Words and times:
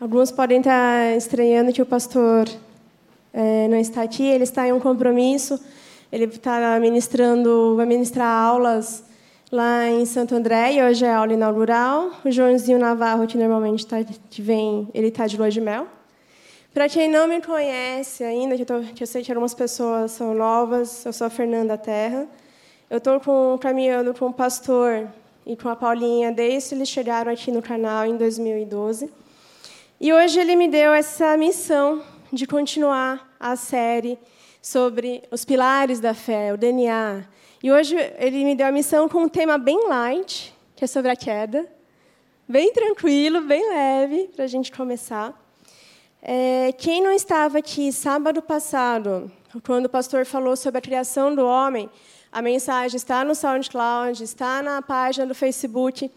Alguns 0.00 0.30
podem 0.30 0.60
estar 0.60 1.14
estranhando 1.14 1.74
que 1.74 1.82
o 1.82 1.84
pastor 1.84 2.48
é, 3.34 3.68
não 3.68 3.76
está 3.76 4.00
aqui, 4.00 4.26
ele 4.26 4.44
está 4.44 4.66
em 4.66 4.72
um 4.72 4.80
compromisso, 4.80 5.60
ele 6.10 6.24
está 6.24 6.80
ministrando, 6.80 7.76
vai 7.76 7.84
ministrar 7.84 8.26
aulas 8.26 9.04
lá 9.52 9.86
em 9.90 10.06
Santo 10.06 10.34
André, 10.34 10.72
e 10.72 10.82
hoje 10.82 11.04
é 11.04 11.12
aula 11.12 11.34
inaugural. 11.34 12.12
O 12.24 12.30
Joãozinho 12.30 12.78
Navarro, 12.78 13.26
que 13.26 13.36
normalmente 13.36 13.86
tá, 13.86 13.98
que 14.30 14.40
vem, 14.40 14.88
ele 14.94 15.08
está 15.08 15.26
de 15.26 15.36
lua 15.36 15.50
de 15.50 15.60
mel. 15.60 15.86
Para 16.72 16.88
quem 16.88 17.06
não 17.06 17.28
me 17.28 17.42
conhece 17.42 18.24
ainda, 18.24 18.56
que 18.56 18.62
eu, 18.62 18.66
tô, 18.66 18.80
que 18.80 19.02
eu, 19.02 19.06
sei 19.06 19.22
que 19.22 19.30
algumas 19.30 19.52
pessoas 19.52 20.12
são 20.12 20.32
novas, 20.32 21.04
eu 21.04 21.12
sou 21.12 21.26
a 21.26 21.30
Fernanda 21.30 21.76
Terra. 21.76 22.26
Eu 22.88 22.96
estou 22.96 23.20
caminhando 23.58 24.14
com 24.14 24.28
o 24.28 24.32
pastor 24.32 25.08
e 25.44 25.54
com 25.56 25.68
a 25.68 25.76
Paulinha 25.76 26.32
desde 26.32 26.74
eles 26.74 26.88
chegaram 26.88 27.30
aqui 27.30 27.52
no 27.52 27.60
canal 27.60 28.06
em 28.06 28.16
2012. 28.16 29.20
E 30.02 30.14
hoje 30.14 30.40
ele 30.40 30.56
me 30.56 30.66
deu 30.66 30.94
essa 30.94 31.36
missão 31.36 32.02
de 32.32 32.46
continuar 32.46 33.36
a 33.38 33.54
série 33.54 34.18
sobre 34.62 35.22
os 35.30 35.44
pilares 35.44 36.00
da 36.00 36.14
fé, 36.14 36.54
o 36.54 36.56
DNA. 36.56 37.26
E 37.62 37.70
hoje 37.70 37.94
ele 38.18 38.42
me 38.42 38.54
deu 38.54 38.66
a 38.66 38.72
missão 38.72 39.10
com 39.10 39.24
um 39.24 39.28
tema 39.28 39.58
bem 39.58 39.86
light, 39.88 40.56
que 40.74 40.84
é 40.84 40.86
sobre 40.86 41.10
a 41.10 41.16
queda. 41.16 41.70
Bem 42.48 42.72
tranquilo, 42.72 43.42
bem 43.42 43.68
leve, 43.68 44.30
para 44.34 44.46
a 44.46 44.48
gente 44.48 44.72
começar. 44.72 45.38
É, 46.22 46.72
quem 46.78 47.02
não 47.02 47.12
estava 47.12 47.58
aqui 47.58 47.92
sábado 47.92 48.40
passado, 48.40 49.30
quando 49.66 49.84
o 49.84 49.90
pastor 49.90 50.24
falou 50.24 50.56
sobre 50.56 50.78
a 50.78 50.82
criação 50.82 51.34
do 51.34 51.44
homem, 51.44 51.90
a 52.32 52.40
mensagem 52.40 52.96
está 52.96 53.22
no 53.22 53.34
SoundCloud, 53.34 54.24
está 54.24 54.62
na 54.62 54.80
página 54.80 55.26
do 55.26 55.34
Facebook. 55.34 56.10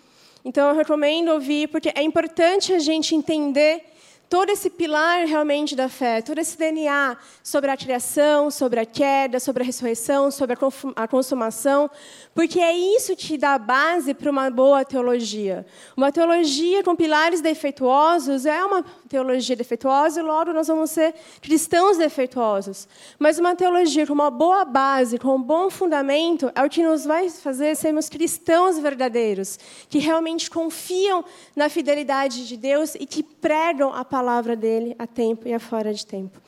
Então, 0.46 0.70
eu 0.70 0.76
recomendo 0.76 1.30
ouvir, 1.30 1.68
porque 1.70 1.92
é 1.96 2.04
importante 2.04 2.74
a 2.74 2.80
gente 2.80 3.16
entender 3.16 3.93
todo 4.34 4.50
esse 4.50 4.68
pilar 4.68 5.28
realmente 5.28 5.76
da 5.76 5.88
fé, 5.88 6.20
todo 6.20 6.40
esse 6.40 6.58
DNA 6.58 7.16
sobre 7.44 7.70
a 7.70 7.78
criação, 7.78 8.50
sobre 8.50 8.80
a 8.80 8.86
queda, 8.86 9.40
sobre 9.40 9.62
a 9.62 9.66
ressurreição, 9.68 10.32
sobre 10.32 10.58
a 10.96 11.08
consumação, 11.08 11.88
porque 12.34 12.60
é 12.60 12.76
isso 12.76 13.16
que 13.16 13.38
dá 13.38 13.60
base 13.60 14.12
para 14.16 14.32
uma 14.32 14.50
boa 14.50 14.84
teologia. 14.84 15.64
Uma 15.96 16.12
teologia 16.12 16.82
com 16.82 16.96
pilares 16.96 17.42
defeituosos 17.42 18.48
é 18.48 18.66
uma 18.66 18.84
teologia 19.08 19.56
defeituosa 19.56 20.20
e 20.20 20.24
logo 20.24 20.52
nós 20.52 20.68
vamos 20.68 20.90
ser 20.90 21.14
cristãos 21.40 22.00
defeituosos. 22.00 22.88
Mas 23.20 23.38
uma 23.38 23.56
teologia 23.56 24.08
com 24.08 24.14
uma 24.14 24.32
boa 24.32 24.66
base, 24.66 25.20
com 25.20 25.36
um 25.36 25.44
bom 25.44 25.70
fundamento, 25.70 26.52
é 26.56 26.64
o 26.64 26.70
que 26.72 26.82
nos 26.82 27.06
vai 27.06 27.30
fazer 27.30 27.76
sermos 27.76 28.10
cristãos 28.10 28.80
verdadeiros, 28.80 29.60
que 29.88 30.00
realmente 30.00 30.50
confiam 30.50 31.24
na 31.56 31.70
fidelidade 31.70 32.48
de 32.48 32.58
Deus 32.58 32.96
e 32.96 33.06
que 33.06 33.22
pregam 33.22 33.94
a 33.94 34.04
palavra 34.04 34.23
palavra 34.24 34.56
dele 34.56 34.96
a 34.98 35.06
tempo 35.06 35.50
e 35.50 35.54
a 35.54 35.60
fora 35.60 35.94
de 35.94 36.06
tempo. 36.06 36.40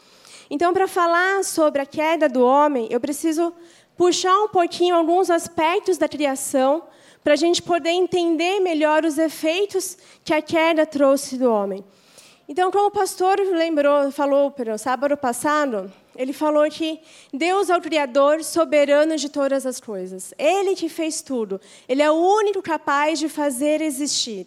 Então, 0.49 0.71
para 0.71 0.87
falar 0.87 1.43
sobre 1.43 1.81
a 1.81 1.85
queda 1.85 2.29
do 2.29 2.41
homem, 2.41 2.87
eu 2.89 3.01
preciso 3.01 3.53
puxar 3.97 4.33
um 4.43 4.47
pouquinho 4.47 4.95
alguns 4.95 5.29
aspectos 5.29 5.97
da 5.97 6.07
criação 6.07 6.83
para 7.21 7.33
a 7.33 7.35
gente 7.35 7.61
poder 7.61 7.89
entender 7.89 8.61
melhor 8.61 9.03
os 9.03 9.17
efeitos 9.17 9.97
que 10.23 10.33
a 10.33 10.41
queda 10.41 10.85
trouxe 10.85 11.37
do 11.37 11.51
homem. 11.51 11.83
Então, 12.47 12.71
como 12.71 12.87
o 12.87 12.91
pastor 12.91 13.39
lembrou, 13.39 14.09
falou 14.09 14.53
no 14.65 14.77
sábado 14.77 15.17
passado, 15.17 15.91
ele 16.15 16.33
falou 16.33 16.69
que 16.69 16.99
Deus 17.33 17.69
é 17.69 17.77
o 17.77 17.81
Criador 17.81 18.43
soberano 18.43 19.17
de 19.17 19.29
todas 19.29 19.65
as 19.65 19.79
coisas. 19.79 20.33
Ele 20.37 20.75
que 20.75 20.89
fez 20.89 21.21
tudo. 21.21 21.59
Ele 21.87 22.01
é 22.01 22.09
o 22.09 22.15
único 22.15 22.61
capaz 22.61 23.19
de 23.19 23.29
fazer 23.29 23.81
existir. 23.81 24.45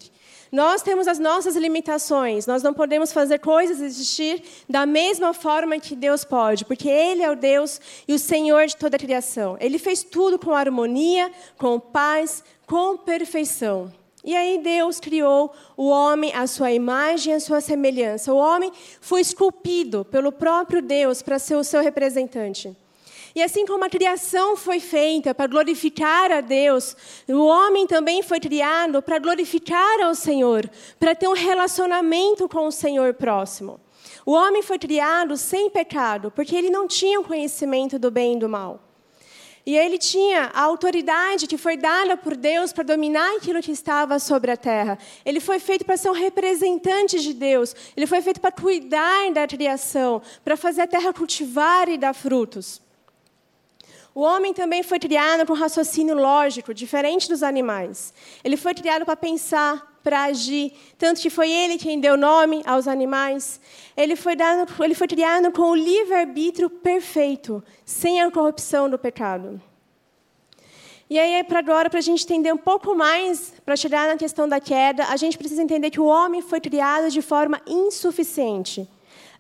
Nós 0.51 0.81
temos 0.81 1.07
as 1.07 1.19
nossas 1.19 1.57
limitações, 1.57 2.47
nós 2.47 2.63
não 2.63 2.73
podemos 2.73 3.13
fazer 3.13 3.39
coisas 3.39 3.83
existir 3.83 4.43
da 4.69 4.87
mesma 4.87 5.35
forma 5.35 5.79
que 5.79 5.95
Deus 5.95 6.25
pode, 6.25 6.65
porque 6.65 6.89
Ele 6.89 7.23
é 7.23 7.31
o 7.31 7.37
Deus 7.37 7.79
e 8.07 8.15
o 8.15 8.19
Senhor 8.19 8.67
de 8.67 8.77
toda 8.77 8.97
a 8.97 8.99
criação. 8.99 9.59
Ele 9.61 9.79
fez 9.79 10.03
tudo 10.03 10.39
com 10.39 10.53
harmonia, 10.53 11.31
com 11.59 11.79
paz, 11.79 12.43
com 12.67 12.97
perfeição. 12.97 13.93
E 14.25 14.35
aí 14.35 14.59
Deus 14.59 14.99
criou 14.99 15.53
o 15.77 15.89
homem 15.89 16.35
à 16.35 16.47
sua 16.47 16.73
imagem 16.73 17.35
à 17.35 17.41
sua 17.41 17.61
semelhança. 17.61 18.33
O 18.33 18.37
homem 18.37 18.73
foi 19.01 19.21
esculpido 19.21 20.05
pelo 20.05 20.33
próprio 20.33 20.83
Deus 20.83 21.23
para 21.23 21.39
ser 21.39 21.55
o 21.55 21.65
seu 21.65 21.81
representante. 21.81 22.77
E 23.35 23.43
assim 23.43 23.65
como 23.65 23.85
a 23.85 23.89
criação 23.89 24.57
foi 24.57 24.81
feita 24.81 25.35
para 25.35 25.47
glorificar 25.47 26.33
a 26.33 26.41
Deus, 26.41 26.97
o 27.29 27.45
homem 27.47 27.87
também 27.87 28.23
foi 28.23 28.41
criado 28.41 29.01
para 29.01 29.19
glorificar 29.19 30.01
ao 30.01 30.15
Senhor, 30.15 30.69
para 30.99 31.15
ter 31.15 31.29
um 31.29 31.35
relacionamento 31.35 32.49
com 32.49 32.67
o 32.67 32.73
Senhor 32.73 33.15
próximo. 33.15 33.79
O 34.27 34.33
homem 34.33 34.63
foi 34.63 34.79
criado 34.79 35.37
sem 35.37 35.71
pecado, 35.71 36.33
porque 36.33 36.57
ele 36.57 36.71
não 36.71 36.89
tinha 36.89 37.21
o 37.21 37.25
conhecimento 37.25 37.99
do 37.99 38.11
bem 38.11 38.35
e 38.35 38.39
do 38.39 38.49
mal. 38.49 38.88
E 39.69 39.77
ele 39.77 39.99
tinha 39.99 40.51
a 40.55 40.63
autoridade 40.63 41.47
que 41.47 41.59
foi 41.59 41.77
dada 41.77 42.17
por 42.17 42.35
Deus 42.35 42.73
para 42.73 42.85
dominar 42.85 43.37
aquilo 43.37 43.61
que 43.61 43.71
estava 43.71 44.19
sobre 44.19 44.51
a 44.51 44.57
terra. 44.57 44.99
Ele 45.27 45.41
foi 45.41 45.59
feito 45.59 45.85
para 45.85 45.99
ser 45.99 46.09
um 46.09 46.15
representante 46.15 47.21
de 47.21 47.35
Deus. 47.35 47.77
Ele 47.95 48.07
foi 48.07 48.23
feito 48.23 48.41
para 48.41 48.51
cuidar 48.51 49.31
da 49.31 49.47
criação, 49.47 50.23
para 50.43 50.57
fazer 50.57 50.81
a 50.81 50.87
terra 50.87 51.13
cultivar 51.13 51.87
e 51.91 51.99
dar 51.99 52.15
frutos. 52.15 52.81
O 54.15 54.21
homem 54.21 54.53
também 54.53 54.83
foi 54.83 54.99
criado 54.99 55.47
com 55.47 55.53
raciocínio 55.53 56.15
lógico, 56.15 56.75
diferente 56.75 57.29
dos 57.29 57.43
animais. 57.43 58.13
Ele 58.43 58.57
foi 58.57 58.75
criado 58.75 59.05
para 59.05 59.17
pensar, 59.17 59.99
para 60.03 60.25
agir, 60.25 60.73
tanto 60.97 61.21
que 61.21 61.31
foi 61.31 61.51
ele 61.51 61.79
quem 61.79 62.01
deu 62.01 62.17
nome 62.17 62.63
aos 62.65 62.89
animais. 62.89 63.61
Ele 63.97 64.17
foi, 64.17 64.35
dado, 64.35 64.73
ele 64.83 64.95
foi 64.95 65.07
criado 65.07 65.53
com 65.53 65.71
o 65.71 65.75
livre-arbítrio 65.75 66.71
perfeito, 66.71 67.63
sem 67.85 68.21
a 68.21 68.31
corrupção 68.31 68.89
do 68.89 68.99
pecado. 68.99 69.61
E 71.11 71.19
aí, 71.19 71.43
para 71.45 71.59
agora, 71.59 71.89
para 71.89 72.01
a 72.01 72.03
gente 72.03 72.25
entender 72.25 72.53
um 72.53 72.59
pouco 72.59 72.95
mais, 72.95 73.55
para 73.65 73.77
chegar 73.77 74.09
na 74.09 74.17
questão 74.17 74.47
da 74.47 74.61
queda, 74.61 75.05
a 75.05 75.17
gente 75.17 75.39
precisa 75.39 75.63
entender 75.63 75.91
que 75.91 76.01
o 76.01 76.05
homem 76.05 76.43
foi 76.43 76.61
criado 76.61 77.11
de 77.11 77.23
forma 77.23 77.61
insuficiente. 77.67 78.87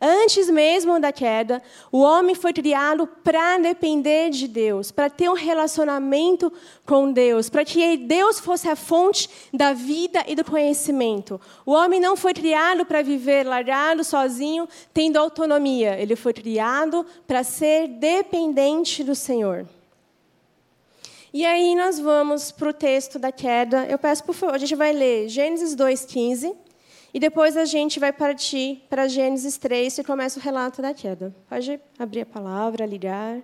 Antes 0.01 0.49
mesmo 0.49 1.01
da 1.01 1.11
queda, 1.11 1.61
o 1.91 1.99
homem 1.99 2.33
foi 2.33 2.53
criado 2.53 3.05
para 3.05 3.59
depender 3.59 4.31
de 4.31 4.47
Deus, 4.47 4.93
para 4.93 5.11
ter 5.11 5.29
um 5.29 5.35
relacionamento 5.35 6.53
com 6.87 7.11
Deus, 7.11 7.51
para 7.51 7.65
que 7.65 7.97
Deus 7.97 8.39
fosse 8.39 8.69
a 8.69 8.77
fonte 8.77 9.29
da 9.53 9.73
vida 9.73 10.25
e 10.29 10.37
do 10.37 10.45
conhecimento. 10.45 11.41
O 11.67 11.73
homem 11.73 11.99
não 11.99 12.17
foi 12.17 12.33
criado 12.33 12.87
para 12.87 13.03
viver 13.03 13.45
largado, 13.45 14.05
sozinho, 14.05 14.69
tendo 14.95 15.17
autonomia. 15.17 15.99
Ele 15.99 16.15
foi 16.15 16.33
criado 16.33 17.05
para 17.27 17.43
ser 17.43 17.89
dependente 17.89 19.03
do 19.03 19.17
Senhor. 19.17 19.67
E 21.33 21.45
aí 21.45 21.75
nós 21.75 21.99
vamos 21.99 22.53
para 22.53 22.71
o 22.71 22.73
texto 22.73 23.19
da 23.19 23.33
queda. 23.33 23.85
Eu 23.87 23.99
peço, 23.99 24.23
por 24.23 24.35
favor, 24.35 24.55
a 24.55 24.59
gente 24.59 24.77
vai 24.77 24.93
ler 24.93 25.29
Gênesis 25.29 25.75
2,15. 25.75 26.68
E 27.13 27.19
depois 27.19 27.57
a 27.57 27.65
gente 27.65 27.99
vai 27.99 28.13
partir 28.13 28.85
para 28.91 29.09
Gênesis 29.09 29.57
3 29.57 29.99
e 29.99 30.05
começa 30.05 30.39
o 30.39 30.43
relato 30.43 30.83
da 30.83 30.93
queda. 30.93 31.35
Pode 31.49 31.81
abrir 31.99 32.21
a 32.21 32.27
palavra, 32.27 32.85
ligar. 32.85 33.41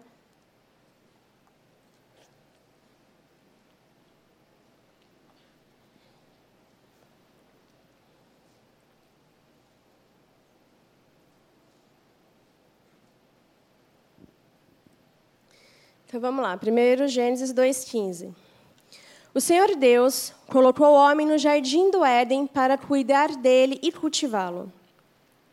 Então 16.06 16.20
vamos 16.20 16.44
lá. 16.44 16.56
Primeiro, 16.56 17.08
Gênesis 17.08 17.52
2,15. 17.52 18.43
O 19.34 19.40
Senhor 19.40 19.74
Deus 19.74 20.32
colocou 20.46 20.86
o 20.86 20.94
homem 20.94 21.26
no 21.26 21.36
jardim 21.38 21.90
do 21.90 22.04
Éden 22.04 22.46
para 22.46 22.78
cuidar 22.78 23.34
dele 23.34 23.80
e 23.82 23.90
cultivá-lo. 23.90 24.72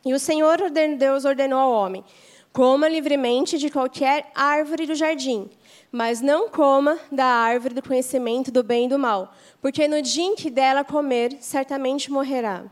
E 0.05 0.13
o 0.13 0.19
Senhor 0.19 0.59
Deus 0.99 1.25
ordenou 1.25 1.59
ao 1.59 1.71
homem: 1.71 2.05
coma 2.53 2.87
livremente 2.87 3.57
de 3.57 3.71
qualquer 3.71 4.29
árvore 4.35 4.85
do 4.85 4.93
jardim, 4.93 5.49
mas 5.91 6.21
não 6.21 6.47
coma 6.47 6.99
da 7.11 7.25
árvore 7.25 7.73
do 7.73 7.81
conhecimento 7.81 8.51
do 8.51 8.61
bem 8.61 8.85
e 8.85 8.89
do 8.89 8.99
mal, 8.99 9.33
porque 9.59 9.87
no 9.87 9.99
dia 9.99 10.25
em 10.25 10.35
que 10.35 10.51
dela 10.51 10.83
comer, 10.83 11.35
certamente 11.41 12.11
morrerá. 12.11 12.65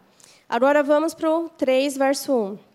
Agora 0.48 0.84
vamos 0.84 1.16
para 1.16 1.32
o 1.32 1.50
3, 1.50 1.98
verso 1.98 2.32
1. 2.32 2.69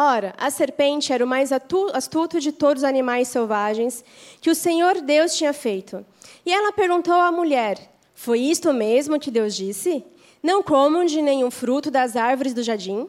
Ora, 0.00 0.32
a 0.38 0.48
serpente 0.48 1.12
era 1.12 1.24
o 1.24 1.26
mais 1.26 1.50
astuto 1.50 2.38
de 2.38 2.52
todos 2.52 2.84
os 2.84 2.88
animais 2.88 3.26
selvagens 3.26 4.04
que 4.40 4.48
o 4.48 4.54
Senhor 4.54 5.00
Deus 5.00 5.34
tinha 5.34 5.52
feito. 5.52 6.06
E 6.46 6.52
ela 6.52 6.70
perguntou 6.70 7.14
à 7.14 7.32
mulher: 7.32 7.76
Foi 8.14 8.38
isto 8.38 8.72
mesmo 8.72 9.18
que 9.18 9.28
Deus 9.28 9.56
disse? 9.56 10.04
Não 10.40 10.62
comam 10.62 11.04
de 11.04 11.20
nenhum 11.20 11.50
fruto 11.50 11.90
das 11.90 12.14
árvores 12.14 12.54
do 12.54 12.62
jardim? 12.62 13.08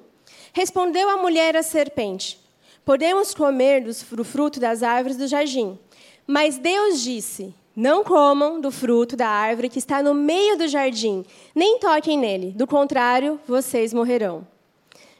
Respondeu 0.51 1.07
a 1.11 1.17
mulher 1.17 1.55
à 1.55 1.61
serpente: 1.61 2.39
Podemos 2.83 3.35
comer 3.35 3.83
do 3.83 4.23
fruto 4.23 4.59
das 4.59 4.81
árvores 4.81 5.15
do 5.15 5.27
jardim. 5.27 5.77
Mas 6.25 6.57
Deus 6.57 7.03
disse: 7.03 7.53
Não 7.75 8.03
comam 8.03 8.59
do 8.59 8.71
fruto 8.71 9.15
da 9.15 9.27
árvore 9.27 9.69
que 9.69 9.77
está 9.77 10.01
no 10.01 10.15
meio 10.15 10.57
do 10.57 10.67
jardim, 10.67 11.23
nem 11.53 11.77
toquem 11.77 12.17
nele, 12.17 12.51
do 12.51 12.65
contrário, 12.65 13.39
vocês 13.47 13.93
morrerão. 13.93 14.47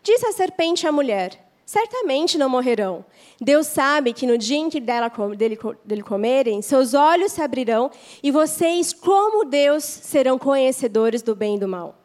Disse 0.02 0.26
a 0.26 0.32
serpente 0.32 0.88
à 0.88 0.92
mulher: 0.92 1.49
Certamente 1.70 2.36
não 2.36 2.50
morrerão. 2.50 3.06
Deus 3.40 3.68
sabe 3.68 4.12
que 4.12 4.26
no 4.26 4.40
dia 4.40 4.58
em 4.58 4.72
que 4.72 4.80
dela, 4.80 5.08
dele, 5.38 5.56
dele 5.86 6.02
comerem, 6.02 6.64
seus 6.64 6.96
olhos 6.96 7.34
se 7.34 7.44
abrirão 7.44 7.92
e 8.24 8.32
vocês, 8.32 8.92
como 8.92 9.46
Deus, 9.46 9.84
serão 9.84 10.40
conhecedores 10.40 11.22
do 11.22 11.36
bem 11.36 11.58
e 11.58 11.60
do 11.60 11.68
mal. 11.68 11.96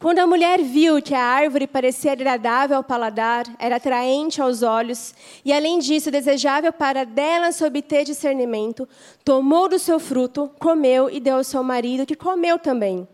Quando 0.00 0.18
a 0.18 0.26
mulher 0.26 0.60
viu 0.60 1.00
que 1.00 1.14
a 1.14 1.22
árvore 1.22 1.68
parecia 1.68 2.10
agradável 2.10 2.76
ao 2.76 2.82
paladar, 2.82 3.44
era 3.56 3.76
atraente 3.76 4.42
aos 4.42 4.64
olhos 4.64 5.14
e, 5.44 5.52
além 5.52 5.78
disso, 5.78 6.10
desejável 6.10 6.72
para 6.72 7.04
dela 7.04 7.52
se 7.52 7.64
obter 7.64 8.02
discernimento, 8.02 8.88
tomou 9.24 9.68
do 9.68 9.78
seu 9.78 10.00
fruto, 10.00 10.50
comeu 10.58 11.08
e 11.08 11.20
deu 11.20 11.36
ao 11.36 11.44
seu 11.44 11.62
marido, 11.62 12.04
que 12.04 12.16
comeu 12.16 12.58
também. 12.58 13.06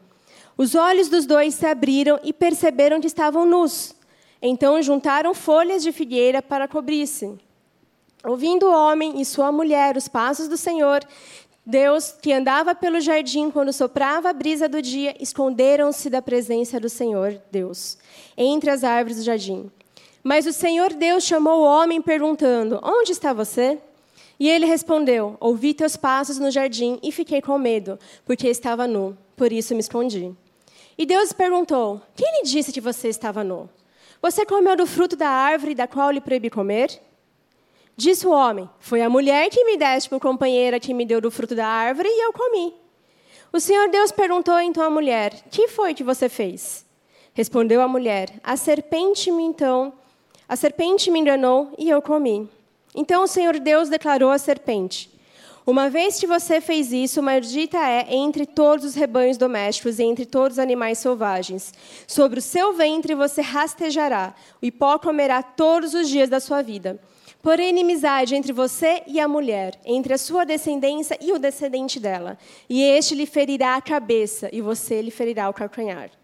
Os 0.56 0.74
olhos 0.74 1.10
dos 1.10 1.26
dois 1.26 1.54
se 1.54 1.66
abriram 1.66 2.18
e 2.24 2.32
perceberam 2.32 3.02
que 3.02 3.06
estavam 3.06 3.44
nus. 3.44 3.97
Então 4.40 4.80
juntaram 4.82 5.34
folhas 5.34 5.82
de 5.82 5.92
figueira 5.92 6.40
para 6.40 6.68
cobrir-se. 6.68 7.36
Ouvindo 8.24 8.66
o 8.66 8.72
homem 8.72 9.20
e 9.20 9.24
sua 9.24 9.50
mulher 9.52 9.96
os 9.96 10.08
passos 10.08 10.48
do 10.48 10.56
Senhor, 10.56 11.00
Deus, 11.64 12.12
que 12.22 12.32
andava 12.32 12.74
pelo 12.74 12.98
jardim 12.98 13.50
quando 13.50 13.72
soprava 13.72 14.30
a 14.30 14.32
brisa 14.32 14.68
do 14.68 14.80
dia, 14.80 15.14
esconderam-se 15.20 16.08
da 16.08 16.22
presença 16.22 16.80
do 16.80 16.88
Senhor 16.88 17.38
Deus, 17.50 17.98
entre 18.36 18.70
as 18.70 18.82
árvores 18.82 19.18
do 19.18 19.22
jardim. 19.22 19.70
Mas 20.22 20.46
o 20.46 20.52
Senhor 20.52 20.94
Deus 20.94 21.24
chamou 21.24 21.60
o 21.60 21.64
homem, 21.64 22.00
perguntando: 22.00 22.80
Onde 22.82 23.12
está 23.12 23.32
você? 23.32 23.78
E 24.40 24.48
ele 24.48 24.64
respondeu: 24.64 25.36
Ouvi 25.40 25.74
teus 25.74 25.94
passos 25.94 26.38
no 26.38 26.50
jardim 26.50 26.98
e 27.02 27.12
fiquei 27.12 27.42
com 27.42 27.58
medo, 27.58 27.98
porque 28.24 28.48
estava 28.48 28.86
nu, 28.86 29.16
por 29.36 29.52
isso 29.52 29.74
me 29.74 29.80
escondi. 29.80 30.32
E 30.96 31.04
Deus 31.04 31.32
perguntou: 31.32 32.00
Quem 32.16 32.38
lhe 32.38 32.44
disse 32.44 32.72
que 32.72 32.80
você 32.80 33.08
estava 33.08 33.44
nu? 33.44 33.68
Você 34.20 34.44
comeu 34.44 34.76
do 34.76 34.86
fruto 34.86 35.14
da 35.14 35.28
árvore 35.28 35.74
da 35.74 35.86
qual 35.86 36.10
lhe 36.10 36.20
proibi 36.20 36.50
comer? 36.50 37.00
Disse 37.96 38.26
o 38.26 38.30
homem: 38.30 38.68
Foi 38.78 39.00
a 39.02 39.08
mulher 39.08 39.48
que 39.50 39.64
me 39.64 39.76
deste 39.76 40.08
por 40.08 40.20
companheira 40.20 40.80
que 40.80 40.92
me 40.94 41.04
deu 41.04 41.20
do 41.20 41.30
fruto 41.30 41.54
da 41.54 41.66
árvore 41.66 42.08
e 42.08 42.24
eu 42.24 42.32
comi. 42.32 42.74
O 43.52 43.60
Senhor 43.60 43.88
Deus 43.88 44.12
perguntou 44.12 44.58
então 44.60 44.82
à 44.82 44.90
mulher: 44.90 45.32
Que 45.50 45.68
foi 45.68 45.94
que 45.94 46.04
você 46.04 46.28
fez? 46.28 46.84
Respondeu 47.32 47.80
a 47.80 47.88
mulher: 47.88 48.30
A 48.42 48.56
serpente 48.56 49.30
me 49.30 49.42
então, 49.42 49.92
a 50.48 50.56
serpente 50.56 51.10
me 51.10 51.20
enganou 51.20 51.72
e 51.78 51.88
eu 51.88 52.02
comi. 52.02 52.48
Então 52.94 53.22
o 53.22 53.28
Senhor 53.28 53.58
Deus 53.58 53.88
declarou 53.88 54.30
à 54.30 54.38
serpente: 54.38 55.10
Uma 55.68 55.90
vez 55.90 56.18
que 56.18 56.26
você 56.26 56.62
fez 56.62 56.94
isso, 56.94 57.22
maldita 57.22 57.76
é 57.76 58.14
entre 58.14 58.46
todos 58.46 58.86
os 58.86 58.94
rebanhos 58.94 59.36
domésticos 59.36 59.98
e 59.98 60.02
entre 60.02 60.24
todos 60.24 60.54
os 60.54 60.58
animais 60.58 60.96
selvagens. 60.96 61.74
Sobre 62.06 62.38
o 62.38 62.42
seu 62.42 62.72
ventre 62.72 63.14
você 63.14 63.42
rastejará, 63.42 64.34
o 64.62 64.72
pó 64.72 64.98
comerá 64.98 65.42
todos 65.42 65.92
os 65.92 66.08
dias 66.08 66.30
da 66.30 66.40
sua 66.40 66.62
vida. 66.62 66.98
Porém, 67.42 67.68
inimizade 67.68 68.34
entre 68.34 68.50
você 68.50 69.02
e 69.06 69.20
a 69.20 69.28
mulher, 69.28 69.78
entre 69.84 70.14
a 70.14 70.18
sua 70.18 70.46
descendência 70.46 71.18
e 71.20 71.32
o 71.32 71.38
descendente 71.38 72.00
dela. 72.00 72.38
E 72.66 72.82
este 72.82 73.14
lhe 73.14 73.26
ferirá 73.26 73.76
a 73.76 73.82
cabeça, 73.82 74.48
e 74.50 74.62
você 74.62 75.02
lhe 75.02 75.10
ferirá 75.10 75.50
o 75.50 75.52
calcanhar. 75.52 76.17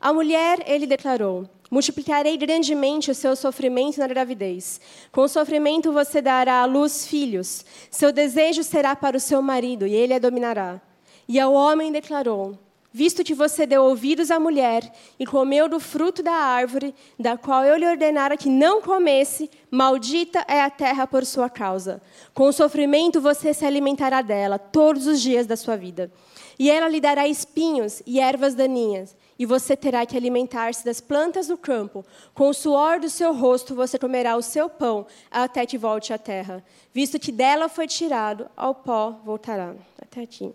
A 0.00 0.12
mulher, 0.12 0.62
ele 0.66 0.86
declarou: 0.86 1.48
Multiplicarei 1.70 2.36
grandemente 2.36 3.10
o 3.10 3.14
seu 3.14 3.36
sofrimento 3.36 3.98
na 3.98 4.06
gravidez. 4.06 4.80
Com 5.12 5.22
o 5.22 5.28
sofrimento 5.28 5.92
você 5.92 6.22
dará 6.22 6.62
à 6.62 6.64
luz 6.64 7.06
filhos. 7.06 7.64
Seu 7.90 8.10
desejo 8.10 8.62
será 8.62 8.96
para 8.96 9.16
o 9.16 9.20
seu 9.20 9.42
marido, 9.42 9.86
e 9.86 9.92
ele 9.92 10.14
a 10.14 10.18
dominará. 10.18 10.80
E 11.28 11.38
ao 11.38 11.52
homem 11.52 11.92
declarou: 11.92 12.58
visto 12.92 13.22
que 13.22 13.34
você 13.34 13.66
deu 13.66 13.84
ouvidos 13.84 14.30
à 14.30 14.40
mulher 14.40 14.90
e 15.18 15.26
comeu 15.26 15.68
do 15.68 15.78
fruto 15.78 16.22
da 16.22 16.32
árvore, 16.32 16.94
da 17.18 17.36
qual 17.36 17.64
eu 17.64 17.76
lhe 17.76 17.86
ordenara 17.86 18.36
que 18.36 18.48
não 18.48 18.80
comesse, 18.80 19.50
maldita 19.70 20.44
é 20.48 20.62
a 20.62 20.70
terra 20.70 21.06
por 21.06 21.26
sua 21.26 21.50
causa. 21.50 22.00
Com 22.32 22.50
sofrimento 22.50 23.20
você 23.20 23.52
se 23.52 23.64
alimentará 23.64 24.22
dela 24.22 24.58
todos 24.58 25.06
os 25.06 25.20
dias 25.20 25.46
da 25.46 25.56
sua 25.56 25.76
vida. 25.76 26.10
E 26.58 26.70
ela 26.70 26.88
lhe 26.88 27.00
dará 27.00 27.28
espinhos 27.28 28.02
e 28.06 28.18
ervas 28.18 28.54
daninhas, 28.54 29.14
e 29.38 29.46
você 29.46 29.76
terá 29.76 30.04
que 30.04 30.16
alimentar-se 30.16 30.84
das 30.84 31.00
plantas 31.00 31.46
do 31.46 31.56
campo. 31.56 32.04
Com 32.34 32.48
o 32.48 32.54
suor 32.54 32.98
do 32.98 33.08
seu 33.08 33.32
rosto 33.32 33.74
você 33.74 33.98
comerá 33.98 34.36
o 34.36 34.42
seu 34.42 34.68
pão, 34.68 35.06
até 35.30 35.64
que 35.64 35.78
volte 35.78 36.12
à 36.12 36.18
terra. 36.18 36.64
Visto 36.92 37.18
que 37.18 37.30
dela 37.30 37.68
foi 37.68 37.86
tirado, 37.86 38.50
ao 38.56 38.74
pó 38.74 39.20
voltará. 39.24 39.74
Até 40.00 40.22
aqui. 40.22 40.52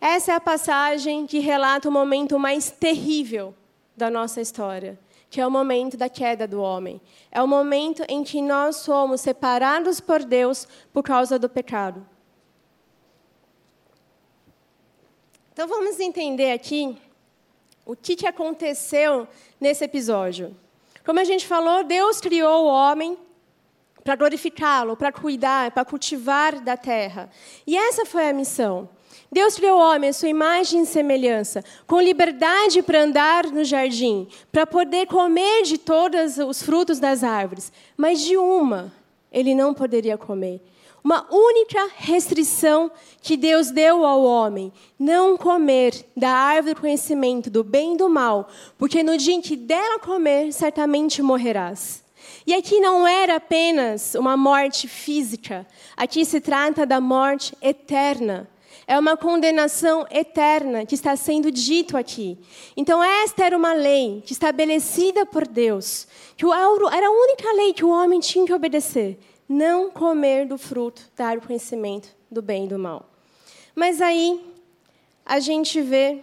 Essa 0.00 0.32
é 0.32 0.34
a 0.34 0.40
passagem 0.40 1.26
que 1.26 1.38
relata 1.38 1.88
o 1.88 1.92
momento 1.92 2.38
mais 2.38 2.70
terrível 2.70 3.54
da 3.96 4.08
nossa 4.08 4.40
história, 4.40 4.98
que 5.28 5.40
é 5.40 5.46
o 5.46 5.50
momento 5.50 5.96
da 5.96 6.08
queda 6.08 6.46
do 6.46 6.60
homem. 6.60 7.00
É 7.30 7.42
o 7.42 7.48
momento 7.48 8.02
em 8.08 8.24
que 8.24 8.40
nós 8.40 8.76
somos 8.76 9.20
separados 9.20 10.00
por 10.00 10.24
Deus 10.24 10.66
por 10.92 11.02
causa 11.02 11.38
do 11.38 11.48
pecado. 11.48 12.06
Então 15.52 15.66
vamos 15.66 15.98
entender 15.98 16.52
aqui 16.52 16.98
o 17.86 17.94
que, 17.94 18.16
que 18.16 18.26
aconteceu 18.26 19.28
nesse 19.60 19.84
episódio. 19.84 20.54
Como 21.04 21.20
a 21.20 21.24
gente 21.24 21.46
falou, 21.46 21.84
Deus 21.84 22.20
criou 22.20 22.64
o 22.64 22.68
homem 22.68 23.16
para 24.02 24.16
glorificá-lo, 24.16 24.96
para 24.96 25.12
cuidar, 25.12 25.70
para 25.70 25.84
cultivar 25.84 26.60
da 26.60 26.76
terra. 26.76 27.30
E 27.64 27.76
essa 27.76 28.04
foi 28.04 28.28
a 28.28 28.32
missão. 28.32 28.88
Deus 29.30 29.54
criou 29.54 29.78
o 29.78 29.82
homem 29.82 30.10
à 30.10 30.12
sua 30.12 30.28
imagem 30.28 30.82
e 30.82 30.86
semelhança, 30.86 31.64
com 31.86 32.00
liberdade 32.00 32.82
para 32.82 33.02
andar 33.02 33.46
no 33.46 33.64
jardim, 33.64 34.28
para 34.50 34.66
poder 34.66 35.06
comer 35.06 35.62
de 35.62 35.78
todos 35.78 36.38
os 36.38 36.62
frutos 36.62 36.98
das 36.98 37.22
árvores, 37.22 37.72
mas 37.96 38.20
de 38.20 38.36
uma 38.36 38.92
ele 39.30 39.54
não 39.54 39.74
poderia 39.74 40.16
comer. 40.16 40.60
Uma 41.06 41.24
única 41.30 41.88
restrição 41.98 42.90
que 43.22 43.36
Deus 43.36 43.70
deu 43.70 44.04
ao 44.04 44.24
homem: 44.24 44.72
não 44.98 45.36
comer 45.36 46.04
da 46.16 46.30
árvore 46.30 46.74
do 46.74 46.80
conhecimento 46.80 47.48
do 47.48 47.62
bem 47.62 47.94
e 47.94 47.96
do 47.96 48.08
mal, 48.08 48.48
porque 48.76 49.04
no 49.04 49.16
dia 49.16 49.34
em 49.34 49.40
que 49.40 49.54
dela 49.54 50.00
comer, 50.00 50.52
certamente 50.52 51.22
morrerás. 51.22 52.02
E 52.44 52.52
aqui 52.52 52.80
não 52.80 53.06
era 53.06 53.36
apenas 53.36 54.16
uma 54.16 54.36
morte 54.36 54.88
física, 54.88 55.64
aqui 55.96 56.24
se 56.24 56.40
trata 56.40 56.84
da 56.84 57.00
morte 57.00 57.56
eterna. 57.62 58.50
É 58.84 58.98
uma 58.98 59.16
condenação 59.16 60.04
eterna 60.10 60.84
que 60.84 60.96
está 60.96 61.14
sendo 61.14 61.52
dito 61.52 61.96
aqui. 61.96 62.36
Então, 62.76 63.00
esta 63.02 63.44
era 63.44 63.56
uma 63.56 63.74
lei 63.74 64.24
estabelecida 64.28 65.24
por 65.24 65.46
Deus, 65.46 66.08
que 66.36 66.44
era 66.44 67.06
a 67.06 67.10
única 67.10 67.52
lei 67.52 67.72
que 67.72 67.84
o 67.84 67.90
homem 67.90 68.18
tinha 68.18 68.44
que 68.44 68.52
obedecer: 68.52 69.16
não 69.48 69.90
comer 69.90 70.46
do 70.46 70.58
fruto, 70.58 71.02
dar 71.16 71.38
o 71.38 71.40
conhecimento 71.40 72.08
do 72.30 72.42
bem 72.42 72.64
e 72.64 72.68
do 72.68 72.78
mal. 72.78 73.08
Mas 73.74 74.00
aí, 74.00 74.44
a 75.24 75.38
gente 75.40 75.80
vê 75.80 76.22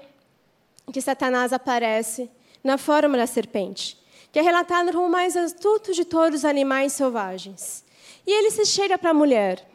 que 0.92 1.01
Satanás 1.01 1.53
aparece 1.53 2.30
na 2.63 2.77
forma 2.77 3.18
da 3.18 3.27
serpente, 3.27 3.98
que 4.32 4.39
é 4.39 4.42
relatado 4.42 4.92
como 4.92 5.08
o 5.08 5.12
mais 5.12 5.38
astuto 5.38 5.94
de 5.94 6.06
todos 6.06 6.39
os 6.39 6.46
animais 6.46 6.94
selvagens. 6.94 7.84
E 8.25 8.32
ele 8.32 8.51
se 8.51 8.65
chega 8.65 8.98
para 8.98 9.12
a 9.12 9.13
mulher 9.13 9.68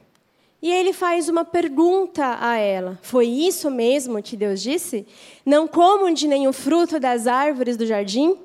e 0.61 0.73
ele 0.73 0.93
faz 0.93 1.29
uma 1.29 1.45
pergunta 1.45 2.39
a 2.41 2.57
ela: 2.57 2.99
Foi 3.03 3.27
isso 3.27 3.71
mesmo 3.71 4.23
que 4.23 4.37
Deus 4.37 4.61
disse? 4.61 5.07
Não 5.47 5.69
comam 5.69 6.13
de 6.13 6.27
nenhum 6.27 6.53
fruto 6.53 6.99
das 6.99 7.27
árvores 7.27 7.77
do 7.77 7.87
jardim? 7.87 8.37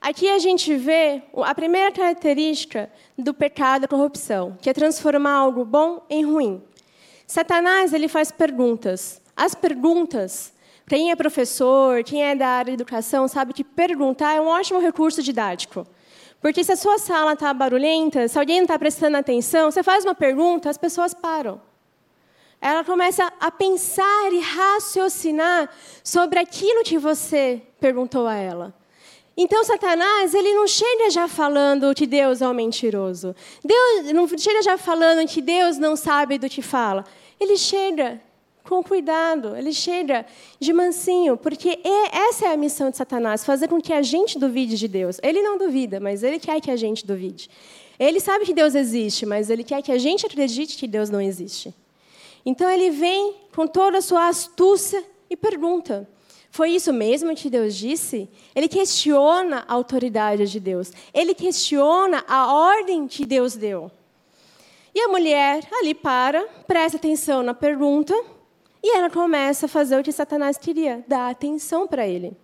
Aqui 0.00 0.28
a 0.28 0.38
gente 0.38 0.74
vê 0.76 1.22
a 1.42 1.54
primeira 1.54 1.90
característica 1.90 2.90
do 3.16 3.32
pecado, 3.32 3.84
a 3.84 3.88
corrupção, 3.88 4.56
que 4.60 4.68
é 4.68 4.72
transformar 4.72 5.32
algo 5.32 5.64
bom 5.64 6.04
em 6.08 6.24
ruim. 6.24 6.62
Satanás 7.26 7.92
ele 7.92 8.06
faz 8.06 8.30
perguntas. 8.30 9.20
As 9.36 9.54
perguntas, 9.54 10.52
quem 10.88 11.10
é 11.10 11.16
professor, 11.16 12.04
quem 12.04 12.22
é 12.22 12.34
da 12.34 12.46
área 12.46 12.76
de 12.76 12.82
educação, 12.82 13.26
sabe 13.26 13.52
que 13.52 13.64
perguntar 13.64 14.34
é 14.34 14.40
um 14.40 14.46
ótimo 14.46 14.80
recurso 14.80 15.22
didático. 15.22 15.86
Porque 16.40 16.62
se 16.62 16.72
a 16.72 16.76
sua 16.76 16.98
sala 16.98 17.32
está 17.32 17.52
barulhenta, 17.52 18.28
se 18.28 18.38
alguém 18.38 18.58
não 18.58 18.64
está 18.64 18.78
prestando 18.78 19.16
atenção, 19.16 19.70
você 19.70 19.82
faz 19.82 20.04
uma 20.04 20.14
pergunta, 20.14 20.70
as 20.70 20.78
pessoas 20.78 21.12
param. 21.12 21.60
Ela 22.60 22.84
começa 22.84 23.30
a 23.40 23.50
pensar 23.50 24.32
e 24.32 24.40
raciocinar 24.40 25.68
sobre 26.04 26.38
aquilo 26.38 26.84
que 26.84 26.98
você 26.98 27.62
perguntou 27.80 28.26
a 28.26 28.34
ela. 28.34 28.74
Então, 29.36 29.62
Satanás, 29.64 30.34
ele 30.34 30.54
não 30.54 30.66
chega 30.66 31.10
já 31.10 31.28
falando 31.28 31.94
que 31.94 32.06
Deus 32.06 32.40
é 32.40 32.48
um 32.48 32.54
mentiroso. 32.54 33.36
Deus 33.62 34.12
não 34.12 34.26
chega 34.26 34.62
já 34.62 34.78
falando 34.78 35.26
que 35.28 35.42
Deus 35.42 35.76
não 35.76 35.94
sabe 35.94 36.38
do 36.38 36.48
que 36.48 36.62
fala. 36.62 37.04
Ele 37.38 37.56
chega 37.58 38.20
com 38.64 38.82
cuidado, 38.82 39.54
ele 39.54 39.72
chega 39.72 40.26
de 40.58 40.72
mansinho, 40.72 41.36
porque 41.36 41.78
essa 42.10 42.46
é 42.46 42.52
a 42.52 42.56
missão 42.56 42.90
de 42.90 42.96
Satanás, 42.96 43.44
fazer 43.44 43.68
com 43.68 43.80
que 43.80 43.92
a 43.92 44.02
gente 44.02 44.38
duvide 44.38 44.76
de 44.76 44.88
Deus. 44.88 45.18
Ele 45.22 45.42
não 45.42 45.56
duvida, 45.56 46.00
mas 46.00 46.22
ele 46.22 46.38
quer 46.38 46.60
que 46.60 46.70
a 46.70 46.76
gente 46.76 47.06
duvide. 47.06 47.48
Ele 47.98 48.18
sabe 48.20 48.44
que 48.44 48.52
Deus 48.52 48.74
existe, 48.74 49.24
mas 49.24 49.48
ele 49.48 49.64
quer 49.64 49.82
que 49.82 49.92
a 49.92 49.98
gente 49.98 50.26
acredite 50.26 50.76
que 50.76 50.86
Deus 50.86 51.08
não 51.08 51.20
existe. 51.20 51.72
Então 52.44 52.68
ele 52.70 52.90
vem 52.90 53.34
com 53.54 53.66
toda 53.66 53.98
a 53.98 54.02
sua 54.02 54.28
astúcia 54.28 55.02
e 55.30 55.36
pergunta: 55.36 56.08
Foi 56.50 56.70
isso 56.70 56.92
mesmo 56.92 57.34
que 57.34 57.50
Deus 57.50 57.74
disse? 57.74 58.28
Ele 58.54 58.68
questiona 58.68 59.64
a 59.68 59.74
autoridade 59.74 60.46
de 60.46 60.58
Deus. 60.58 60.92
Ele 61.12 61.34
questiona 61.34 62.24
a 62.26 62.52
ordem 62.52 63.06
que 63.06 63.26
Deus 63.26 63.54
deu. 63.56 63.90
E 64.94 65.00
a 65.00 65.08
mulher 65.08 65.68
ali 65.74 65.94
para, 65.94 66.42
presta 66.66 66.96
atenção 66.96 67.42
na 67.42 67.52
pergunta, 67.52 68.14
e 68.82 68.96
ela 68.96 69.10
começa 69.10 69.66
a 69.66 69.68
fazer 69.68 69.98
o 69.98 70.02
que 70.02 70.12
Satanás 70.12 70.56
queria, 70.56 71.04
dar 71.06 71.28
atenção 71.28 71.86
para 71.86 72.06
ele. 72.06 72.34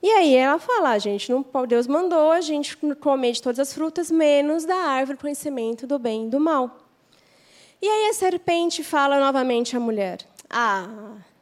E 0.00 0.08
aí 0.10 0.36
ela 0.36 0.58
fala, 0.60 0.90
a 0.90 0.98
gente 0.98 1.32
não, 1.32 1.44
Deus 1.66 1.88
mandou 1.88 2.30
a 2.30 2.40
gente 2.40 2.76
comer 2.76 3.32
de 3.32 3.42
todas 3.42 3.58
as 3.58 3.72
frutas, 3.72 4.10
menos 4.10 4.64
da 4.64 4.76
árvore 4.76 5.18
do 5.18 5.20
conhecimento 5.20 5.86
do 5.86 5.98
bem 5.98 6.26
e 6.26 6.28
do 6.28 6.38
mal. 6.38 6.78
E 7.82 7.88
aí 7.88 8.10
a 8.10 8.12
serpente 8.12 8.84
fala 8.84 9.18
novamente 9.18 9.76
à 9.76 9.80
mulher, 9.80 10.18
ah, 10.48 10.88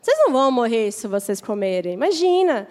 vocês 0.07 0.19
não 0.19 0.33
vão 0.33 0.53
morrer 0.53 0.93
se 0.93 1.09
vocês 1.09 1.41
comerem. 1.41 1.95
Imagina. 1.95 2.69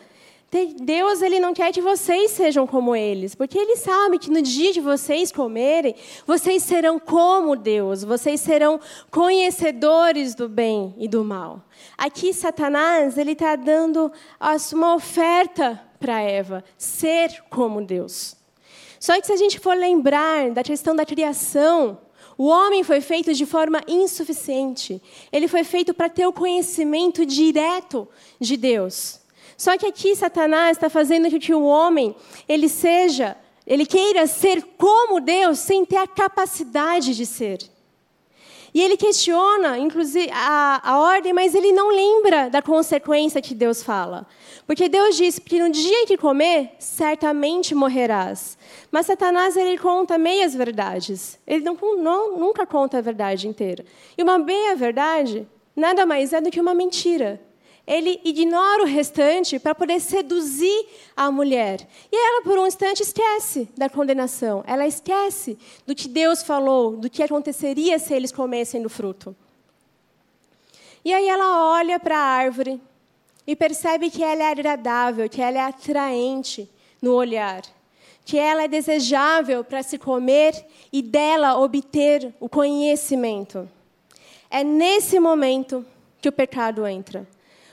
Deus 0.79 1.21
ele 1.21 1.37
não 1.37 1.53
quer 1.53 1.73
que 1.73 1.81
vocês 1.81 2.31
sejam 2.31 2.65
como 2.65 2.95
eles, 2.95 3.35
porque 3.35 3.57
ele 3.57 3.75
sabe 3.75 4.17
que 4.17 4.31
no 4.31 4.41
dia 4.41 4.71
de 4.71 4.79
vocês 4.79 5.33
comerem, 5.33 5.93
vocês 6.25 6.63
serão 6.63 6.97
como 6.97 7.57
Deus, 7.57 8.05
vocês 8.05 8.39
serão 8.39 8.79
conhecedores 9.11 10.33
do 10.33 10.47
bem 10.47 10.95
e 10.97 11.09
do 11.09 11.25
mal. 11.25 11.61
Aqui 11.97 12.33
Satanás 12.33 13.17
ele 13.17 13.33
está 13.33 13.57
dando 13.57 14.09
uma 14.71 14.95
oferta 14.95 15.83
para 15.99 16.21
Eva, 16.21 16.63
ser 16.77 17.43
como 17.49 17.83
Deus. 17.83 18.37
Só 18.97 19.19
que 19.19 19.27
se 19.27 19.33
a 19.33 19.37
gente 19.37 19.59
for 19.59 19.75
lembrar 19.75 20.51
da 20.51 20.63
questão 20.63 20.95
da 20.95 21.05
criação, 21.05 21.97
o 22.37 22.47
homem 22.47 22.83
foi 22.83 23.01
feito 23.01 23.33
de 23.33 23.45
forma 23.45 23.81
insuficiente. 23.87 25.01
Ele 25.31 25.47
foi 25.47 25.63
feito 25.63 25.93
para 25.93 26.09
ter 26.09 26.27
o 26.27 26.33
conhecimento 26.33 27.25
direto 27.25 28.07
de 28.39 28.57
Deus. 28.57 29.21
Só 29.57 29.77
que 29.77 29.85
aqui 29.85 30.15
Satanás 30.15 30.77
está 30.77 30.89
fazendo 30.89 31.29
com 31.31 31.39
que 31.39 31.53
o 31.53 31.63
homem 31.63 32.13
ele 32.47 32.67
seja, 32.67 33.37
ele 33.65 33.85
queira 33.85 34.27
ser 34.27 34.61
como 34.77 35.21
Deus 35.21 35.59
sem 35.59 35.85
ter 35.85 35.97
a 35.97 36.07
capacidade 36.07 37.15
de 37.15 37.25
ser. 37.25 37.59
E 38.73 38.81
ele 38.81 38.97
questiona, 38.97 39.79
inclusive, 39.79 40.29
a, 40.33 40.81
a 40.83 40.99
ordem, 40.99 41.31
mas 41.31 41.55
ele 41.55 41.71
não 41.71 41.89
lembra 41.89 42.49
da 42.49 42.61
consequência 42.61 43.41
que 43.41 43.55
Deus 43.55 43.81
fala. 43.81 44.27
Porque 44.67 44.89
Deus 44.89 45.15
diz 45.15 45.39
que 45.39 45.57
no 45.59 45.69
dia 45.69 46.05
que 46.05 46.17
comer, 46.17 46.71
certamente 46.77 47.73
morrerás. 47.73 48.57
Mas 48.91 49.05
Satanás 49.05 49.57
ele 49.57 49.77
conta 49.77 50.17
meias 50.17 50.53
verdades. 50.53 51.39
Ele 51.45 51.63
não, 51.63 51.75
não, 51.97 52.37
nunca 52.37 52.65
conta 52.65 52.97
a 52.97 53.01
verdade 53.01 53.47
inteira. 53.47 53.85
E 54.17 54.23
uma 54.23 54.37
meia 54.37 54.75
verdade 54.75 55.47
nada 55.75 56.05
mais 56.05 56.33
é 56.33 56.39
do 56.39 56.49
que 56.51 56.61
uma 56.61 56.73
mentira 56.73 57.41
ele 57.87 58.19
ignora 58.23 58.83
o 58.83 58.87
restante 58.87 59.59
para 59.59 59.75
poder 59.75 59.99
seduzir 59.99 60.87
a 61.15 61.29
mulher. 61.29 61.87
E 62.11 62.15
ela, 62.15 62.41
por 62.41 62.57
um 62.57 62.65
instante, 62.65 63.03
esquece 63.03 63.69
da 63.77 63.87
condenação. 63.87 64.63
Ela 64.65 64.87
esquece 64.87 65.57
do 65.85 65.93
que 65.93 66.07
Deus 66.07 66.41
falou, 66.41 66.97
do 66.97 67.09
que 67.09 67.21
aconteceria 67.21 67.99
se 67.99 68.13
eles 68.13 68.31
comessem 68.31 68.81
do 68.81 68.89
fruto. 68.89 69.35
E 71.03 71.13
aí 71.13 71.27
ela 71.27 71.73
olha 71.77 71.99
para 71.99 72.17
a 72.17 72.23
árvore 72.23 72.81
e 73.45 73.55
percebe 73.55 74.09
que 74.09 74.23
ela 74.23 74.43
é 74.43 74.49
agradável, 74.49 75.29
que 75.29 75.41
ela 75.41 75.59
é 75.59 75.61
atraente 75.61 76.67
no 76.99 77.13
olhar, 77.13 77.61
que 78.25 78.39
ela 78.39 78.63
é 78.63 78.67
desejável 78.67 79.63
para 79.63 79.83
se 79.83 79.99
comer 79.99 80.65
e 80.91 81.03
dela 81.03 81.59
obter 81.59 82.33
o 82.39 82.49
conhecimento. 82.49 83.69
É 84.49 84.63
nesse 84.63 85.19
momento 85.19 85.85
que 86.19 86.27
o 86.27 86.31
pecado 86.31 86.87
entra. 86.87 87.27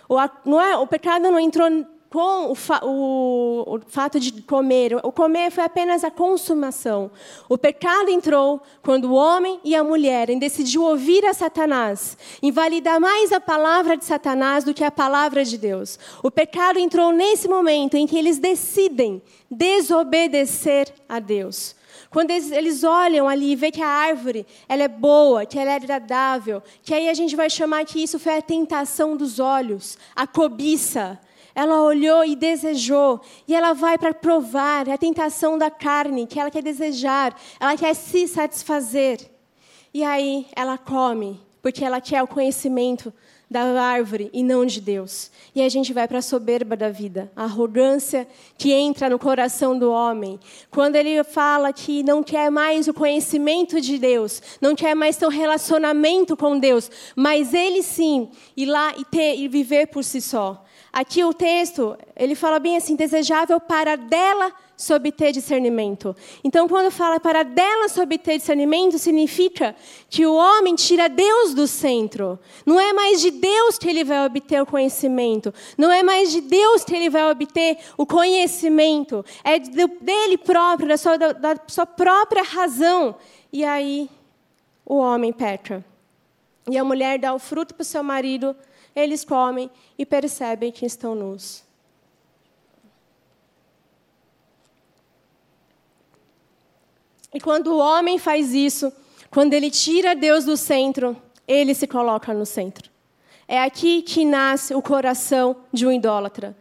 O, 0.06 0.16
não 0.44 0.61
é, 0.61 0.76
o 0.76 0.87
pecado 0.87 1.23
não 1.23 1.40
entrou 1.40 1.68
com 2.12 2.50
o, 2.50 2.54
fa, 2.54 2.85
o, 2.85 3.64
o, 3.66 3.81
fato 3.88 4.21
de 4.21 4.42
comer. 4.42 4.95
O 5.02 5.11
comer 5.11 5.50
foi 5.50 5.64
apenas 5.64 6.04
a 6.04 6.11
consumação. 6.11 7.11
O 7.49 7.57
pecado 7.57 8.11
entrou 8.11 8.61
quando 8.83 9.07
o 9.07 9.14
homem 9.14 9.59
e 9.64 9.75
a 9.75 9.83
mulher 9.83 10.26
decidiu 10.38 10.83
ouvir 10.83 11.25
a 11.25 11.33
Satanás, 11.33 12.19
invalidar 12.42 13.00
mais 13.00 13.33
a 13.33 13.40
palavra 13.40 13.97
de 13.97 14.04
Satanás 14.04 14.62
do 14.62 14.75
que 14.75 14.85
a 14.85 14.90
palavra 14.90 15.42
de 15.42 15.57
Deus. 15.57 15.99
O 16.23 16.31
pecado 16.31 16.78
entrou 16.78 17.12
nesse 17.12 17.49
momento 17.49 17.97
em 17.97 18.07
que 18.07 18.19
eles 18.19 18.38
decidem 18.38 19.23
desobedecer 19.50 20.92
a 21.09 21.19
Deus. 21.19 21.75
Quando 22.11 22.31
eles 22.31 22.85
olham 22.85 23.26
ali 23.26 23.52
e 23.52 23.57
vê 23.57 23.71
que 23.71 23.81
a 23.81 23.88
árvore 23.88 24.47
ela 24.69 24.83
é 24.83 24.88
boa, 24.88 25.47
que 25.47 25.59
ela 25.59 25.71
é 25.71 25.76
agradável, 25.76 26.62
que 26.83 26.92
aí 26.92 27.09
a 27.09 27.14
gente 27.14 27.35
vai 27.35 27.49
chamar 27.49 27.87
que 27.87 28.02
isso 28.02 28.19
foi 28.19 28.37
a 28.37 28.42
tentação 28.42 29.16
dos 29.16 29.38
olhos, 29.38 29.97
a 30.14 30.26
cobiça. 30.26 31.19
Ela 31.54 31.82
olhou 31.82 32.25
e 32.25 32.35
desejou, 32.35 33.21
e 33.47 33.54
ela 33.54 33.73
vai 33.73 33.99
para 33.99 34.14
provar 34.14 34.88
a 34.88 34.99
tentação 34.99 35.59
da 35.59 35.71
carne, 35.71 36.26
que 36.26 36.40
ela 36.40 36.50
quer 36.50 36.62
desejar, 36.62 37.38
ela 37.61 37.76
quer 37.76 37.94
se 37.94 38.26
satisfazer. 38.26 39.21
E 39.92 40.02
aí 40.02 40.47
ela 40.56 40.78
come, 40.78 41.40
porque 41.61 41.85
ela 41.85 42.00
quer 42.00 42.23
o 42.23 42.26
conhecimento 42.26 43.12
da 43.52 43.82
árvore 43.82 44.30
e 44.32 44.42
não 44.42 44.64
de 44.64 44.80
Deus. 44.80 45.30
E 45.54 45.61
a 45.61 45.68
gente 45.68 45.92
vai 45.92 46.09
para 46.09 46.18
a 46.18 46.23
soberba 46.23 46.75
da 46.75 46.88
vida, 46.88 47.30
a 47.37 47.44
arrogância 47.44 48.26
que 48.56 48.73
entra 48.73 49.11
no 49.11 49.18
coração 49.18 49.78
do 49.78 49.92
homem. 49.92 50.40
Quando 50.71 50.97
ele 50.97 51.23
fala 51.23 51.73
que 51.73 52.02
não 52.02 52.23
quer 52.23 52.50
mais 52.50 52.88
o 52.88 52.94
conhecimento 52.94 53.78
de 53.80 53.99
Deus, 53.99 54.42
não 54.61 54.75
quer 54.75 54.94
mais 54.94 55.21
um 55.23 55.28
relacionamento 55.28 56.35
com 56.35 56.59
Deus, 56.59 56.90
mas 57.14 57.52
ele 57.52 57.82
sim 57.82 58.30
ir 58.56 58.66
lá 58.66 58.94
e, 58.97 59.04
ter, 59.04 59.37
e 59.37 59.47
viver 59.47 59.88
por 59.88 60.02
si 60.02 60.23
só. 60.23 60.64
Aqui 60.92 61.25
o 61.25 61.32
texto, 61.32 61.96
ele 62.14 62.34
fala 62.34 62.58
bem 62.58 62.76
assim, 62.76 62.94
desejável 62.94 63.58
para 63.58 63.96
dela 63.96 64.52
se 64.76 64.92
obter 64.92 65.32
discernimento. 65.32 66.14
Então, 66.44 66.68
quando 66.68 66.90
fala 66.90 67.18
para 67.18 67.42
dela 67.42 67.88
se 67.88 67.99
obter 67.99 68.37
discernimento, 68.37 68.99
significa 68.99 69.75
que 70.11 70.26
o 70.26 70.34
homem 70.34 70.75
tira 70.75 71.08
Deus 71.08 71.54
do 71.54 71.66
centro. 71.66 72.38
Não 72.66 72.78
é 72.78 72.92
mais 72.92 73.22
de 73.22 73.30
Deus 73.30 73.78
que 73.78 73.88
ele 73.88 74.04
vai 74.04 74.26
obter 74.26 74.61
o 74.61 74.66
conhecimento. 74.66 75.54
Não 75.78 75.90
é 75.90 76.02
mais 76.02 76.30
de 76.30 76.42
Deus 76.42 76.84
que 76.84 76.94
ele 76.94 77.08
vai 77.08 77.30
obter 77.30 77.78
o 77.96 78.04
conhecimento. 78.04 79.25
É 79.42 79.58
dele 79.58 80.37
próprio, 80.37 80.88
da 80.88 80.99
sua, 80.99 81.16
da 81.16 81.56
sua 81.68 81.87
própria 81.87 82.42
razão. 82.42 83.14
E 83.50 83.64
aí, 83.64 84.11
o 84.84 84.96
homem 84.96 85.32
peca. 85.32 85.82
E 86.68 86.76
a 86.76 86.84
mulher 86.84 87.18
dá 87.18 87.32
o 87.32 87.38
fruto 87.38 87.75
para 87.75 87.82
o 87.82 87.87
seu 87.87 88.02
marido 88.02 88.54
eles 88.94 89.25
comem 89.25 89.70
e 89.99 90.04
percebem 90.04 90.70
que 90.70 90.84
estão 90.84 91.14
nus. 91.14 91.64
E 97.34 97.40
quando 97.40 97.68
o 97.68 97.78
homem 97.78 98.18
faz 98.18 98.52
isso, 98.52 98.92
quando 99.30 99.54
ele 99.54 99.70
tira 99.70 100.14
Deus 100.14 100.44
do 100.44 100.56
centro, 100.56 101.16
ele 101.49 101.75
se 101.75 101.87
coloca 101.87 102.34
no 102.34 102.44
centro. 102.44 102.90
É 103.49 103.62
aqui 103.62 104.02
que 104.02 104.25
nasce 104.25 104.75
o 104.75 104.82
coração 104.82 105.56
de 105.72 105.87
um 105.87 105.92
idólatra. 105.92 106.56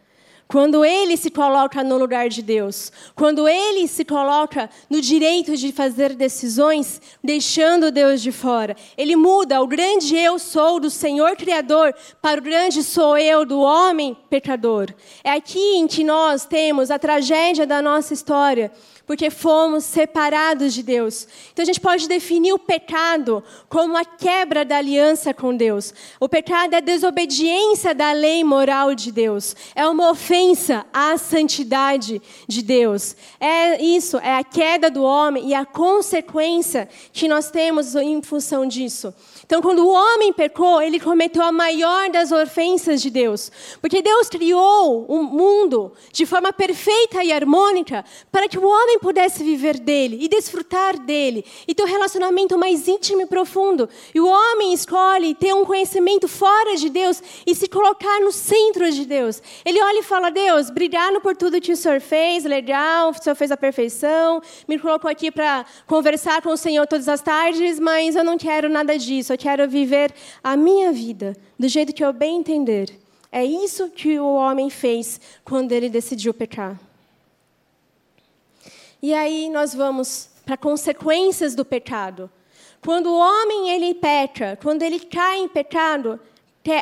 Quando 0.51 0.83
ele 0.83 1.15
se 1.15 1.31
coloca 1.31 1.81
no 1.81 1.97
lugar 1.97 2.27
de 2.27 2.41
Deus, 2.41 2.91
quando 3.15 3.47
ele 3.47 3.87
se 3.87 4.03
coloca 4.03 4.69
no 4.89 4.99
direito 4.99 5.55
de 5.55 5.71
fazer 5.71 6.13
decisões, 6.13 7.01
deixando 7.23 7.89
Deus 7.89 8.21
de 8.21 8.33
fora, 8.33 8.75
ele 8.97 9.15
muda 9.15 9.61
o 9.61 9.65
grande 9.65 10.13
eu 10.17 10.37
sou 10.37 10.77
do 10.77 10.89
Senhor 10.89 11.37
Criador 11.37 11.95
para 12.21 12.41
o 12.41 12.43
grande 12.43 12.83
sou 12.83 13.17
eu 13.17 13.45
do 13.45 13.61
homem 13.61 14.13
pecador. 14.29 14.93
É 15.23 15.31
aqui 15.31 15.77
em 15.77 15.87
que 15.87 16.03
nós 16.03 16.43
temos 16.45 16.91
a 16.91 16.99
tragédia 16.99 17.65
da 17.65 17.81
nossa 17.81 18.13
história, 18.13 18.73
porque 19.11 19.29
fomos 19.29 19.83
separados 19.83 20.73
de 20.73 20.81
Deus. 20.81 21.27
Então 21.51 21.63
a 21.63 21.65
gente 21.65 21.81
pode 21.81 22.07
definir 22.07 22.53
o 22.53 22.57
pecado 22.57 23.43
como 23.67 23.97
a 23.97 24.05
quebra 24.05 24.63
da 24.63 24.77
aliança 24.77 25.33
com 25.33 25.53
Deus. 25.53 25.93
O 26.17 26.29
pecado 26.29 26.75
é 26.75 26.77
a 26.77 26.79
desobediência 26.79 27.93
da 27.93 28.13
lei 28.13 28.41
moral 28.41 28.95
de 28.95 29.11
Deus. 29.11 29.53
É 29.75 29.85
uma 29.85 30.11
ofensa 30.11 30.85
à 30.93 31.17
santidade 31.17 32.21
de 32.47 32.61
Deus. 32.61 33.17
É 33.37 33.83
isso, 33.83 34.15
é 34.15 34.33
a 34.33 34.45
queda 34.45 34.89
do 34.89 35.03
homem 35.03 35.49
e 35.49 35.53
a 35.53 35.65
consequência 35.65 36.87
que 37.11 37.27
nós 37.27 37.51
temos 37.51 37.95
em 37.95 38.21
função 38.21 38.65
disso. 38.65 39.13
Então, 39.51 39.61
quando 39.61 39.79
o 39.79 39.89
homem 39.89 40.31
pecou, 40.31 40.81
ele 40.81 40.97
cometeu 40.97 41.43
a 41.43 41.51
maior 41.51 42.09
das 42.09 42.31
ofensas 42.31 43.01
de 43.01 43.09
Deus. 43.09 43.51
Porque 43.81 44.01
Deus 44.01 44.29
criou 44.29 45.05
o 45.09 45.23
mundo 45.23 45.91
de 46.13 46.25
forma 46.25 46.53
perfeita 46.53 47.21
e 47.21 47.33
harmônica 47.33 48.05
para 48.31 48.47
que 48.47 48.57
o 48.57 48.65
homem 48.65 49.00
pudesse 49.01 49.43
viver 49.43 49.77
dele 49.77 50.17
e 50.21 50.29
desfrutar 50.29 50.97
dele 50.97 51.43
e 51.67 51.75
ter 51.75 51.83
um 51.83 51.87
relacionamento 51.87 52.57
mais 52.57 52.87
íntimo 52.87 53.21
e 53.21 53.25
profundo. 53.25 53.89
E 54.15 54.19
o 54.21 54.27
homem 54.27 54.73
escolhe 54.73 55.35
ter 55.35 55.53
um 55.53 55.65
conhecimento 55.65 56.29
fora 56.29 56.77
de 56.77 56.89
Deus 56.89 57.21
e 57.45 57.53
se 57.53 57.67
colocar 57.67 58.21
no 58.21 58.31
centro 58.31 58.89
de 58.89 59.05
Deus. 59.05 59.41
Ele 59.65 59.81
olha 59.81 59.99
e 59.99 60.03
fala: 60.03 60.29
Deus, 60.29 60.69
obrigado 60.69 61.19
por 61.19 61.35
tudo 61.35 61.59
que 61.59 61.73
o 61.73 61.77
Senhor 61.77 61.99
fez, 61.99 62.45
legal, 62.45 63.09
o 63.09 63.13
Senhor 63.21 63.35
fez 63.35 63.51
a 63.51 63.57
perfeição, 63.57 64.41
me 64.65 64.79
colocou 64.79 65.11
aqui 65.11 65.29
para 65.29 65.65
conversar 65.85 66.41
com 66.41 66.51
o 66.51 66.57
Senhor 66.57 66.87
todas 66.87 67.09
as 67.09 67.21
tardes, 67.21 67.79
mas 67.79 68.15
eu 68.15 68.23
não 68.23 68.37
quero 68.37 68.69
nada 68.69 68.97
disso 68.97 69.33
quero 69.41 69.67
viver 69.67 70.13
a 70.43 70.55
minha 70.55 70.91
vida 70.91 71.35
do 71.57 71.67
jeito 71.67 71.93
que 71.93 72.05
eu 72.05 72.13
bem 72.13 72.37
entender. 72.37 72.95
É 73.31 73.43
isso 73.43 73.89
que 73.89 74.19
o 74.19 74.35
homem 74.35 74.69
fez 74.69 75.19
quando 75.43 75.71
ele 75.71 75.89
decidiu 75.89 76.31
pecar. 76.31 76.90
E 79.01 79.13
aí 79.13 79.49
nós 79.49 79.73
vamos 79.73 80.29
para 80.45 80.55
consequências 80.55 81.55
do 81.55 81.65
pecado. 81.65 82.29
Quando 82.83 83.07
o 83.07 83.17
homem 83.17 83.69
ele 83.69 83.93
peca, 83.93 84.57
quando 84.61 84.83
ele 84.83 84.99
cai 84.99 85.39
em 85.39 85.47
pecado, 85.47 86.19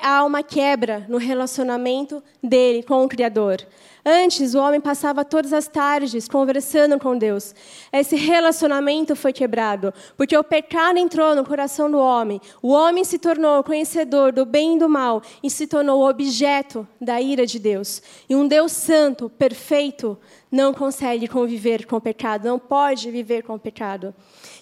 há 0.01 0.23
uma 0.23 0.43
quebra 0.43 1.05
no 1.07 1.17
relacionamento 1.17 2.21
dele 2.43 2.83
com 2.83 3.03
o 3.03 3.07
Criador. 3.07 3.65
Antes, 4.05 4.55
o 4.55 4.59
homem 4.59 4.79
passava 4.79 5.25
todas 5.25 5.51
as 5.51 5.67
tardes 5.67 6.27
conversando 6.27 6.97
com 6.97 7.17
Deus. 7.17 7.53
Esse 7.91 8.15
relacionamento 8.15 9.15
foi 9.15 9.33
quebrado, 9.33 9.93
porque 10.15 10.37
o 10.37 10.43
pecado 10.43 10.97
entrou 10.97 11.35
no 11.35 11.45
coração 11.45 11.91
do 11.91 11.97
homem. 11.97 12.39
O 12.61 12.69
homem 12.69 13.03
se 13.03 13.19
tornou 13.19 13.63
conhecedor 13.63 14.31
do 14.31 14.45
bem 14.45 14.75
e 14.75 14.79
do 14.79 14.89
mal 14.89 15.21
e 15.43 15.49
se 15.49 15.67
tornou 15.67 16.07
objeto 16.07 16.87
da 16.99 17.21
ira 17.21 17.45
de 17.45 17.59
Deus. 17.59 18.01
E 18.29 18.35
um 18.35 18.47
Deus 18.47 18.71
santo, 18.71 19.29
perfeito, 19.29 20.17
não 20.51 20.73
consegue 20.73 21.27
conviver 21.27 21.85
com 21.85 21.97
o 21.97 22.01
pecado, 22.01 22.47
não 22.47 22.57
pode 22.57 23.11
viver 23.11 23.43
com 23.43 23.55
o 23.55 23.59
pecado. 23.59 24.13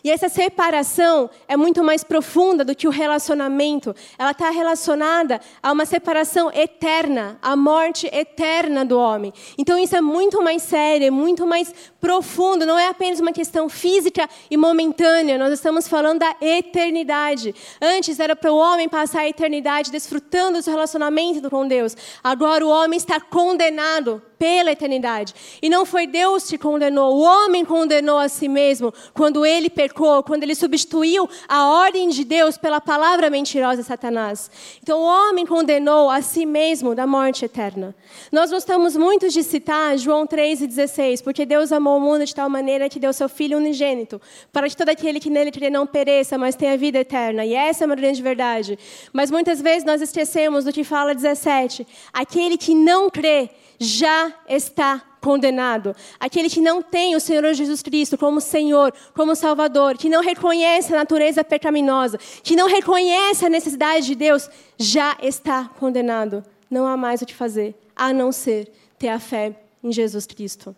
E 0.04 0.12
essa 0.12 0.30
separação 0.30 1.30
é 1.48 1.56
muito 1.56 1.84
mais 1.84 2.04
profunda 2.04 2.64
do 2.64 2.76
que 2.76 2.88
o 2.88 2.92
relacionamento. 2.92 3.96
Ela 4.18 4.32
está 4.32 4.50
relacionada 4.50 5.40
a 5.62 5.72
uma 5.72 5.86
separação 5.86 6.52
eterna, 6.54 7.38
a 7.42 7.56
morte 7.56 8.08
eterna 8.14 8.84
do 8.84 8.98
homem. 8.98 9.27
Então 9.58 9.78
isso 9.78 9.96
é 9.96 10.02
muito 10.02 10.42
mais 10.42 10.62
sério, 10.62 11.08
é 11.08 11.12
muito 11.12 11.46
mais 11.46 11.74
profundo. 12.00 12.66
Não 12.66 12.78
é 12.78 12.88
apenas 12.88 13.20
uma 13.20 13.32
questão 13.32 13.70
física 13.70 14.30
e 14.50 14.58
momentânea. 14.58 15.38
Nós 15.38 15.54
estamos 15.54 15.88
falando 15.88 16.20
da 16.20 16.36
eternidade. 16.42 17.54
Antes 17.82 18.20
era 18.20 18.36
para 18.36 18.52
o 18.52 18.58
homem 18.58 18.90
passar 18.90 19.22
a 19.22 19.30
eternidade 19.30 19.92
desfrutando 19.92 20.62
do 20.62 20.70
relacionamento 20.70 21.50
com 21.50 21.68
Deus. 21.68 21.96
Agora 22.24 22.66
o 22.66 22.70
homem 22.70 22.98
está 22.98 23.20
condenado 23.20 24.22
pela 24.38 24.72
eternidade. 24.72 25.34
E 25.62 25.70
não 25.70 25.86
foi 25.86 26.08
Deus 26.08 26.50
que 26.50 26.58
condenou, 26.58 27.16
o 27.16 27.22
homem 27.22 27.66
condenou 27.66 28.18
a 28.18 28.30
si 28.30 28.48
mesmo 28.48 28.94
quando 29.14 29.46
ele 29.46 29.70
pecou, 29.70 30.24
quando 30.24 30.44
ele 30.44 30.56
substituiu 30.56 31.30
a 31.48 31.68
ordem 31.70 32.10
de 32.10 32.24
Deus 32.24 32.58
pela 32.58 32.80
palavra 32.80 33.30
mentirosa 33.30 33.82
de 33.82 33.88
Satanás. 33.88 34.50
Então 34.82 35.00
o 35.00 35.04
homem 35.04 35.46
condenou 35.46 36.10
a 36.10 36.22
si 36.22 36.46
mesmo 36.46 36.94
da 36.94 37.08
morte 37.08 37.46
eterna. 37.46 37.96
Nós 38.32 38.52
gostamos 38.52 38.96
muito 38.96 39.30
de 39.30 39.44
citar 39.44 39.98
João 39.98 40.26
3,16, 40.26 41.24
porque 41.24 41.46
Deus 41.46 41.72
amou 41.72 41.98
o 41.98 42.02
mundo 42.02 42.26
de 42.26 42.34
tal 42.34 42.50
maneira 42.50 42.90
que 42.90 43.00
deu 43.00 43.14
seu 43.14 43.28
Filho 43.28 43.58
unigênito, 43.58 44.22
para 44.52 44.70
que 44.70 44.78
todo 44.78 44.90
aquele 44.90 45.20
que 45.20 45.30
nele 45.30 45.52
crê 45.52 45.70
não 45.70 45.86
pereça, 45.86 46.38
mas 46.38 46.56
tenha 46.56 46.78
vida 46.78 47.00
eterna. 47.00 47.46
E 47.46 47.54
essa 47.54 47.84
é 47.84 47.86
uma 47.86 47.96
grande 47.96 48.22
verdade. 48.22 48.78
Mas 49.12 49.32
muitas 49.32 49.62
vezes 49.62 49.84
nós 49.84 50.02
esquecemos 50.02 50.66
do 50.66 50.74
que 50.74 50.84
fala 50.84 51.14
17. 51.14 51.86
Aquele 52.14 52.58
que 52.58 52.74
não 52.74 53.10
crê 53.10 53.50
já 53.80 54.34
está 54.48 55.02
condenado. 55.22 55.96
Aquele 56.20 56.50
que 56.50 56.62
não 56.62 56.82
tem 56.82 57.16
o 57.16 57.20
Senhor 57.20 57.54
Jesus 57.54 57.82
Cristo 57.82 58.18
como 58.18 58.40
Senhor, 58.40 58.94
como 59.14 59.36
Salvador, 59.36 59.98
que 59.98 60.10
não 60.10 60.22
reconhece 60.22 60.94
a 60.94 60.98
natureza 60.98 61.44
pecaminosa, 61.44 62.18
que 62.44 62.56
não 62.56 62.68
reconhece 62.68 63.46
a 63.46 63.50
necessidade 63.50 64.06
de 64.06 64.16
Deus, 64.16 64.50
já 64.78 65.18
está 65.22 65.66
condenado. 65.80 66.44
Não 66.70 66.86
há 66.88 66.96
mais 66.98 67.22
o 67.22 67.26
que 67.26 67.34
fazer, 67.34 67.76
a 67.96 68.14
não 68.14 68.32
ser 68.32 68.72
ter 68.98 69.10
a 69.10 69.20
fé 69.20 69.56
em 69.84 69.92
Jesus 69.92 70.26
Cristo. 70.26 70.76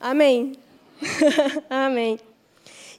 Amém. 0.00 0.54
Amém. 1.68 2.18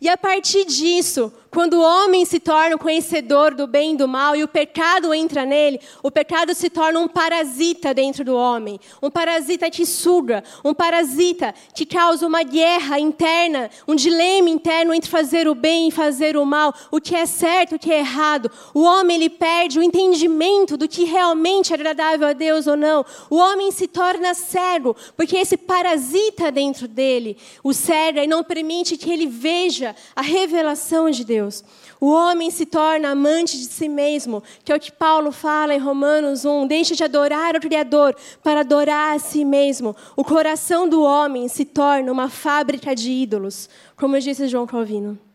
E 0.01 0.07
a 0.07 0.17
partir 0.17 0.65
disso, 0.65 1.31
quando 1.51 1.75
o 1.75 1.81
homem 1.81 2.25
se 2.25 2.39
torna 2.39 2.75
o 2.75 2.79
conhecedor 2.79 3.55
do 3.55 3.65
bem 3.65 3.93
e 3.93 3.97
do 3.97 4.07
mal 4.07 4.35
e 4.35 4.43
o 4.43 4.47
pecado 4.47 5.13
entra 5.13 5.45
nele, 5.45 5.79
o 6.03 6.11
pecado 6.11 6.53
se 6.53 6.69
torna 6.69 6.99
um 6.99 7.07
parasita 7.07 7.93
dentro 7.93 8.23
do 8.23 8.35
homem. 8.35 8.79
Um 9.01 9.09
parasita 9.09 9.69
que 9.69 9.85
suga, 9.85 10.43
um 10.63 10.73
parasita 10.73 11.53
que 11.73 11.85
causa 11.85 12.27
uma 12.27 12.43
guerra 12.43 12.99
interna, 12.99 13.69
um 13.87 13.95
dilema 13.95 14.49
interno 14.49 14.93
entre 14.93 15.09
fazer 15.09 15.47
o 15.47 15.55
bem 15.55 15.87
e 15.87 15.91
fazer 15.91 16.37
o 16.37 16.45
mal, 16.45 16.73
o 16.91 17.01
que 17.01 17.15
é 17.15 17.25
certo, 17.25 17.75
o 17.75 17.79
que 17.79 17.91
é 17.91 17.99
errado. 17.99 18.51
O 18.73 18.83
homem 18.83 19.17
ele 19.17 19.29
perde 19.29 19.79
o 19.79 19.83
entendimento 19.83 20.77
do 20.77 20.87
que 20.87 21.03
realmente 21.03 21.71
é 21.71 21.75
agradável 21.75 22.27
a 22.27 22.33
Deus 22.33 22.67
ou 22.67 22.77
não. 22.77 23.03
O 23.27 23.37
homem 23.37 23.71
se 23.71 23.87
torna 23.87 24.35
cego, 24.35 24.95
porque 25.17 25.37
esse 25.37 25.57
parasita 25.57 26.51
dentro 26.51 26.87
dele 26.87 27.37
o 27.63 27.73
cega 27.73 28.23
e 28.23 28.27
não 28.27 28.43
permite 28.43 28.97
que 28.97 29.11
ele 29.11 29.25
veja 29.25 29.95
a 30.15 30.21
revelação 30.21 31.09
de 31.09 31.25
Deus. 31.25 31.38
Deus. 31.39 31.63
O 32.01 32.11
homem 32.11 32.51
se 32.51 32.65
torna 32.65 33.09
amante 33.09 33.57
de 33.57 33.65
si 33.65 33.87
mesmo, 33.87 34.43
que 34.63 34.71
é 34.71 34.75
o 34.75 34.79
que 34.79 34.91
Paulo 34.91 35.31
fala 35.31 35.73
em 35.73 35.79
Romanos 35.79 36.43
1. 36.43 36.67
Deixa 36.67 36.95
de 36.95 37.03
adorar 37.03 37.55
o 37.55 37.61
Criador 37.61 38.15
para 38.43 38.59
adorar 38.59 39.15
a 39.15 39.19
si 39.19 39.45
mesmo. 39.45 39.95
O 40.15 40.23
coração 40.23 40.87
do 40.87 41.01
homem 41.01 41.47
se 41.47 41.63
torna 41.63 42.11
uma 42.11 42.29
fábrica 42.29 42.93
de 42.93 43.09
ídolos, 43.11 43.69
como 43.95 44.19
disse 44.19 44.47
João 44.47 44.67
Calvino. 44.67 45.28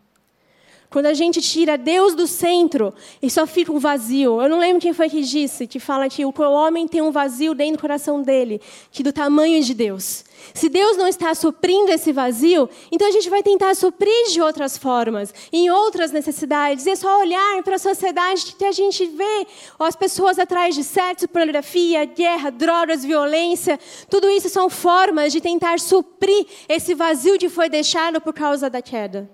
Quando 0.95 1.07
a 1.07 1.13
gente 1.13 1.41
tira 1.41 1.77
Deus 1.77 2.15
do 2.15 2.25
centro 2.25 2.95
e 3.21 3.29
só 3.29 3.49
fica 3.49 3.73
um 3.73 3.81
vazio. 3.81 4.41
Eu 4.41 4.49
não 4.49 4.61
lembro 4.61 4.81
quem 4.81 4.93
foi 4.93 5.11
que 5.11 5.23
disse, 5.23 5.67
que 5.67 5.81
fala 5.81 6.09
que 6.09 6.25
o 6.25 6.33
homem 6.41 6.87
tem 6.87 7.03
um 7.03 7.11
vazio 7.11 7.53
dentro 7.53 7.79
do 7.79 7.81
coração 7.81 8.23
dele, 8.23 8.61
que 8.93 9.03
do 9.03 9.13
tamanho 9.13 9.61
de 9.61 9.75
Deus. 9.75 10.25
Se 10.55 10.69
Deus 10.69 10.97
não 10.97 11.09
está 11.09 11.35
suprindo 11.35 11.91
esse 11.91 12.13
vazio, 12.13 12.71
então 12.93 13.09
a 13.09 13.11
gente 13.11 13.29
vai 13.29 13.43
tentar 13.43 13.75
suprir 13.75 14.31
de 14.31 14.41
outras 14.41 14.79
formas, 14.79 15.35
em 15.53 15.69
outras 15.69 16.13
necessidades. 16.13 16.87
É 16.87 16.95
só 16.95 17.19
olhar 17.19 17.61
para 17.65 17.75
a 17.75 17.79
sociedade 17.81 18.55
que 18.57 18.65
a 18.65 18.71
gente 18.71 19.05
vê 19.05 19.49
as 19.81 19.97
pessoas 19.97 20.39
atrás 20.39 20.77
de 20.77 20.85
sexo, 20.85 21.27
pornografia, 21.27 22.05
guerra, 22.05 22.51
drogas, 22.51 23.05
violência. 23.05 23.81
Tudo 24.09 24.31
isso 24.31 24.49
são 24.49 24.71
formas 24.71 25.33
de 25.33 25.41
tentar 25.41 25.81
suprir 25.81 26.47
esse 26.69 26.95
vazio 26.95 27.37
que 27.37 27.49
foi 27.49 27.69
deixado 27.69 28.21
por 28.21 28.33
causa 28.33 28.71
da 28.71 28.81
queda. 28.81 29.29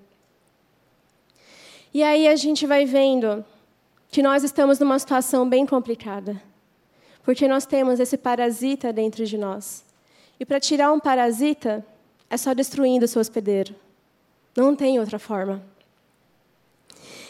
E 1.92 2.02
aí 2.02 2.28
a 2.28 2.36
gente 2.36 2.66
vai 2.66 2.84
vendo 2.84 3.44
que 4.10 4.22
nós 4.22 4.44
estamos 4.44 4.78
numa 4.78 4.98
situação 4.98 5.48
bem 5.48 5.66
complicada. 5.66 6.40
Porque 7.22 7.46
nós 7.48 7.66
temos 7.66 8.00
esse 8.00 8.16
parasita 8.16 8.92
dentro 8.92 9.24
de 9.26 9.36
nós. 9.36 9.84
E 10.38 10.44
para 10.44 10.60
tirar 10.60 10.92
um 10.92 11.00
parasita, 11.00 11.84
é 12.28 12.36
só 12.36 12.54
destruindo 12.54 13.04
o 13.04 13.08
seu 13.08 13.20
hospedeiro. 13.20 13.74
Não 14.56 14.74
tem 14.74 14.98
outra 14.98 15.18
forma. 15.18 15.62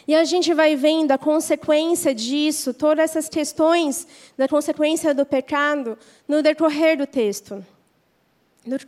E 0.07 0.15
a 0.15 0.25
gente 0.25 0.53
vai 0.55 0.77
vendo 0.77 1.13
a 1.13 1.19
consequência 1.19 2.15
disso, 2.15 2.75
todas 2.75 3.11
essas 3.11 3.29
questões 3.29 4.07
da 4.37 4.49
consequência 4.49 5.15
do 5.15 5.25
pecado, 5.25 5.99
no 6.27 6.43
decorrer 6.43 6.97
do 6.99 7.07
texto. 7.07 7.65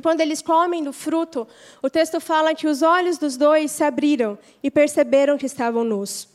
Quando 0.02 0.20
eles 0.20 0.42
comem 0.42 0.84
do 0.84 0.92
fruto, 0.92 1.48
o 1.82 1.88
texto 1.88 2.20
fala 2.20 2.54
que 2.54 2.66
os 2.66 2.82
olhos 2.82 3.16
dos 3.16 3.36
dois 3.36 3.70
se 3.70 3.82
abriram 3.82 4.38
e 4.62 4.70
perceberam 4.70 5.38
que 5.38 5.46
estavam 5.46 5.82
nus. 5.82 6.28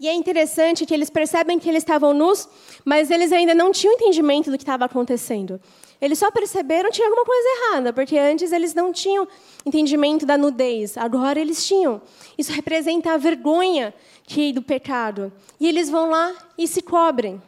E 0.00 0.08
é 0.08 0.12
interessante 0.12 0.84
que 0.84 0.92
eles 0.92 1.08
percebem 1.08 1.58
que 1.58 1.68
eles 1.68 1.82
estavam 1.82 2.12
nus, 2.12 2.48
mas 2.84 3.10
eles 3.10 3.30
ainda 3.30 3.54
não 3.54 3.72
tinham 3.72 3.94
entendimento 3.94 4.50
do 4.50 4.56
que 4.56 4.62
estava 4.62 4.84
acontecendo. 4.84 5.60
Eles 6.00 6.18
só 6.18 6.30
perceberam 6.30 6.90
que 6.90 6.96
tinha 6.96 7.08
alguma 7.08 7.24
coisa 7.24 7.48
errada, 7.48 7.92
porque 7.92 8.18
antes 8.18 8.52
eles 8.52 8.74
não 8.74 8.92
tinham 8.92 9.26
entendimento 9.64 10.26
da 10.26 10.36
nudez, 10.36 10.98
agora 10.98 11.40
eles 11.40 11.66
tinham. 11.66 12.02
Isso 12.36 12.52
representa 12.52 13.12
a 13.12 13.16
vergonha 13.16 13.94
que 14.24 14.52
do 14.52 14.60
pecado. 14.60 15.32
E 15.60 15.66
eles 15.66 15.88
vão 15.88 16.10
lá 16.10 16.34
e 16.58 16.66
se 16.66 16.82
cobrem. 16.82 17.40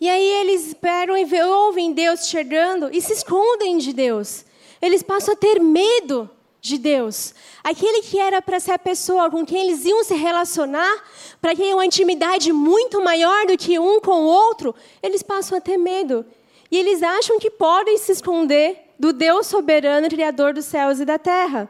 E 0.00 0.08
aí 0.08 0.26
eles 0.40 0.66
esperam 0.66 1.16
e 1.16 1.42
ouvem 1.42 1.92
Deus 1.92 2.28
chegando 2.28 2.88
e 2.92 3.00
se 3.00 3.12
escondem 3.12 3.78
de 3.78 3.92
Deus. 3.92 4.44
Eles 4.80 5.02
passam 5.02 5.34
a 5.34 5.36
ter 5.36 5.60
medo 5.60 6.30
de 6.60 6.78
Deus. 6.78 7.34
Aquele 7.64 8.02
que 8.02 8.18
era 8.18 8.40
para 8.40 8.60
ser 8.60 8.72
a 8.72 8.78
pessoa 8.78 9.30
com 9.30 9.44
quem 9.44 9.62
eles 9.62 9.84
iam 9.84 10.04
se 10.04 10.14
relacionar, 10.14 11.04
para 11.40 11.54
quem 11.54 11.74
uma 11.74 11.86
intimidade 11.86 12.52
muito 12.52 13.02
maior 13.02 13.46
do 13.46 13.56
que 13.56 13.78
um 13.78 14.00
com 14.00 14.22
o 14.22 14.26
outro, 14.26 14.74
eles 15.02 15.22
passam 15.22 15.58
a 15.58 15.60
ter 15.60 15.76
medo. 15.76 16.24
E 16.70 16.76
eles 16.76 17.02
acham 17.02 17.38
que 17.38 17.50
podem 17.50 17.96
se 17.98 18.12
esconder 18.12 18.92
do 18.98 19.12
Deus 19.12 19.46
soberano, 19.46 20.08
Criador 20.08 20.52
dos 20.52 20.66
céus 20.66 21.00
e 21.00 21.04
da 21.04 21.18
terra. 21.18 21.68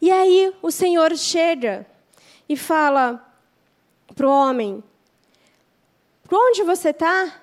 E 0.00 0.10
aí 0.10 0.52
o 0.62 0.70
Senhor 0.70 1.16
chega 1.16 1.86
e 2.48 2.56
fala 2.56 3.22
para 4.14 4.26
o 4.26 4.30
homem: 4.30 4.82
onde 6.30 6.62
você 6.62 6.90
está? 6.90 7.42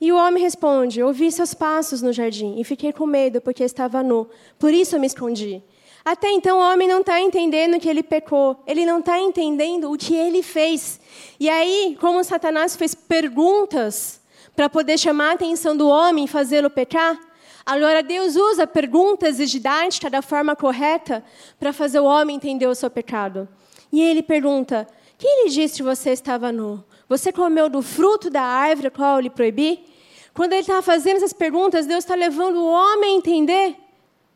E 0.00 0.10
o 0.12 0.16
homem 0.16 0.42
responde: 0.42 1.02
Ouvi 1.02 1.30
seus 1.30 1.52
passos 1.52 2.00
no 2.00 2.12
jardim 2.12 2.58
e 2.58 2.64
fiquei 2.64 2.92
com 2.92 3.06
medo 3.06 3.40
porque 3.40 3.62
estava 3.62 4.02
nu. 4.02 4.28
Por 4.58 4.72
isso 4.72 4.96
eu 4.96 5.00
me 5.00 5.06
escondi. 5.06 5.62
Até 6.04 6.30
então 6.30 6.58
o 6.58 6.62
homem 6.62 6.88
não 6.88 7.00
está 7.00 7.20
entendendo 7.20 7.78
que 7.78 7.88
ele 7.88 8.02
pecou. 8.02 8.62
Ele 8.66 8.86
não 8.86 9.00
está 9.00 9.18
entendendo 9.18 9.92
o 9.92 9.98
que 9.98 10.14
ele 10.14 10.42
fez. 10.42 10.98
E 11.38 11.48
aí, 11.48 11.96
como 12.00 12.24
Satanás 12.24 12.74
fez 12.74 12.94
perguntas 12.94 14.20
para 14.56 14.68
poder 14.68 14.98
chamar 14.98 15.30
a 15.30 15.34
atenção 15.34 15.76
do 15.76 15.88
homem 15.88 16.24
e 16.24 16.28
fazê-lo 16.28 16.70
pecar, 16.70 17.18
agora 17.64 18.02
Deus 18.02 18.34
usa 18.36 18.66
perguntas 18.66 19.38
e 19.38 19.46
didática 19.46 20.08
da 20.08 20.22
forma 20.22 20.56
correta 20.56 21.22
para 21.58 21.72
fazer 21.72 22.00
o 22.00 22.04
homem 22.04 22.36
entender 22.36 22.66
o 22.66 22.74
seu 22.74 22.90
pecado. 22.90 23.46
E 23.92 24.00
ele 24.00 24.22
pergunta: 24.22 24.88
Quem 25.18 25.44
lhe 25.44 25.50
disse 25.50 25.76
que 25.76 25.82
você 25.82 26.10
estava 26.10 26.50
nu? 26.50 26.82
Você 27.10 27.32
comeu 27.32 27.68
do 27.68 27.82
fruto 27.82 28.30
da 28.30 28.40
árvore 28.40 28.86
a 28.86 28.90
qual 28.92 29.16
eu 29.16 29.20
lhe 29.20 29.30
proibi? 29.30 29.84
Quando 30.32 30.52
ele 30.52 30.60
estava 30.60 30.80
fazendo 30.80 31.16
essas 31.16 31.32
perguntas, 31.32 31.84
Deus 31.84 32.04
está 32.04 32.14
levando 32.14 32.58
o 32.58 32.70
homem 32.70 33.14
a 33.14 33.18
entender 33.18 33.76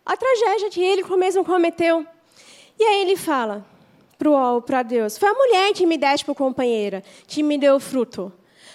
a 0.04 0.16
tragédia 0.16 0.68
que 0.68 0.82
ele 0.82 1.04
mesmo 1.16 1.44
cometeu. 1.44 2.04
E 2.76 2.82
aí 2.82 3.02
ele 3.02 3.16
fala 3.16 3.64
para 4.66 4.82
Deus: 4.82 5.16
Foi 5.16 5.28
a 5.28 5.34
mulher 5.34 5.72
que 5.72 5.86
me 5.86 5.96
deste 5.96 6.26
por 6.26 6.34
companheira, 6.34 7.04
que 7.28 7.44
me 7.44 7.56
deu 7.56 7.78
fruto. 7.78 8.32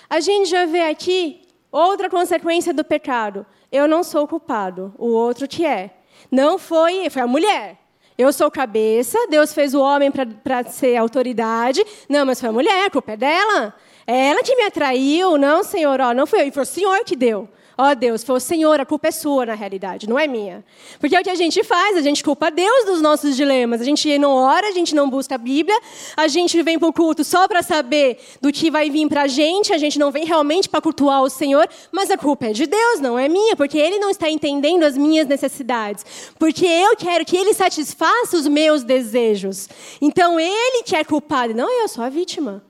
A 0.09 0.21
gente 0.21 0.49
já 0.49 0.65
vê 0.65 0.83
aqui 0.83 1.41
outra 1.69 2.09
consequência 2.09 2.73
do 2.73 2.85
pecado. 2.85 3.45
Eu 3.69 3.85
não 3.85 4.01
sou 4.01 4.25
culpado, 4.25 4.93
o 4.97 5.07
outro 5.07 5.45
que 5.45 5.65
é. 5.65 5.93
Não 6.31 6.57
foi, 6.57 7.09
foi 7.09 7.21
a 7.21 7.27
mulher. 7.27 7.77
Eu 8.17 8.31
sou 8.31 8.49
cabeça, 8.49 9.27
Deus 9.29 9.53
fez 9.53 9.73
o 9.73 9.81
homem 9.81 10.09
para 10.09 10.63
ser 10.63 10.95
autoridade. 10.95 11.85
Não, 12.07 12.25
mas 12.25 12.39
foi 12.39 12.47
a 12.47 12.53
mulher, 12.53 12.85
a 12.85 12.89
culpa 12.89 13.11
é 13.11 13.17
dela. 13.17 13.75
Ela 14.11 14.41
que 14.41 14.55
me 14.55 14.63
atraiu, 14.63 15.37
não, 15.37 15.63
Senhor, 15.63 16.01
ó, 16.01 16.15
não 16.15 16.25
foi 16.25 16.41
eu. 16.41 16.47
E 16.47 16.51
foi 16.51 16.63
o 16.63 16.65
Senhor 16.65 17.05
que 17.05 17.15
deu. 17.15 17.47
Ó 17.77 17.93
Deus, 17.93 18.23
foi 18.23 18.37
o 18.37 18.39
Senhor, 18.39 18.79
a 18.79 18.85
culpa 18.85 19.07
é 19.07 19.11
sua 19.11 19.45
na 19.45 19.53
realidade, 19.53 20.09
não 20.09 20.17
é 20.17 20.27
minha. 20.27 20.65
Porque 20.99 21.15
é 21.15 21.21
o 21.21 21.23
que 21.23 21.29
a 21.29 21.35
gente 21.35 21.63
faz, 21.63 21.95
a 21.95 22.01
gente 22.01 22.23
culpa 22.23 22.49
Deus 22.49 22.85
dos 22.85 23.01
nossos 23.01 23.37
dilemas. 23.37 23.79
A 23.79 23.83
gente 23.83 24.17
não 24.17 24.33
ora, 24.33 24.67
a 24.67 24.71
gente 24.71 24.95
não 24.95 25.07
busca 25.07 25.35
a 25.35 25.37
Bíblia, 25.37 25.79
a 26.17 26.27
gente 26.27 26.59
vem 26.63 26.79
para 26.79 26.89
o 26.89 26.91
culto 26.91 27.23
só 27.23 27.47
para 27.47 27.61
saber 27.61 28.17
do 28.41 28.51
que 28.51 28.71
vai 28.71 28.89
vir 28.89 29.07
para 29.07 29.21
a 29.21 29.27
gente, 29.27 29.71
a 29.71 29.77
gente 29.77 29.99
não 29.99 30.11
vem 30.11 30.25
realmente 30.25 30.67
para 30.67 30.81
cultuar 30.81 31.21
o 31.21 31.29
Senhor, 31.29 31.69
mas 31.91 32.09
a 32.09 32.17
culpa 32.17 32.47
é 32.47 32.51
de 32.51 32.65
Deus, 32.65 32.99
não 32.99 33.17
é 33.17 33.29
minha, 33.29 33.55
porque 33.55 33.77
Ele 33.77 33.99
não 33.99 34.09
está 34.09 34.27
entendendo 34.27 34.83
as 34.83 34.97
minhas 34.97 35.27
necessidades. 35.27 36.03
Porque 36.39 36.65
eu 36.65 36.97
quero 36.97 37.23
que 37.23 37.37
Ele 37.37 37.53
satisfaça 37.53 38.35
os 38.35 38.47
meus 38.47 38.81
desejos. 38.81 39.69
Então 40.01 40.39
Ele 40.39 40.81
que 40.83 40.95
é 40.95 41.03
culpado, 41.03 41.53
não 41.53 41.69
eu 41.81 41.87
sou 41.87 42.03
a 42.03 42.09
vítima. 42.09 42.67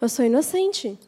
Eu 0.00 0.08
sou 0.08 0.24
inocente. 0.24 0.98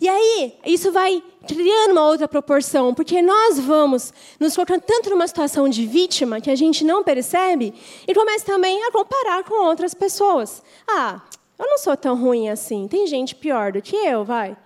E 0.00 0.08
aí, 0.08 0.54
isso 0.66 0.90
vai 0.90 1.22
criando 1.46 1.92
uma 1.92 2.06
outra 2.06 2.26
proporção, 2.26 2.92
porque 2.92 3.22
nós 3.22 3.58
vamos 3.58 4.12
nos 4.40 4.54
colocando 4.54 4.82
tanto 4.82 5.10
numa 5.10 5.26
situação 5.26 5.68
de 5.68 5.86
vítima 5.86 6.40
que 6.40 6.50
a 6.50 6.56
gente 6.56 6.84
não 6.84 7.04
percebe 7.04 7.72
e 8.06 8.14
começa 8.14 8.44
também 8.44 8.82
a 8.84 8.90
comparar 8.90 9.44
com 9.44 9.64
outras 9.64 9.94
pessoas. 9.94 10.62
Ah, 10.86 11.22
eu 11.58 11.66
não 11.66 11.78
sou 11.78 11.96
tão 11.96 12.16
ruim 12.16 12.48
assim, 12.48 12.88
tem 12.88 13.06
gente 13.06 13.34
pior 13.34 13.72
do 13.72 13.80
que 13.80 13.96
eu, 13.96 14.24
vai. 14.24 14.56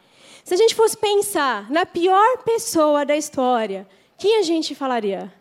Se 0.45 0.55
a 0.55 0.57
gente 0.57 0.75
fosse 0.75 0.97
pensar 0.97 1.71
na 1.71 1.85
pior 1.85 2.39
pessoa 2.39 3.05
da 3.05 3.15
história, 3.17 3.87
quem 4.17 4.39
a 4.39 4.43
gente 4.43 4.75
falaria? 4.75 5.33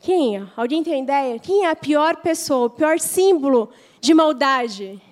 Quem? 0.00 0.48
Alguém 0.56 0.84
tem 0.84 1.02
ideia? 1.02 1.38
Quem 1.38 1.64
é 1.64 1.70
a 1.70 1.76
pior 1.76 2.16
pessoa, 2.16 2.66
o 2.66 2.70
pior 2.70 3.00
símbolo 3.00 3.70
de 4.00 4.14
maldade? 4.14 5.02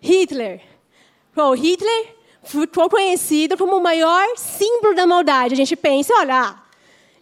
Hitler. 0.00 0.71
Bom, 1.34 1.54
Hitler 1.54 2.14
ficou 2.42 2.90
conhecido 2.90 3.56
como 3.56 3.76
o 3.76 3.82
maior 3.82 4.36
símbolo 4.36 4.94
da 4.94 5.06
maldade. 5.06 5.54
A 5.54 5.56
gente 5.56 5.74
pensa, 5.74 6.12
olha, 6.14 6.54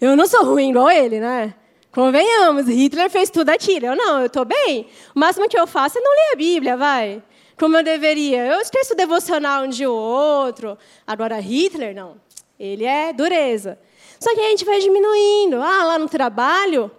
eu 0.00 0.16
não 0.16 0.26
sou 0.26 0.44
ruim 0.44 0.70
igual 0.70 0.90
ele, 0.90 1.20
né? 1.20 1.54
Convenhamos, 1.92 2.66
Hitler 2.66 3.10
fez 3.10 3.30
tudo 3.30 3.50
aquilo. 3.50 3.86
Eu 3.86 3.96
não, 3.96 4.20
eu 4.20 4.26
estou 4.26 4.44
bem. 4.44 4.88
O 5.14 5.18
máximo 5.18 5.48
que 5.48 5.58
eu 5.58 5.66
faço 5.66 5.98
é 5.98 6.00
não 6.00 6.10
ler 6.10 6.32
a 6.32 6.36
Bíblia, 6.36 6.76
vai. 6.76 7.22
Como 7.58 7.76
eu 7.76 7.82
deveria. 7.82 8.46
Eu 8.46 8.60
esqueço 8.60 8.94
devocional 8.94 9.64
um 9.64 9.88
ou 9.88 9.96
outro. 9.96 10.78
Agora, 11.06 11.38
Hitler, 11.40 11.94
não. 11.94 12.16
Ele 12.58 12.84
é 12.84 13.12
dureza. 13.12 13.78
Só 14.18 14.34
que 14.34 14.40
a 14.40 14.50
gente 14.50 14.64
vai 14.64 14.80
diminuindo. 14.80 15.56
Ah, 15.56 15.84
lá 15.84 15.98
no 15.98 16.08
trabalho, 16.08 16.90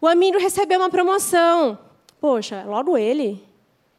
o 0.00 0.06
amigo 0.06 0.38
recebeu 0.38 0.78
uma 0.78 0.90
promoção. 0.90 1.78
Poxa, 2.20 2.64
logo 2.66 2.96
ele. 2.96 3.42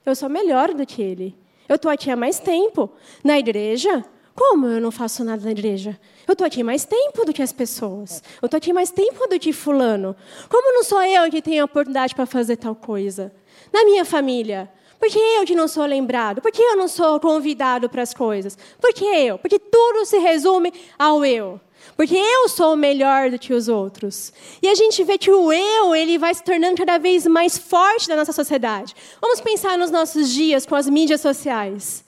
Eu 0.06 0.16
sou 0.16 0.30
melhor 0.30 0.74
do 0.74 0.86
que 0.86 1.02
ele. 1.02 1.41
Eu 1.72 1.78
estou 1.78 1.90
aqui 1.90 2.12
há 2.12 2.18
mais 2.18 2.38
tempo. 2.38 2.92
Na 3.24 3.40
igreja? 3.40 4.04
Como 4.36 4.68
eu 4.68 4.82
não 4.82 4.92
faço 4.92 5.24
nada 5.24 5.42
na 5.46 5.52
igreja? 5.52 5.98
Eu 6.28 6.34
estou 6.34 6.46
aqui 6.46 6.64
mais 6.64 6.84
tempo 6.84 7.24
do 7.24 7.32
que 7.32 7.42
as 7.42 7.54
pessoas. 7.54 8.22
Eu 8.42 8.48
estou 8.48 8.58
aqui 8.58 8.74
mais 8.74 8.92
tempo 8.92 9.26
do 9.26 9.40
que 9.40 9.54
fulano. 9.54 10.14
Como 10.50 10.74
não 10.74 10.84
sou 10.84 11.02
eu 11.02 11.32
que 11.32 11.42
tenho 11.42 11.62
a 11.62 11.66
oportunidade 11.66 12.14
para 12.14 12.26
fazer 12.26 12.58
tal 12.58 12.76
coisa? 12.76 13.34
Na 13.72 13.86
minha 13.86 14.04
família? 14.04 14.70
Por 15.00 15.08
que 15.08 15.18
eu 15.18 15.46
que 15.46 15.56
não 15.56 15.66
sou 15.66 15.86
lembrado? 15.86 16.42
Por 16.42 16.52
que 16.52 16.62
eu 16.62 16.76
não 16.76 16.90
sou 16.90 17.18
convidado 17.22 17.88
para 17.88 18.02
as 18.02 18.14
coisas? 18.14 18.58
Por 18.78 18.94
que 18.94 19.06
eu? 19.06 19.40
Porque 19.40 19.58
tudo 19.58 20.06
se 20.06 20.18
resume 20.18 20.74
ao 21.00 21.24
eu. 21.24 21.58
Porque 22.02 22.18
eu 22.18 22.50
sou 22.50 22.76
melhor 22.76 23.30
do 23.30 23.38
que 23.38 23.54
os 23.54 23.68
outros. 23.68 24.34
E 24.60 24.68
a 24.68 24.74
gente 24.74 25.04
vê 25.04 25.20
que 25.20 25.30
o 25.30 25.54
eu, 25.54 25.94
ele 25.94 26.18
vai 26.18 26.34
se 26.34 26.44
tornando 26.44 26.76
cada 26.76 26.98
vez 26.98 27.28
mais 27.28 27.60
forte 27.60 28.10
na 28.10 28.16
nossa 28.16 28.34
sociedade. 28.34 28.96
Vamos 29.22 29.40
pensar 29.40 29.78
nos 29.78 29.92
nossos 29.92 30.28
dias 30.32 30.66
com 30.66 30.74
as 30.74 30.90
mídias 30.90 31.22
sociais. 31.22 32.04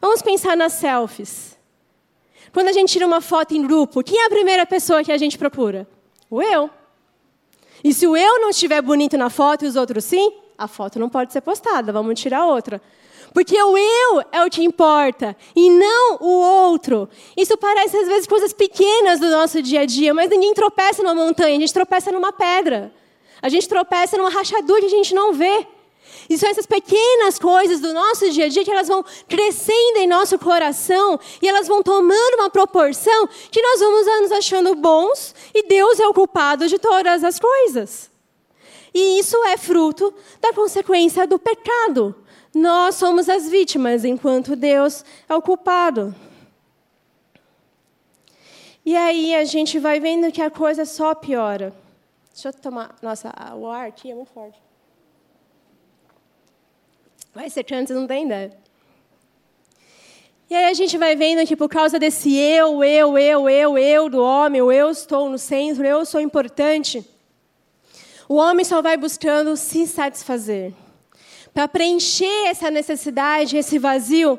Vamos 0.00 0.22
pensar 0.22 0.56
nas 0.56 0.72
selfies. 0.72 1.56
Quando 2.52 2.66
a 2.66 2.72
gente 2.72 2.94
tira 2.94 3.06
uma 3.06 3.20
foto 3.20 3.54
em 3.54 3.62
grupo, 3.62 4.02
quem 4.02 4.18
é 4.18 4.26
a 4.26 4.28
primeira 4.28 4.66
pessoa 4.66 5.04
que 5.04 5.12
a 5.12 5.18
gente 5.18 5.38
procura? 5.38 5.86
O 6.28 6.42
eu. 6.42 6.68
E 7.84 7.94
se 7.94 8.08
o 8.08 8.16
eu 8.16 8.40
não 8.40 8.50
estiver 8.50 8.82
bonito 8.82 9.16
na 9.16 9.30
foto 9.30 9.64
e 9.64 9.68
os 9.68 9.76
outros 9.76 10.04
sim, 10.04 10.32
a 10.58 10.66
foto 10.66 10.98
não 10.98 11.08
pode 11.08 11.32
ser 11.32 11.42
postada, 11.42 11.92
vamos 11.92 12.18
tirar 12.18 12.44
outra. 12.44 12.82
Porque 13.32 13.60
o 13.60 13.76
eu 13.76 14.22
é 14.30 14.44
o 14.44 14.50
que 14.50 14.62
importa 14.62 15.36
e 15.56 15.70
não 15.70 16.18
o 16.20 16.28
outro. 16.70 17.08
Isso 17.36 17.56
parece 17.56 17.96
às 17.96 18.06
vezes 18.06 18.26
coisas 18.26 18.52
pequenas 18.52 19.18
do 19.18 19.30
nosso 19.30 19.62
dia 19.62 19.80
a 19.80 19.86
dia, 19.86 20.12
mas 20.12 20.28
ninguém 20.30 20.52
tropeça 20.52 21.02
numa 21.02 21.14
montanha, 21.14 21.56
a 21.56 21.60
gente 21.60 21.72
tropeça 21.72 22.12
numa 22.12 22.32
pedra. 22.32 22.92
A 23.40 23.48
gente 23.48 23.68
tropeça 23.68 24.16
numa 24.16 24.30
rachadura 24.30 24.80
que 24.80 24.86
a 24.86 24.90
gente 24.90 25.14
não 25.14 25.32
vê. 25.32 25.66
E 26.28 26.38
são 26.38 26.48
essas 26.48 26.66
pequenas 26.66 27.38
coisas 27.38 27.80
do 27.80 27.92
nosso 27.92 28.30
dia 28.30 28.44
a 28.44 28.48
dia 28.48 28.64
que 28.64 28.70
elas 28.70 28.86
vão 28.86 29.04
crescendo 29.28 29.98
em 29.98 30.06
nosso 30.06 30.38
coração 30.38 31.18
e 31.40 31.48
elas 31.48 31.66
vão 31.66 31.82
tomando 31.82 32.34
uma 32.34 32.50
proporção 32.50 33.28
que 33.50 33.60
nós 33.60 33.80
vamos 33.80 34.06
nos 34.22 34.32
achando 34.32 34.74
bons 34.74 35.34
e 35.54 35.66
Deus 35.66 35.98
é 35.98 36.06
o 36.06 36.14
culpado 36.14 36.68
de 36.68 36.78
todas 36.78 37.24
as 37.24 37.38
coisas. 37.38 38.11
E 38.94 39.18
isso 39.18 39.36
é 39.46 39.56
fruto 39.56 40.12
da 40.40 40.52
consequência 40.52 41.26
do 41.26 41.38
pecado. 41.38 42.14
Nós 42.54 42.96
somos 42.96 43.28
as 43.28 43.48
vítimas, 43.48 44.04
enquanto 44.04 44.54
Deus 44.54 45.04
é 45.28 45.34
o 45.34 45.40
culpado. 45.40 46.14
E 48.84 48.96
aí 48.96 49.34
a 49.34 49.44
gente 49.44 49.78
vai 49.78 50.00
vendo 50.00 50.30
que 50.30 50.42
a 50.42 50.50
coisa 50.50 50.84
só 50.84 51.14
piora. 51.14 51.72
Deixa 52.32 52.48
eu 52.48 52.52
tomar. 52.52 52.96
Nossa, 53.00 53.32
o 53.54 53.66
ar 53.66 53.88
aqui 53.88 54.10
é 54.10 54.14
muito 54.14 54.30
forte. 54.32 54.60
Vai 57.34 57.48
secando, 57.48 57.86
vocês 57.86 57.98
não 57.98 58.06
têm 58.06 58.26
ideia. 58.26 58.52
E 60.50 60.54
aí 60.54 60.66
a 60.66 60.74
gente 60.74 60.98
vai 60.98 61.16
vendo 61.16 61.46
que 61.46 61.56
por 61.56 61.68
causa 61.68 61.98
desse 61.98 62.36
eu, 62.36 62.84
eu, 62.84 63.16
eu, 63.16 63.48
eu, 63.48 63.78
eu 63.78 64.10
do 64.10 64.22
homem, 64.22 64.58
eu 64.58 64.90
estou 64.90 65.30
no 65.30 65.38
centro, 65.38 65.86
eu 65.86 66.04
sou 66.04 66.20
importante, 66.20 67.02
o 68.32 68.36
homem 68.36 68.64
só 68.64 68.80
vai 68.80 68.96
buscando 68.96 69.54
se 69.58 69.86
satisfazer. 69.86 70.72
Para 71.52 71.68
preencher 71.68 72.46
essa 72.46 72.70
necessidade, 72.70 73.58
esse 73.58 73.78
vazio, 73.78 74.38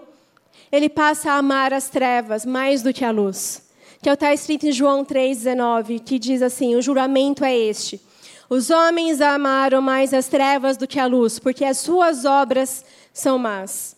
ele 0.72 0.90
passa 0.90 1.32
a 1.32 1.38
amar 1.38 1.72
as 1.72 1.90
trevas 1.90 2.44
mais 2.44 2.82
do 2.82 2.92
que 2.92 3.06
a 3.06 3.12
luz. 3.12 3.70
Que 4.02 4.10
é 4.10 4.14
está 4.14 4.34
escrito 4.34 4.66
em 4.66 4.72
João 4.72 5.06
3,19, 5.06 6.00
que 6.04 6.18
diz 6.18 6.42
assim: 6.42 6.76
o 6.76 6.82
juramento 6.82 7.46
é 7.46 7.56
este. 7.56 8.02
Os 8.50 8.72
homens 8.72 9.22
amaram 9.22 9.80
mais 9.80 10.12
as 10.12 10.28
trevas 10.28 10.76
do 10.76 10.88
que 10.88 11.00
a 11.00 11.06
luz, 11.06 11.38
porque 11.38 11.64
as 11.64 11.78
suas 11.78 12.26
obras 12.26 12.84
são 13.14 13.38
más. 13.38 13.96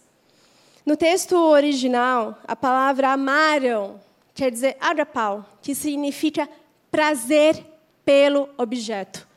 No 0.85 0.97
texto 0.97 1.37
original, 1.37 2.37
a 2.45 2.55
palavra 2.55 3.13
amaram 3.13 4.01
quer 4.33 4.51
dizer 4.51 4.75
agapau, 4.81 5.45
que 5.61 5.73
significa 5.73 6.49
prazer 6.91 7.65
pelo 8.03 8.49
objeto. 8.57 9.34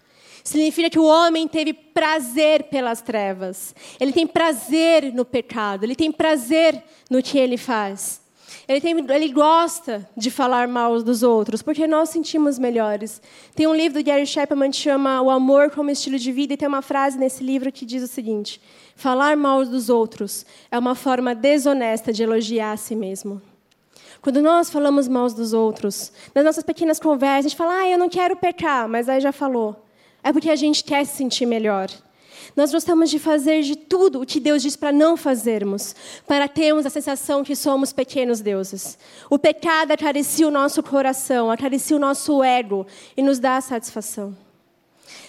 Significa 0.49 0.89
que 0.89 0.99
o 0.99 1.05
homem 1.05 1.47
teve 1.47 1.75
prazer 1.75 2.65
pelas 2.65 3.03
trevas. 3.03 3.75
Ele 4.01 4.15
tem 4.15 4.27
prazer 4.27 5.13
no 5.13 5.23
pecado. 5.23 5.85
Ele 5.85 5.95
tem 5.95 6.11
prazer 6.11 6.83
no 7.11 7.23
que 7.23 7.37
ele 7.37 7.59
faz. 7.59 8.23
Ele, 8.67 8.81
tem, 8.81 8.97
ele 9.11 9.29
gosta 9.31 10.09
de 10.17 10.31
falar 10.31 10.67
mal 10.67 11.03
dos 11.03 11.23
outros, 11.23 11.61
porque 11.61 11.87
nós 11.87 12.09
sentimos 12.09 12.59
melhores. 12.59 13.21
Tem 13.55 13.67
um 13.67 13.75
livro 13.75 13.99
do 13.99 14.05
Gary 14.07 14.25
Chapman 14.25 14.71
que 14.71 14.79
chama 14.79 15.21
O 15.21 15.29
Amor 15.29 15.71
como 15.71 15.91
Estilo 15.91 16.19
de 16.19 16.33
Vida, 16.33 16.55
e 16.55 16.57
tem 16.57 16.67
uma 16.67 16.81
frase 16.81 17.19
nesse 17.19 17.45
livro 17.45 17.71
que 17.71 17.85
diz 17.85 18.03
o 18.03 18.07
seguinte: 18.07 18.59
Falar 18.97 19.37
mal 19.37 19.67
dos 19.67 19.91
outros 19.91 20.47
é 20.71 20.79
uma 20.79 20.95
forma 20.95 21.35
desonesta 21.35 22.11
de 22.11 22.23
elogiar 22.23 22.73
a 22.73 22.77
si 22.79 22.97
mesmo. 22.97 23.43
Quando 24.23 24.41
nós 24.41 24.71
falamos 24.71 25.09
mal 25.09 25.29
dos 25.29 25.53
outros, 25.53 26.11
nas 26.35 26.43
nossas 26.43 26.65
pequenas 26.65 26.99
conversas, 26.99 27.39
a 27.39 27.49
gente 27.51 27.57
fala, 27.57 27.81
ah, 27.81 27.89
eu 27.91 27.99
não 27.99 28.09
quero 28.09 28.35
pecar, 28.35 28.89
mas 28.89 29.11
aí 29.11 29.21
já 29.21 29.31
falou. 29.31 29.85
É 30.23 30.33
porque 30.33 30.51
a 30.51 30.57
gente 30.57 30.85
quer 30.85 31.05
se 31.05 31.17
sentir 31.17 31.47
melhor. 31.47 31.89
Nós 32.57 32.73
gostamos 32.73 33.11
de 33.11 33.19
fazer 33.19 33.63
de 33.63 33.77
tudo 33.77 34.21
o 34.21 34.27
que 34.27 34.41
Deus 34.41 34.63
diz 34.63 34.75
para 34.75 34.91
não 34.91 35.17
fazermos, 35.17 35.95
para 36.27 36.49
termos 36.49 36.87
a 36.87 36.91
sensação 36.91 37.45
que 37.45 37.55
somos 37.55 37.93
pequenos 37.93 38.41
deuses. 38.41 38.99
O 39.31 39.39
pecado 39.39 39.93
acaricia 39.93 40.49
o 40.49 40.51
nosso 40.51 40.83
coração, 40.83 41.51
acaricia 41.51 41.97
o 41.97 42.01
nosso 42.01 42.43
ego 42.43 42.87
e 43.17 43.23
nos 43.23 43.39
dá 43.39 43.61
satisfação. 43.61 44.37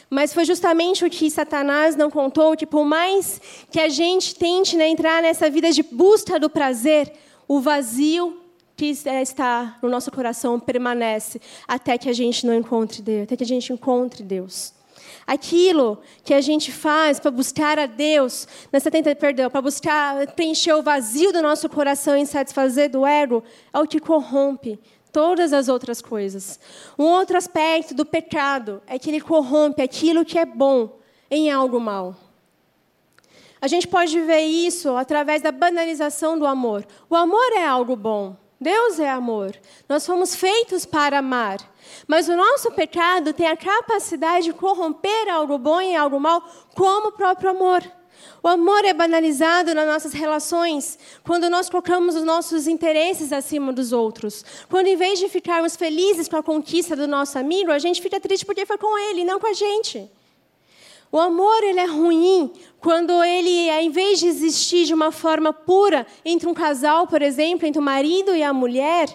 Mas 0.10 0.34
foi 0.34 0.43
justamente 0.43 1.06
o 1.06 1.10
que 1.10 1.30
Satanás 1.30 1.95
não 1.95 2.10
contou, 2.10 2.58
que 2.58 2.65
por 2.65 2.84
mais 2.84 3.39
que 3.69 3.80
a 3.80 3.89
gente 3.89 4.34
tente 4.34 4.75
né, 4.75 4.88
entrar 4.88 5.21
nessa 5.21 5.49
vida 5.52 5.71
de 5.71 5.84
busca 5.84 6.39
do 6.39 6.49
prazer, 6.49 7.13
o 7.47 7.60
vazio 7.60 8.41
que 8.75 8.88
está 8.88 9.78
no 9.84 9.89
nosso 9.89 10.10
coração 10.10 10.60
permanece 10.60 11.39
até 11.67 11.97
que 11.97 12.10
a 12.10 12.13
gente 12.13 12.47
não 12.47 12.56
encontre 12.56 13.02
Deus, 13.04 13.23
até 13.23 13.38
que 13.38 13.43
a 13.43 13.47
gente 13.47 13.71
encontre 13.71 14.23
Deus. 14.23 14.78
Aquilo 15.25 15.99
que 16.23 16.33
a 16.33 16.41
gente 16.41 16.71
faz 16.71 17.19
para 17.19 17.31
buscar 17.31 17.77
a 17.79 17.85
Deus, 17.85 18.47
nessa 18.71 18.89
tenta, 18.89 19.15
perdão, 19.15 19.49
para 19.49 19.61
buscar 19.61 20.27
preencher 20.33 20.73
o 20.73 20.81
vazio 20.81 21.31
do 21.31 21.41
nosso 21.41 21.69
coração 21.69 22.17
e 22.17 22.25
satisfazer 22.25 22.89
do 22.89 23.05
ego, 23.05 23.43
é 23.73 23.79
o 23.79 23.87
que 23.87 23.99
corrompe 23.99 24.79
todas 25.11 25.53
as 25.53 25.67
outras 25.67 26.01
coisas. 26.01 26.59
Um 26.97 27.05
outro 27.05 27.37
aspecto 27.37 27.93
do 27.93 28.05
pecado 28.05 28.81
é 28.87 28.97
que 28.97 29.09
ele 29.09 29.21
corrompe 29.21 29.81
aquilo 29.81 30.25
que 30.25 30.37
é 30.37 30.45
bom 30.45 30.99
em 31.29 31.51
algo 31.51 31.79
mal. 31.79 32.15
A 33.61 33.67
gente 33.67 33.87
pode 33.87 34.19
ver 34.21 34.41
isso 34.41 34.95
através 34.95 35.41
da 35.41 35.51
banalização 35.51 36.39
do 36.39 36.45
amor. 36.45 36.85
O 37.09 37.15
amor 37.15 37.51
é 37.57 37.65
algo 37.65 37.95
bom. 37.95 38.35
Deus 38.59 38.99
é 38.99 39.09
amor. 39.09 39.55
Nós 39.87 40.05
fomos 40.05 40.35
feitos 40.35 40.85
para 40.85 41.19
amar. 41.19 41.59
Mas 42.07 42.27
o 42.27 42.35
nosso 42.35 42.71
pecado 42.71 43.33
tem 43.33 43.47
a 43.47 43.55
capacidade 43.55 44.45
de 44.45 44.53
corromper 44.53 45.29
algo 45.31 45.57
bom 45.57 45.79
e 45.81 45.95
algo 45.95 46.19
mal, 46.19 46.43
como 46.75 47.07
o 47.07 47.11
próprio 47.11 47.51
amor. 47.51 47.81
O 48.43 48.47
amor 48.47 48.83
é 48.83 48.93
banalizado 48.93 49.73
nas 49.73 49.87
nossas 49.87 50.13
relações 50.13 50.99
quando 51.23 51.49
nós 51.49 51.69
colocamos 51.69 52.15
os 52.15 52.23
nossos 52.23 52.67
interesses 52.67 53.31
acima 53.31 53.71
dos 53.71 53.93
outros. 53.93 54.43
Quando, 54.69 54.87
em 54.87 54.95
vez 54.95 55.19
de 55.19 55.29
ficarmos 55.29 55.75
felizes 55.75 56.27
com 56.27 56.37
a 56.37 56.43
conquista 56.43 56.95
do 56.95 57.07
nosso 57.07 57.37
amigo, 57.39 57.71
a 57.71 57.79
gente 57.79 58.01
fica 58.01 58.19
triste 58.19 58.45
porque 58.45 58.65
foi 58.65 58.77
com 58.77 58.97
ele, 58.97 59.23
não 59.23 59.39
com 59.39 59.47
a 59.47 59.53
gente. 59.53 60.09
O 61.11 61.19
amor 61.19 61.63
ele 61.63 61.79
é 61.79 61.85
ruim 61.85 62.51
quando 62.79 63.23
ele, 63.23 63.69
em 63.69 63.89
vez 63.89 64.19
de 64.19 64.27
existir 64.27 64.85
de 64.85 64.93
uma 64.93 65.11
forma 65.11 65.51
pura 65.51 66.05
entre 66.23 66.47
um 66.47 66.53
casal, 66.53 67.07
por 67.07 67.21
exemplo, 67.21 67.65
entre 67.65 67.79
o 67.79 67.83
marido 67.83 68.35
e 68.35 68.43
a 68.43 68.53
mulher, 68.53 69.07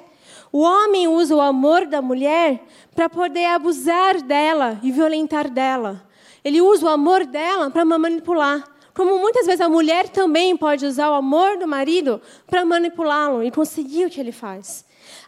o 0.50 0.60
homem 0.60 1.06
usa 1.06 1.36
o 1.36 1.40
amor 1.40 1.86
da 1.86 2.02
mulher 2.02 2.64
para 2.94 3.08
poder 3.08 3.46
abusar 3.46 4.20
dela 4.22 4.78
e 4.82 4.90
violentar 4.90 5.48
dela. 5.48 6.06
Ele 6.44 6.60
usa 6.60 6.86
o 6.86 6.88
amor 6.88 7.24
dela 7.24 7.70
para 7.70 7.84
manipular. 7.84 8.64
Como 8.92 9.18
muitas 9.18 9.46
vezes 9.46 9.60
a 9.60 9.68
mulher 9.68 10.08
também 10.08 10.56
pode 10.56 10.86
usar 10.86 11.10
o 11.10 11.14
amor 11.14 11.58
do 11.58 11.66
marido 11.66 12.20
para 12.46 12.64
manipulá-lo 12.64 13.42
e 13.42 13.50
conseguir 13.50 14.06
o 14.06 14.10
que 14.10 14.20
ele 14.20 14.30
faz. 14.30 14.84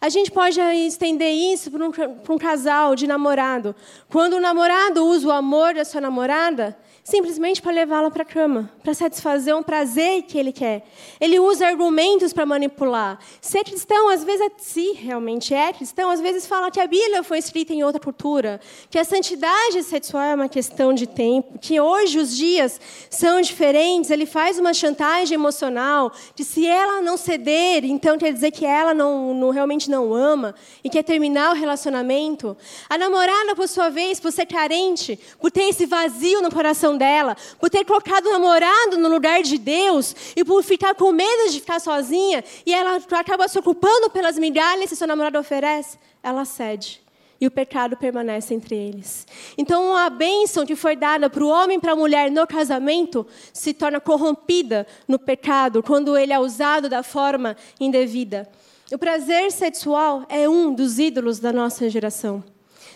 A 0.06 0.08
gente 0.08 0.30
pode 0.30 0.60
estender 0.60 1.32
isso 1.32 1.68
para 1.68 1.84
um, 1.84 1.90
para 1.90 2.32
um 2.32 2.38
casal 2.38 2.94
de 2.94 3.08
namorado. 3.08 3.74
Quando 4.08 4.34
o 4.34 4.40
namorado 4.40 5.04
usa 5.04 5.26
o 5.26 5.32
amor 5.32 5.74
da 5.74 5.84
sua 5.84 6.00
namorada, 6.00 6.78
simplesmente 7.06 7.62
para 7.62 7.70
levá-la 7.70 8.10
para 8.10 8.24
a 8.24 8.26
cama, 8.26 8.68
para 8.82 8.92
satisfazer 8.92 9.54
um 9.54 9.62
prazer 9.62 10.22
que 10.22 10.36
ele 10.36 10.52
quer. 10.52 10.84
Ele 11.20 11.38
usa 11.38 11.64
argumentos 11.64 12.32
para 12.32 12.44
manipular. 12.44 13.20
Ser 13.40 13.62
cristão, 13.62 14.08
às 14.08 14.24
vezes, 14.24 14.40
é, 14.40 14.50
se 14.58 14.90
realmente 14.90 15.54
é 15.54 15.72
cristão, 15.72 16.10
às 16.10 16.20
vezes 16.20 16.48
fala 16.48 16.68
que 16.68 16.80
a 16.80 16.86
Bíblia 16.86 17.22
foi 17.22 17.38
escrita 17.38 17.72
em 17.72 17.84
outra 17.84 18.00
cultura, 18.00 18.60
que 18.90 18.98
a 18.98 19.04
santidade 19.04 19.84
sexual 19.84 20.24
é 20.24 20.34
uma 20.34 20.48
questão 20.48 20.92
de 20.92 21.06
tempo, 21.06 21.60
que 21.60 21.80
hoje 21.80 22.18
os 22.18 22.36
dias 22.36 22.80
são 23.08 23.40
diferentes. 23.40 24.10
Ele 24.10 24.26
faz 24.26 24.58
uma 24.58 24.74
chantagem 24.74 25.36
emocional 25.36 26.12
de 26.34 26.42
se 26.42 26.66
ela 26.66 27.00
não 27.00 27.16
ceder, 27.16 27.84
então 27.84 28.18
quer 28.18 28.32
dizer 28.32 28.50
que 28.50 28.66
ela 28.66 28.92
não, 28.92 29.32
não 29.32 29.50
realmente 29.50 29.88
não 29.88 30.12
ama 30.12 30.56
e 30.82 30.90
quer 30.90 31.04
terminar 31.04 31.52
o 31.52 31.54
relacionamento. 31.54 32.56
A 32.88 32.98
namorada, 32.98 33.54
por 33.54 33.68
sua 33.68 33.90
vez, 33.90 34.18
por 34.18 34.32
ser 34.32 34.46
carente, 34.46 35.16
por 35.38 35.52
ter 35.52 35.68
esse 35.68 35.86
vazio 35.86 36.42
no 36.42 36.50
coração 36.50 36.95
dela, 36.96 37.36
por 37.58 37.70
ter 37.70 37.84
colocado 37.84 38.26
o 38.26 38.32
namorado 38.32 38.98
no 38.98 39.08
lugar 39.08 39.42
de 39.42 39.58
Deus 39.58 40.14
e 40.34 40.44
por 40.44 40.62
ficar 40.62 40.94
com 40.94 41.12
medo 41.12 41.50
de 41.50 41.60
ficar 41.60 41.80
sozinha 41.80 42.42
e 42.64 42.72
ela 42.72 42.96
acaba 43.12 43.48
se 43.48 43.58
ocupando 43.58 44.10
pelas 44.10 44.38
migalhas 44.38 44.88
que 44.88 44.96
seu 44.96 45.06
namorado 45.06 45.38
oferece, 45.38 45.98
ela 46.22 46.44
cede. 46.44 47.02
E 47.38 47.46
o 47.46 47.50
pecado 47.50 47.98
permanece 47.98 48.54
entre 48.54 48.74
eles. 48.74 49.26
Então, 49.58 49.94
a 49.94 50.08
bênção 50.08 50.64
que 50.64 50.74
foi 50.74 50.96
dada 50.96 51.28
para 51.28 51.44
o 51.44 51.48
homem 51.48 51.76
e 51.76 51.80
para 51.80 51.92
a 51.92 51.96
mulher 51.96 52.30
no 52.30 52.46
casamento 52.46 53.26
se 53.52 53.74
torna 53.74 54.00
corrompida 54.00 54.86
no 55.06 55.18
pecado, 55.18 55.82
quando 55.82 56.16
ele 56.16 56.32
é 56.32 56.38
usado 56.38 56.88
da 56.88 57.02
forma 57.02 57.54
indevida. 57.78 58.48
O 58.90 58.96
prazer 58.96 59.52
sexual 59.52 60.24
é 60.30 60.48
um 60.48 60.72
dos 60.72 60.98
ídolos 60.98 61.38
da 61.38 61.52
nossa 61.52 61.90
geração. 61.90 62.42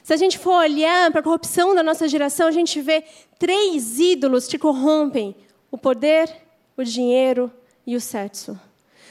Se 0.03 0.13
a 0.13 0.17
gente 0.17 0.39
for 0.39 0.55
olhar 0.55 1.11
para 1.11 1.21
a 1.21 1.25
corrupção 1.25 1.75
da 1.75 1.83
nossa 1.83 2.09
geração, 2.09 2.49
a 2.49 2.53
gente 2.53 2.81
vê 2.81 3.05
três 3.39 3.99
ídolos 3.99 4.47
que 4.47 4.59
corrompem: 4.59 5.35
o 5.71 5.79
poder, 5.79 6.31
o 6.77 6.85
dinheiro 6.85 7.51
e 7.87 7.97
o 7.97 8.01
sexo. 8.01 8.59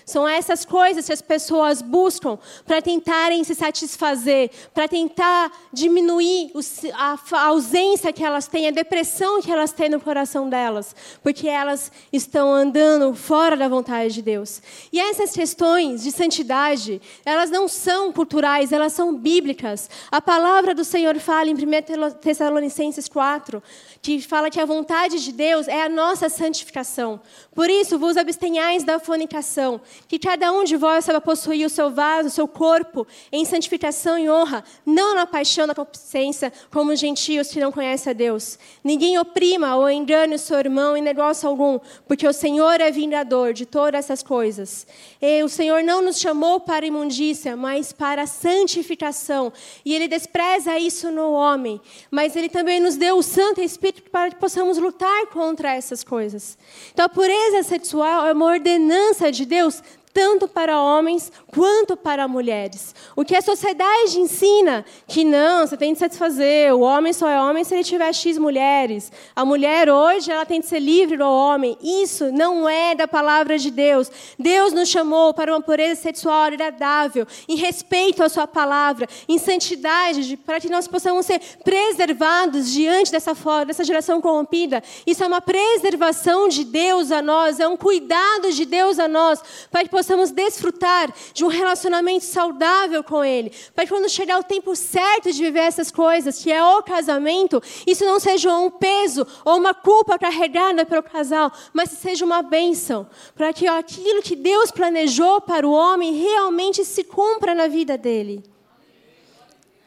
São 0.09 0.27
essas 0.27 0.65
coisas 0.65 1.05
que 1.05 1.13
as 1.13 1.21
pessoas 1.21 1.83
buscam 1.83 2.39
para 2.65 2.81
tentarem 2.81 3.43
se 3.43 3.53
satisfazer, 3.53 4.49
para 4.73 4.87
tentar 4.87 5.51
diminuir 5.71 6.51
a 6.93 7.17
ausência 7.45 8.11
que 8.11 8.23
elas 8.23 8.47
têm, 8.47 8.67
a 8.67 8.71
depressão 8.71 9.39
que 9.39 9.51
elas 9.51 9.71
têm 9.71 9.87
no 9.87 10.01
coração 10.01 10.49
delas, 10.49 10.95
porque 11.21 11.47
elas 11.47 11.91
estão 12.11 12.51
andando 12.51 13.13
fora 13.13 13.55
da 13.55 13.67
vontade 13.67 14.15
de 14.15 14.23
Deus. 14.23 14.63
E 14.91 14.99
essas 14.99 15.31
questões 15.31 16.01
de 16.01 16.11
santidade, 16.11 16.99
elas 17.23 17.51
não 17.51 17.67
são 17.67 18.11
culturais, 18.11 18.71
elas 18.71 18.93
são 18.93 19.15
bíblicas. 19.15 19.89
A 20.11 20.19
palavra 20.19 20.73
do 20.73 20.83
Senhor 20.83 21.19
fala 21.19 21.51
em 21.51 21.53
1 21.53 22.19
Tessalonicenses 22.19 23.07
4, 23.07 23.61
que 24.01 24.19
fala 24.21 24.49
que 24.49 24.59
a 24.59 24.65
vontade 24.65 25.23
de 25.23 25.31
Deus 25.31 25.67
é 25.67 25.83
a 25.83 25.89
nossa 25.89 26.29
santificação. 26.29 27.21
Por 27.53 27.69
isso, 27.69 27.99
vos 27.99 28.17
abstenhais 28.17 28.83
da 28.83 28.99
fornicação, 28.99 29.79
que 30.07 30.19
cada 30.19 30.51
um 30.51 30.63
de 30.63 30.75
vós 30.75 31.05
saiba 31.05 31.21
possuir 31.21 31.65
o 31.65 31.69
seu 31.69 31.91
vaso, 31.91 32.27
o 32.27 32.31
seu 32.31 32.47
corpo, 32.47 33.05
em 33.31 33.45
santificação 33.45 34.17
e 34.17 34.29
honra, 34.29 34.63
não 34.85 35.15
na 35.15 35.25
paixão 35.25 35.67
da 35.67 35.75
concupiscência, 35.75 36.51
como 36.71 36.91
os 36.91 36.99
gentios 36.99 37.49
que 37.49 37.59
não 37.59 37.71
conhecem 37.71 38.11
a 38.11 38.13
Deus. 38.13 38.57
Ninguém 38.83 39.17
oprima 39.17 39.75
ou 39.75 39.89
engane 39.89 40.35
o 40.35 40.39
seu 40.39 40.59
irmão 40.59 40.95
em 40.95 41.01
negócio 41.01 41.47
algum, 41.47 41.79
porque 42.07 42.27
o 42.27 42.33
Senhor 42.33 42.81
é 42.81 42.91
vingador 42.91 43.53
de 43.53 43.65
todas 43.65 44.05
essas 44.05 44.23
coisas. 44.23 44.87
E 45.21 45.43
o 45.43 45.49
Senhor 45.49 45.83
não 45.83 46.01
nos 46.01 46.19
chamou 46.19 46.59
para 46.59 46.85
imundícia, 46.85 47.55
mas 47.55 47.91
para 47.91 48.25
santificação. 48.25 49.51
E 49.83 49.93
Ele 49.93 50.07
despreza 50.07 50.77
isso 50.77 51.11
no 51.11 51.31
homem, 51.31 51.79
mas 52.09 52.35
Ele 52.35 52.49
também 52.49 52.79
nos 52.79 52.95
deu 52.95 53.17
o 53.17 53.23
Santo 53.23 53.61
Espírito 53.61 54.09
para 54.09 54.31
que 54.31 54.37
possamos 54.37 54.77
lutar 54.77 55.27
contra 55.27 55.73
essas 55.73 56.03
coisas. 56.03 56.57
Então, 56.93 57.05
a 57.05 57.09
pureza 57.09 57.63
sexual 57.63 58.27
é 58.27 58.33
uma 58.33 58.45
ordenança 58.45 59.31
de 59.31 59.45
Deus 59.45 59.81
tanto 60.19 60.49
para 60.49 60.81
homens 60.81 61.31
quanto 61.47 61.95
para 61.95 62.27
mulheres. 62.27 62.93
O 63.15 63.23
que 63.23 63.37
a 63.37 63.41
sociedade 63.41 64.19
ensina 64.19 64.83
que 65.07 65.23
não, 65.23 65.65
você 65.65 65.77
tem 65.77 65.93
que 65.93 65.99
satisfazer, 65.99 66.75
o 66.75 66.81
homem 66.81 67.13
só 67.13 67.29
é 67.29 67.41
homem 67.41 67.63
se 67.63 67.73
ele 67.73 67.85
tiver 67.85 68.11
X 68.11 68.37
mulheres. 68.37 69.13
A 69.33 69.45
mulher 69.45 69.89
hoje, 69.89 70.29
ela 70.29 70.45
tem 70.45 70.59
que 70.59 70.67
ser 70.67 70.79
livre 70.79 71.15
do 71.15 71.23
homem. 71.23 71.77
Isso 71.81 72.33
não 72.33 72.67
é 72.67 72.93
da 72.93 73.07
palavra 73.07 73.57
de 73.57 73.71
Deus. 73.71 74.11
Deus 74.37 74.73
nos 74.73 74.89
chamou 74.89 75.33
para 75.33 75.53
uma 75.53 75.61
pureza 75.61 76.01
sexual 76.01 76.41
agradável, 76.41 77.25
em 77.47 77.55
respeito 77.55 78.21
à 78.21 78.27
sua 78.27 78.45
palavra, 78.45 79.07
em 79.25 79.37
santidade, 79.37 80.35
para 80.35 80.59
que 80.59 80.69
nós 80.69 80.85
possamos 80.85 81.25
ser 81.25 81.39
preservados 81.63 82.73
diante 82.73 83.09
dessa, 83.09 83.33
dessa 83.65 83.85
geração 83.85 84.19
corrompida. 84.19 84.83
Isso 85.07 85.23
é 85.23 85.27
uma 85.27 85.39
preservação 85.39 86.49
de 86.49 86.65
Deus 86.65 87.09
a 87.09 87.21
nós, 87.21 87.61
é 87.61 87.67
um 87.69 87.77
cuidado 87.77 88.51
de 88.51 88.65
Deus 88.65 88.99
a 88.99 89.07
nós, 89.07 89.41
para 89.71 89.83
que 89.83 89.89
possamos 89.89 90.08
desfrutar 90.31 91.13
de 91.33 91.43
um 91.43 91.47
relacionamento 91.47 92.25
saudável 92.25 93.03
com 93.03 93.23
Ele. 93.23 93.51
Para 93.73 93.85
que 93.85 93.91
quando 93.91 94.09
chegar 94.09 94.39
o 94.39 94.43
tempo 94.43 94.75
certo 94.75 95.31
de 95.31 95.43
viver 95.43 95.59
essas 95.59 95.91
coisas, 95.91 96.41
que 96.41 96.51
é 96.51 96.63
o 96.63 96.83
casamento, 96.83 97.61
isso 97.85 98.05
não 98.05 98.19
seja 98.19 98.55
um 98.55 98.69
peso 98.69 99.25
ou 99.45 99.57
uma 99.57 99.73
culpa 99.73 100.17
carregada 100.17 100.85
pelo 100.85 101.03
casal, 101.03 101.51
mas 101.73 101.89
seja 101.89 102.25
uma 102.25 102.41
bênção. 102.41 103.07
Para 103.35 103.53
que 103.53 103.69
ó, 103.69 103.77
aquilo 103.77 104.21
que 104.21 104.35
Deus 104.35 104.71
planejou 104.71 105.41
para 105.41 105.67
o 105.67 105.71
homem 105.71 106.13
realmente 106.13 106.83
se 106.85 107.03
cumpra 107.03 107.53
na 107.53 107.67
vida 107.67 107.97
dele. 107.97 108.43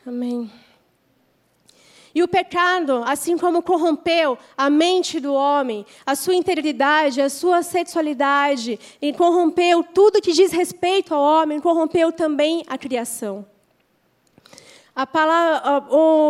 Amém. 0.06 0.50
E 2.14 2.22
o 2.22 2.28
pecado, 2.28 3.02
assim 3.04 3.38
como 3.38 3.62
corrompeu 3.62 4.38
a 4.56 4.68
mente 4.68 5.18
do 5.18 5.32
homem, 5.32 5.86
a 6.04 6.14
sua 6.14 6.34
integridade, 6.34 7.20
a 7.20 7.30
sua 7.30 7.62
sexualidade, 7.62 8.78
e 9.00 9.12
corrompeu 9.12 9.82
tudo 9.82 10.20
que 10.20 10.32
diz 10.32 10.52
respeito 10.52 11.14
ao 11.14 11.22
homem, 11.22 11.60
corrompeu 11.60 12.12
também 12.12 12.64
a 12.66 12.76
criação. 12.76 13.51
A 14.94 15.06
palavra, 15.06 15.86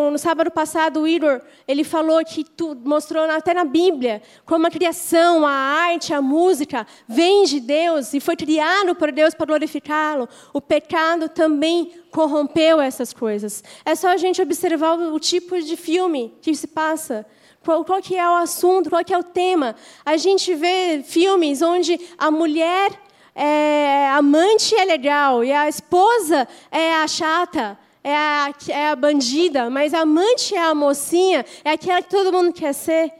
no 0.09 0.17
sábado 0.17 0.49
passado, 0.49 1.01
o 1.01 1.09
Igor 1.09 1.41
ele 1.67 1.83
falou 1.83 2.25
que 2.25 2.45
tu, 2.45 2.77
mostrou 2.85 3.25
até 3.25 3.53
na 3.53 3.65
Bíblia 3.65 4.23
como 4.47 4.69
a 4.69 4.71
criação, 4.71 5.45
a 5.45 5.51
arte, 5.51 6.15
a 6.15 6.23
música 6.23 6.87
vem 7.09 7.43
de 7.45 7.59
Deus 7.59 8.15
e 8.15 8.21
foi 8.21 8.37
criado 8.37 8.95
por 8.95 9.11
Deus 9.11 9.35
para 9.35 9.47
glorificá-lo. 9.47 10.29
O 10.53 10.61
pecado 10.61 11.29
também 11.29 11.93
corrompeu 12.13 12.81
essas 12.81 13.13
coisas. 13.13 13.65
É 13.85 13.97
só 13.97 14.11
a 14.11 14.17
gente 14.17 14.41
observar 14.41 14.97
o, 14.97 15.13
o 15.13 15.19
tipo 15.19 15.61
de 15.61 15.77
filme 15.77 16.33
que 16.41 16.55
se 16.55 16.69
passa. 16.69 17.27
Qual, 17.65 17.85
qual 17.85 18.01
que 18.01 18.17
é 18.17 18.29
o 18.29 18.37
assunto, 18.37 18.91
qual 18.91 19.05
que 19.05 19.13
é 19.13 19.19
o 19.19 19.25
tema. 19.25 19.75
A 20.05 20.17
gente 20.17 20.55
vê 20.55 21.03
filmes 21.05 21.63
onde 21.63 21.99
a 22.17 22.31
mulher 22.31 22.93
é, 23.35 24.09
amante 24.11 24.73
é 24.77 24.85
legal 24.85 25.43
e 25.43 25.53
a 25.53 25.69
esposa 25.69 26.47
é 26.71 26.95
a 26.95 27.09
chata 27.09 27.77
é 28.05 28.15
a, 28.15 28.55
é 28.69 28.89
a 28.89 28.97
bandida, 28.97 29.71
mas 29.71 29.95
a 29.95 30.01
amante 30.01 30.55
é 30.55 30.63
a 30.63 30.75
mocinha, 30.75 31.45
é 31.65 31.71
aquela 31.71 32.03
que 32.03 32.11
todo 32.11 32.33
mundo 32.33 32.53
quer 32.53 32.73
ser. 32.73 33.13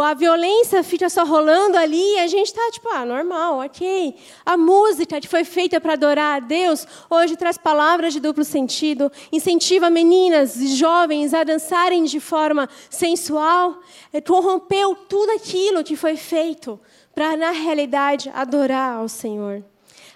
A 0.00 0.14
violência 0.14 0.82
fica 0.82 1.10
só 1.10 1.22
rolando 1.22 1.76
ali 1.76 2.14
e 2.14 2.20
a 2.20 2.26
gente 2.26 2.46
está 2.46 2.62
tipo, 2.70 2.88
ah, 2.88 3.04
normal, 3.04 3.58
ok. 3.58 4.14
A 4.44 4.56
música 4.56 5.20
que 5.20 5.28
foi 5.28 5.44
feita 5.44 5.78
para 5.82 5.92
adorar 5.92 6.36
a 6.36 6.40
Deus, 6.40 6.86
hoje 7.10 7.36
traz 7.36 7.58
palavras 7.58 8.14
de 8.14 8.20
duplo 8.20 8.42
sentido, 8.42 9.12
incentiva 9.30 9.90
meninas 9.90 10.56
e 10.56 10.68
jovens 10.68 11.34
a 11.34 11.44
dançarem 11.44 12.04
de 12.04 12.20
forma 12.20 12.70
sensual, 12.88 13.80
é, 14.14 14.20
corrompeu 14.22 14.94
tudo 14.94 15.30
aquilo 15.32 15.84
que 15.84 15.94
foi 15.94 16.16
feito 16.16 16.80
para, 17.14 17.36
na 17.36 17.50
realidade, 17.50 18.30
adorar 18.34 18.96
ao 18.96 19.08
Senhor. 19.10 19.62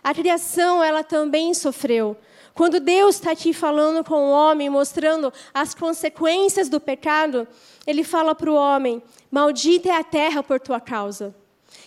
A 0.03 0.15
criação, 0.15 0.83
ela 0.83 1.05
também 1.05 1.53
sofreu. 1.53 2.17
Quando 2.57 2.81
Deus 2.81 3.17
está 3.17 3.33
aqui 3.33 3.53
falando 3.53 4.03
com 4.03 4.15
o 4.15 4.31
homem, 4.31 4.71
mostrando 4.71 5.31
as 5.53 5.75
consequências 5.75 6.71
do 6.71 6.81
pecado, 6.81 7.47
ele 7.87 8.03
fala 8.03 8.35
para 8.35 8.51
o 8.51 8.55
homem: 8.55 9.03
Maldita 9.31 9.91
é 9.91 9.93
a 9.93 10.03
terra 10.03 10.43
por 10.43 10.59
tua 10.59 10.81
causa. 10.81 11.35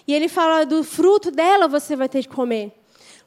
E 0.07 0.13
ele 0.13 0.29
fala: 0.29 0.65
Do 0.65 0.83
fruto 0.83 1.31
dela 1.31 1.67
você 1.67 1.95
vai 1.95 2.07
ter 2.07 2.21
que 2.21 2.29
comer. 2.29 2.71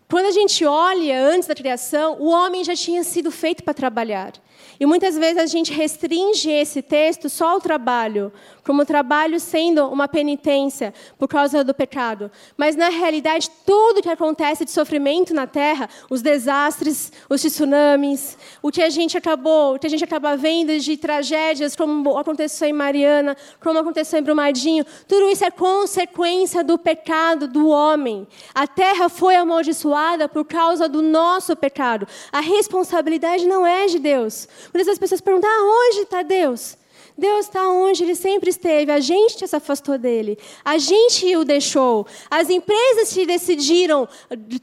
Quando 0.09 0.27
a 0.27 0.31
gente 0.31 0.65
olha 0.65 1.21
antes 1.21 1.49
da 1.49 1.55
criação, 1.55 2.17
o 2.21 2.29
homem 2.29 2.63
já 2.63 2.77
tinha 2.77 3.03
sido 3.03 3.33
feito 3.33 3.65
para 3.65 3.75
trabalhar. 3.75 4.35
E 4.79 4.87
muitas 4.87 5.17
vezes 5.17 5.39
a 5.39 5.47
gente 5.47 5.73
restringe 5.73 6.51
esse 6.51 6.83
texto 6.83 7.29
só 7.29 7.51
ao 7.51 7.61
trabalho, 7.61 8.33
como 8.65 8.83
o 8.83 8.87
trabalho 8.87 9.39
sendo 9.41 9.89
uma 9.89 10.09
penitência 10.09 10.95
por 11.19 11.29
causa 11.29 11.65
do 11.65 11.75
pecado. 11.75 12.31
Mas 12.57 12.77
na 12.77 12.89
realidade, 12.89 13.51
tudo 13.67 14.03
que 14.03 14.09
acontece 14.09 14.65
de 14.65 14.71
sofrimento 14.71 15.35
na 15.35 15.47
terra, 15.47 15.89
os 16.11 16.23
desastres, 16.23 17.13
os 17.29 17.43
tsunamis, 17.43 18.37
o 18.61 18.71
que 18.71 18.83
a 18.83 18.91
gente 18.91 19.17
acabou, 19.17 19.75
o 19.75 19.79
que 19.79 19.87
a 19.87 19.91
gente 19.91 20.05
acaba 20.05 20.37
vendo 20.37 20.79
de 20.79 20.97
tragédias, 20.97 21.77
como 21.77 22.17
aconteceu 22.19 22.69
em 22.69 22.73
Mariana, 22.73 23.37
como 23.61 23.79
aconteceu 23.79 24.19
em 24.19 24.23
Brumadinho, 24.23 24.85
tudo 25.07 25.29
isso 25.31 25.45
é 25.45 25.51
consequência 25.51 26.63
do 26.63 26.79
pecado 26.79 27.47
do 27.47 27.69
homem. 27.69 28.27
A 28.55 28.67
terra 28.67 29.09
foi 29.09 29.37
amaldiçoada 29.37 30.29
por 30.29 30.45
causa 30.45 30.89
do 30.89 31.03
nosso 31.03 31.55
pecado. 31.57 32.07
A 32.31 32.41
responsabilidade 32.41 33.47
não 33.47 33.67
é 33.67 33.87
de 33.87 33.99
Deus. 33.99 34.49
Muitas 34.73 34.87
vezes 34.87 34.93
as 34.95 34.99
pessoas 34.99 35.21
perguntam: 35.21 35.51
ah, 35.51 35.89
onde 35.89 36.01
está 36.01 36.23
Deus? 36.23 36.77
Deus 37.17 37.47
está 37.47 37.69
onde 37.69 38.03
Ele 38.03 38.15
sempre 38.15 38.51
esteve. 38.51 38.91
A 38.91 39.01
gente 39.01 39.47
se 39.47 39.57
afastou 39.57 39.99
dele. 39.99 40.39
A 40.65 40.79
gente 40.79 41.37
o 41.37 41.45
deixou. 41.45 42.07
As 42.31 42.49
empresas 42.49 43.13
que 43.13 43.27
decidiram 43.27 44.09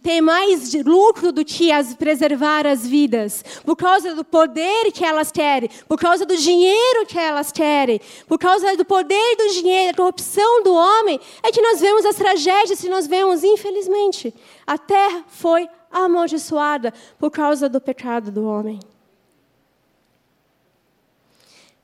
ter 0.01 0.21
mais 0.21 0.73
lucro 0.83 1.31
do 1.31 1.45
que 1.45 1.71
as, 1.71 1.93
preservar 1.93 2.65
as 2.65 2.85
vidas. 2.85 3.43
Por 3.63 3.75
causa 3.75 4.15
do 4.15 4.23
poder 4.23 4.91
que 4.91 5.05
elas 5.05 5.31
querem. 5.31 5.69
Por 5.87 5.99
causa 5.99 6.25
do 6.25 6.35
dinheiro 6.35 7.05
que 7.05 7.17
elas 7.17 7.51
querem. 7.51 8.01
Por 8.27 8.39
causa 8.39 8.75
do 8.75 8.85
poder 8.85 9.35
do 9.37 9.53
dinheiro, 9.53 9.91
da 9.91 9.97
corrupção 9.97 10.63
do 10.63 10.73
homem. 10.73 11.19
É 11.43 11.51
que 11.51 11.61
nós 11.61 11.79
vemos 11.79 12.05
as 12.05 12.15
tragédias 12.15 12.81
que 12.81 12.89
nós 12.89 13.05
vemos, 13.05 13.43
infelizmente. 13.43 14.33
A 14.65 14.77
terra 14.77 15.23
foi 15.27 15.69
amaldiçoada 15.91 16.93
por 17.17 17.31
causa 17.31 17.69
do 17.69 17.79
pecado 17.79 18.31
do 18.31 18.45
homem. 18.45 18.79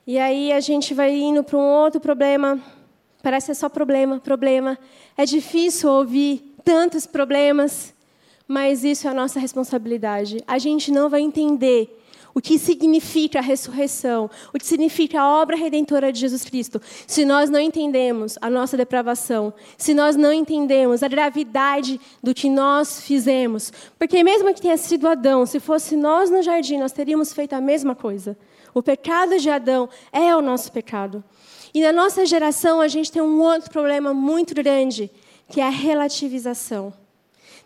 E 0.07 0.19
aí 0.19 0.51
a 0.51 0.59
gente 0.59 0.93
vai 0.93 1.15
indo 1.15 1.43
para 1.43 1.57
um 1.57 1.61
outro 1.61 1.99
problema. 1.99 2.59
Parece 3.23 3.47
ser 3.47 3.55
só 3.55 3.67
problema, 3.67 4.19
problema. 4.19 4.77
É 5.17 5.25
difícil 5.25 5.89
ouvir 5.89 6.55
tantos 6.63 7.07
problemas, 7.07 7.91
mas 8.47 8.83
isso 8.83 9.07
é 9.07 9.09
a 9.09 9.13
nossa 9.15 9.39
responsabilidade. 9.39 10.43
A 10.45 10.59
gente 10.59 10.91
não 10.91 11.09
vai 11.09 11.21
entender 11.21 11.99
o 12.35 12.41
que 12.41 12.59
significa 12.59 13.39
a 13.39 13.41
ressurreição, 13.41 14.29
o 14.53 14.59
que 14.59 14.65
significa 14.67 15.21
a 15.21 15.41
obra 15.41 15.55
redentora 15.55 16.11
de 16.11 16.19
Jesus 16.19 16.43
Cristo, 16.43 16.81
se 17.07 17.23
nós 17.23 17.49
não 17.49 17.59
entendemos 17.59 18.37
a 18.41 18.49
nossa 18.49 18.75
depravação, 18.75 19.53
se 19.77 19.93
nós 19.93 20.17
não 20.17 20.33
entendemos 20.33 21.01
a 21.01 21.07
gravidade 21.07 21.99
do 22.21 22.33
que 22.33 22.49
nós 22.49 22.99
fizemos. 22.99 23.71
Porque, 23.97 24.21
mesmo 24.21 24.53
que 24.53 24.61
tenha 24.61 24.77
sido 24.77 25.07
Adão, 25.07 25.45
se 25.45 25.59
fosse 25.61 25.95
nós 25.95 26.29
no 26.29 26.43
jardim, 26.43 26.77
nós 26.77 26.91
teríamos 26.91 27.31
feito 27.33 27.53
a 27.53 27.61
mesma 27.61 27.95
coisa. 27.95 28.37
O 28.75 28.83
pecado 28.83 29.39
de 29.39 29.49
Adão 29.49 29.87
é 30.11 30.35
o 30.35 30.41
nosso 30.41 30.69
pecado. 30.69 31.23
E 31.73 31.81
na 31.81 31.93
nossa 31.93 32.25
geração 32.25 32.81
a 32.81 32.89
gente 32.89 33.09
tem 33.09 33.21
um 33.21 33.41
outro 33.41 33.71
problema 33.71 34.13
muito 34.13 34.53
grande, 34.53 35.09
que 35.49 35.61
é 35.61 35.63
a 35.63 35.69
relativização. 35.69 36.93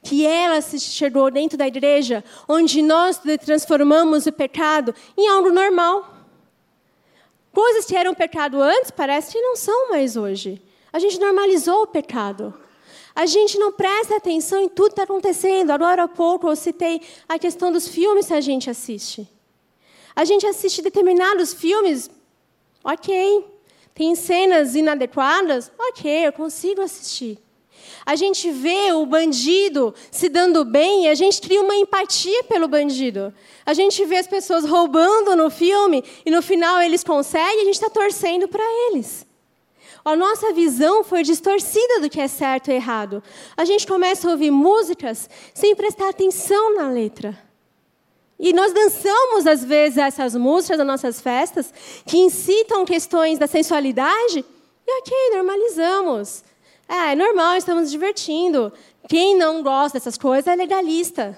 Que 0.03 0.23
ela 0.23 0.61
se 0.61 0.79
chegou 0.79 1.31
dentro 1.31 1.57
da 1.57 1.65
igreja, 1.65 2.23
onde 2.47 2.83
nós 2.83 3.19
transformamos 3.43 4.27
o 4.27 4.31
pecado 4.31 4.93
em 5.17 5.27
algo 5.27 5.49
normal. 5.49 6.13
Coisas 7.51 7.85
que 7.85 7.95
eram 7.95 8.13
pecado 8.13 8.61
antes, 8.61 8.91
parece 8.91 9.31
que 9.31 9.41
não 9.41 9.55
são 9.55 9.89
mais 9.89 10.15
hoje. 10.15 10.61
A 10.93 10.99
gente 10.99 11.19
normalizou 11.19 11.81
o 11.81 11.87
pecado. 11.87 12.53
A 13.15 13.25
gente 13.25 13.57
não 13.57 13.71
presta 13.71 14.17
atenção 14.17 14.61
em 14.61 14.69
tudo 14.69 14.89
que 14.89 15.01
está 15.01 15.03
acontecendo. 15.05 15.71
Agora 15.71 16.03
há 16.03 16.07
pouco 16.07 16.47
eu 16.47 16.55
citei 16.55 17.01
a 17.27 17.39
questão 17.39 17.71
dos 17.71 17.87
filmes 17.87 18.27
que 18.27 18.33
a 18.35 18.41
gente 18.41 18.69
assiste. 18.69 19.38
A 20.15 20.25
gente 20.25 20.45
assiste 20.45 20.81
determinados 20.81 21.53
filmes, 21.53 22.09
ok. 22.83 23.45
Tem 23.93 24.15
cenas 24.15 24.75
inadequadas, 24.75 25.71
ok, 25.77 26.27
eu 26.27 26.33
consigo 26.33 26.81
assistir. 26.81 27.37
A 28.05 28.15
gente 28.15 28.49
vê 28.49 28.91
o 28.93 29.05
bandido 29.05 29.93
se 30.09 30.29
dando 30.29 30.63
bem 30.65 31.05
e 31.05 31.07
a 31.09 31.15
gente 31.15 31.41
cria 31.41 31.61
uma 31.61 31.75
empatia 31.75 32.43
pelo 32.45 32.67
bandido. 32.67 33.33
A 33.65 33.73
gente 33.73 34.03
vê 34.05 34.17
as 34.17 34.27
pessoas 34.27 34.65
roubando 34.65 35.35
no 35.35 35.49
filme 35.49 36.03
e 36.25 36.31
no 36.31 36.41
final 36.41 36.81
eles 36.81 37.03
conseguem 37.03 37.59
e 37.59 37.61
a 37.61 37.65
gente 37.65 37.75
está 37.75 37.89
torcendo 37.89 38.47
para 38.47 38.63
eles. 38.87 39.27
A 40.03 40.15
nossa 40.15 40.53
visão 40.53 41.03
foi 41.03 41.23
distorcida 41.23 41.99
do 41.99 42.09
que 42.09 42.21
é 42.21 42.27
certo 42.27 42.71
e 42.71 42.73
errado. 42.73 43.21
A 43.55 43.65
gente 43.65 43.85
começa 43.85 44.27
a 44.27 44.31
ouvir 44.31 44.49
músicas 44.49 45.29
sem 45.53 45.75
prestar 45.75 46.09
atenção 46.09 46.75
na 46.75 46.89
letra. 46.89 47.48
E 48.39 48.53
nós 48.53 48.73
dançamos, 48.73 49.45
às 49.45 49.63
vezes, 49.63 49.97
essas 49.97 50.33
músicas 50.35 50.77
nas 50.77 50.87
nossas 50.87 51.19
festas, 51.19 51.73
que 52.05 52.17
incitam 52.17 52.85
questões 52.85 53.37
da 53.37 53.47
sensualidade, 53.47 54.45
e 54.87 54.99
ok, 54.99 55.13
normalizamos. 55.35 56.43
É, 56.87 57.11
é 57.11 57.15
normal, 57.15 57.57
estamos 57.57 57.83
nos 57.83 57.91
divertindo. 57.91 58.71
Quem 59.07 59.37
não 59.37 59.61
gosta 59.61 59.99
dessas 59.99 60.17
coisas 60.17 60.47
é 60.47 60.55
legalista. 60.55 61.37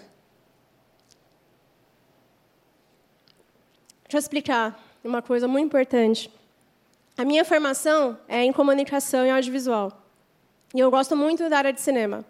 Deixa 4.04 4.18
eu 4.18 4.20
explicar 4.20 4.80
uma 5.04 5.22
coisa 5.22 5.48
muito 5.48 5.66
importante. 5.66 6.32
A 7.18 7.26
minha 7.26 7.44
formação 7.44 8.18
é 8.28 8.44
em 8.44 8.54
comunicação 8.54 9.26
e 9.26 9.30
audiovisual. 9.30 9.92
E 10.74 10.80
eu 10.80 10.92
gosto 10.92 11.16
muito 11.16 11.50
da 11.50 11.58
área 11.58 11.74
de 11.74 11.82
cinema. 11.82 12.24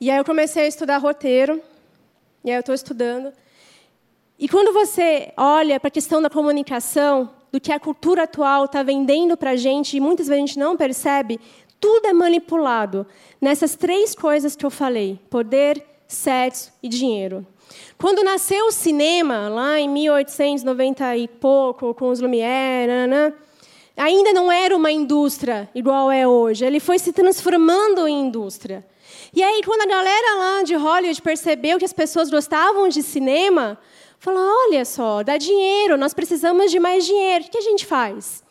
E 0.00 0.10
aí 0.10 0.16
eu 0.16 0.24
comecei 0.24 0.64
a 0.64 0.68
estudar 0.68 0.98
roteiro, 0.98 1.62
e 2.44 2.50
aí 2.50 2.56
eu 2.56 2.60
estou 2.60 2.74
estudando. 2.74 3.32
E 4.38 4.48
quando 4.48 4.72
você 4.72 5.32
olha 5.36 5.78
para 5.78 5.88
a 5.88 5.90
questão 5.90 6.22
da 6.22 6.30
comunicação, 6.30 7.30
do 7.52 7.60
que 7.60 7.72
a 7.72 7.80
cultura 7.80 8.22
atual 8.22 8.64
está 8.64 8.82
vendendo 8.82 9.36
para 9.36 9.50
a 9.50 9.56
gente, 9.56 9.96
e 9.96 10.00
muitas 10.00 10.28
vezes 10.28 10.42
a 10.42 10.46
gente 10.46 10.58
não 10.58 10.76
percebe, 10.76 11.40
tudo 11.80 12.06
é 12.06 12.12
manipulado 12.12 13.06
nessas 13.40 13.74
três 13.74 14.14
coisas 14.14 14.54
que 14.54 14.64
eu 14.64 14.70
falei: 14.70 15.18
poder, 15.28 15.84
sexo 16.06 16.72
e 16.82 16.88
dinheiro. 16.88 17.46
Quando 17.98 18.24
nasceu 18.24 18.66
o 18.66 18.72
cinema, 18.72 19.48
lá 19.48 19.78
em 19.78 19.88
1890 19.88 21.16
e 21.16 21.28
pouco, 21.28 21.94
com 21.94 22.08
os 22.08 22.20
Lumière, 22.20 22.90
ainda 23.96 24.32
não 24.32 24.50
era 24.50 24.76
uma 24.76 24.90
indústria 24.90 25.68
igual 25.74 26.10
é 26.10 26.26
hoje. 26.26 26.64
Ele 26.64 26.80
foi 26.80 26.98
se 26.98 27.12
transformando 27.12 28.08
em 28.08 28.26
indústria. 28.26 28.84
E 29.32 29.42
aí, 29.42 29.62
quando 29.64 29.82
a 29.82 29.86
galera 29.86 30.36
lá 30.36 30.62
de 30.64 30.74
Hollywood 30.74 31.22
percebeu 31.22 31.78
que 31.78 31.84
as 31.84 31.92
pessoas 31.92 32.30
gostavam 32.30 32.88
de 32.88 33.02
cinema, 33.02 33.78
falou: 34.18 34.42
olha 34.66 34.84
só, 34.84 35.22
dá 35.22 35.36
dinheiro, 35.36 35.96
nós 35.96 36.12
precisamos 36.12 36.70
de 36.70 36.80
mais 36.80 37.04
dinheiro. 37.04 37.44
O 37.44 37.50
que 37.50 37.58
a 37.58 37.62
gente 37.62 37.86
faz? 37.86 38.42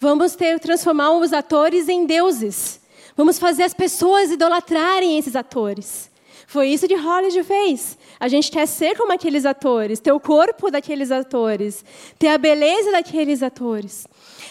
Vamos 0.00 0.34
ter, 0.34 0.58
transformar 0.58 1.12
os 1.12 1.32
atores 1.32 1.88
em 1.88 2.06
deuses. 2.06 2.80
Vamos 3.16 3.38
fazer 3.38 3.64
as 3.64 3.74
pessoas 3.74 4.30
idolatrarem 4.30 5.18
esses 5.18 5.36
atores. 5.36 6.10
Foi 6.46 6.68
isso 6.68 6.88
que 6.88 6.94
Hollywood 6.94 7.42
fez. 7.44 7.96
A 8.18 8.28
gente 8.28 8.50
quer 8.50 8.66
ser 8.66 8.96
como 8.96 9.12
aqueles 9.12 9.46
atores, 9.46 10.00
ter 10.00 10.12
o 10.12 10.20
corpo 10.20 10.70
daqueles 10.70 11.10
atores, 11.10 11.84
ter 12.18 12.28
a 12.28 12.38
beleza 12.38 12.90
daqueles 12.90 13.42
atores. 13.42 14.06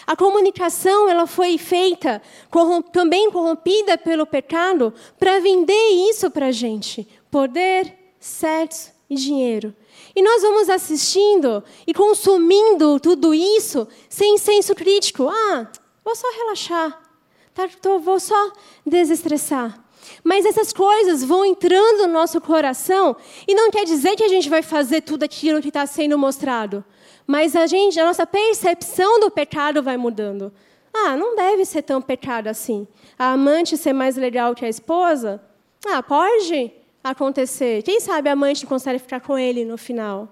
A 0.06 0.16
comunicação 0.16 1.08
ela 1.08 1.26
foi 1.26 1.56
feita 1.58 2.20
também 2.92 3.30
corrompida 3.30 3.96
pelo 3.96 4.26
pecado 4.26 4.92
para 5.18 5.40
vender 5.40 5.88
isso 6.10 6.30
para 6.30 6.46
a 6.46 6.52
gente: 6.52 7.06
poder, 7.30 7.94
sexo 8.18 8.92
e 9.08 9.14
dinheiro. 9.14 9.74
E 10.14 10.22
nós 10.22 10.42
vamos 10.42 10.68
assistindo 10.68 11.62
e 11.86 11.94
consumindo 11.94 13.00
tudo 13.00 13.32
isso 13.32 13.88
sem 14.08 14.36
senso 14.36 14.74
crítico. 14.74 15.28
Ah, 15.28 15.68
vou 16.04 16.14
só 16.14 16.26
relaxar, 16.36 17.00
tá, 17.54 17.68
tô, 17.80 17.98
vou 17.98 18.20
só 18.20 18.52
desestressar. 18.86 19.82
Mas 20.24 20.44
essas 20.44 20.72
coisas 20.72 21.22
vão 21.22 21.44
entrando 21.44 22.06
no 22.06 22.12
nosso 22.12 22.40
coração 22.40 23.16
e 23.46 23.54
não 23.54 23.70
quer 23.70 23.84
dizer 23.84 24.16
que 24.16 24.24
a 24.24 24.28
gente 24.28 24.48
vai 24.48 24.62
fazer 24.62 25.02
tudo 25.02 25.22
aquilo 25.22 25.62
que 25.62 25.68
está 25.68 25.86
sendo 25.86 26.18
mostrado. 26.18 26.84
Mas 27.26 27.54
a 27.54 27.66
gente, 27.66 27.98
a 27.98 28.04
nossa 28.04 28.26
percepção 28.26 29.20
do 29.20 29.30
pecado 29.30 29.82
vai 29.82 29.96
mudando. 29.96 30.52
Ah, 30.92 31.16
não 31.16 31.34
deve 31.34 31.64
ser 31.64 31.82
tão 31.82 32.02
pecado 32.02 32.48
assim. 32.48 32.86
A 33.18 33.32
amante 33.32 33.76
ser 33.76 33.92
mais 33.92 34.16
legal 34.16 34.54
que 34.54 34.64
a 34.64 34.68
esposa? 34.68 35.40
Ah, 35.86 36.02
pode 36.02 36.72
acontecer. 37.02 37.82
Quem 37.82 38.00
sabe 38.00 38.28
a 38.28 38.32
amante 38.32 38.66
consegue 38.66 38.98
ficar 38.98 39.20
com 39.20 39.38
ele 39.38 39.64
no 39.64 39.78
final? 39.78 40.28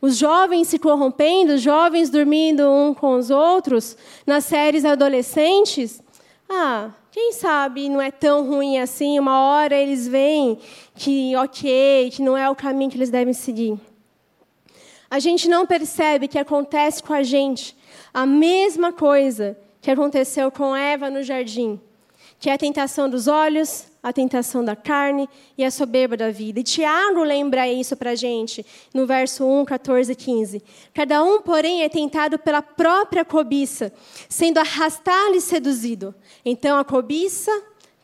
Os 0.00 0.16
jovens 0.16 0.68
se 0.68 0.78
corrompendo, 0.78 1.54
os 1.54 1.62
jovens 1.62 2.10
dormindo 2.10 2.68
um 2.70 2.92
com 2.92 3.16
os 3.16 3.30
outros, 3.30 3.96
nas 4.26 4.44
séries 4.44 4.84
adolescentes. 4.84 6.02
Ah, 6.48 6.90
quem 7.10 7.32
sabe 7.32 7.88
não 7.88 8.02
é 8.02 8.10
tão 8.10 8.46
ruim 8.46 8.78
assim, 8.78 9.18
uma 9.18 9.40
hora 9.40 9.74
eles 9.74 10.06
veem 10.06 10.58
que, 10.94 11.34
ok, 11.36 12.10
que 12.10 12.20
não 12.20 12.36
é 12.36 12.50
o 12.50 12.54
caminho 12.54 12.90
que 12.90 12.96
eles 12.96 13.08
devem 13.08 13.32
seguir. 13.32 13.78
A 15.14 15.20
gente 15.20 15.48
não 15.48 15.64
percebe 15.64 16.26
que 16.26 16.40
acontece 16.40 17.00
com 17.00 17.12
a 17.12 17.22
gente 17.22 17.76
a 18.12 18.26
mesma 18.26 18.92
coisa 18.92 19.56
que 19.80 19.88
aconteceu 19.88 20.50
com 20.50 20.74
Eva 20.74 21.08
no 21.08 21.22
jardim, 21.22 21.80
que 22.40 22.50
é 22.50 22.52
a 22.52 22.58
tentação 22.58 23.08
dos 23.08 23.28
olhos, 23.28 23.86
a 24.02 24.12
tentação 24.12 24.64
da 24.64 24.74
carne 24.74 25.28
e 25.56 25.64
a 25.64 25.70
soberba 25.70 26.16
da 26.16 26.32
vida. 26.32 26.58
E 26.58 26.64
Tiago 26.64 27.22
lembra 27.22 27.68
isso 27.68 27.94
para 27.94 28.10
a 28.10 28.14
gente 28.16 28.66
no 28.92 29.06
verso 29.06 29.46
1, 29.46 29.64
14 29.66 30.10
e 30.10 30.16
15. 30.16 30.62
Cada 30.92 31.22
um, 31.22 31.40
porém, 31.42 31.84
é 31.84 31.88
tentado 31.88 32.36
pela 32.36 32.60
própria 32.60 33.24
cobiça, 33.24 33.92
sendo 34.28 34.58
arrastado 34.58 35.36
e 35.36 35.40
seduzido. 35.40 36.12
Então, 36.44 36.76
a 36.76 36.84
cobiça, 36.84 37.52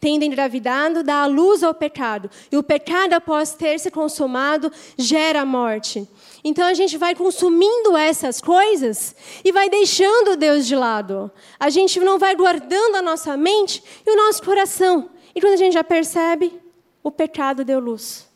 tendo 0.01 0.25
engravidado, 0.25 1.03
dá 1.03 1.23
a 1.23 1.27
luz 1.27 1.63
ao 1.63 1.75
pecado. 1.75 2.31
E 2.51 2.57
o 2.57 2.63
pecado, 2.63 3.13
após 3.13 3.53
ter 3.53 3.79
se 3.79 3.91
consumado, 3.91 4.73
gera 4.97 5.43
a 5.43 5.45
morte. 5.45 6.09
Então 6.43 6.67
a 6.67 6.73
gente 6.73 6.97
vai 6.97 7.15
consumindo 7.15 7.97
essas 7.97 8.41
coisas 8.41 9.15
e 9.45 9.53
vai 9.53 9.69
deixando 9.69 10.37
Deus 10.37 10.67
de 10.67 10.75
lado. 10.75 11.31
A 11.59 11.69
gente 11.69 12.01
não 12.01 12.19
vai 12.19 12.35
guardando 12.35 12.97
a 12.97 13.03
nossa 13.03 13.37
mente 13.37 13.83
e 14.07 14.11
o 14.11 14.17
nosso 14.17 14.43
coração. 14.43 15.11
E 15.35 15.41
quando 15.41 15.53
a 15.53 15.59
gente 15.59 15.75
já 15.75 15.85
percebe, 15.85 16.59
o 17.03 17.11
pecado 17.11 17.65
deu 17.65 17.79
luz. 17.79 18.27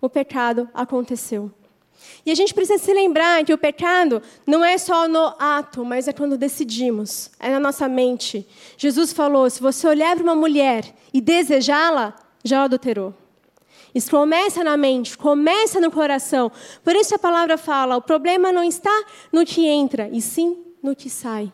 O 0.00 0.10
pecado 0.10 0.68
aconteceu. 0.74 1.52
E 2.24 2.30
a 2.30 2.34
gente 2.34 2.54
precisa 2.54 2.82
se 2.82 2.92
lembrar 2.92 3.44
que 3.44 3.52
o 3.52 3.58
pecado 3.58 4.22
não 4.46 4.64
é 4.64 4.78
só 4.78 5.08
no 5.08 5.34
ato, 5.38 5.84
mas 5.84 6.06
é 6.06 6.12
quando 6.12 6.38
decidimos, 6.38 7.30
é 7.38 7.50
na 7.50 7.60
nossa 7.60 7.88
mente. 7.88 8.46
Jesus 8.76 9.12
falou: 9.12 9.50
se 9.50 9.60
você 9.60 9.86
olhar 9.86 10.14
para 10.14 10.22
uma 10.22 10.36
mulher 10.36 10.94
e 11.12 11.20
desejá-la, 11.20 12.14
já 12.44 12.64
adulterou. 12.64 13.14
Isso 13.94 14.10
começa 14.10 14.64
na 14.64 14.76
mente, 14.76 15.18
começa 15.18 15.80
no 15.80 15.90
coração. 15.90 16.50
Por 16.82 16.94
isso 16.94 17.14
a 17.14 17.18
palavra 17.18 17.58
fala: 17.58 17.96
o 17.96 18.02
problema 18.02 18.52
não 18.52 18.64
está 18.64 19.04
no 19.30 19.44
que 19.44 19.66
entra, 19.66 20.08
e 20.12 20.22
sim 20.22 20.64
no 20.82 20.96
que 20.96 21.10
sai. 21.10 21.52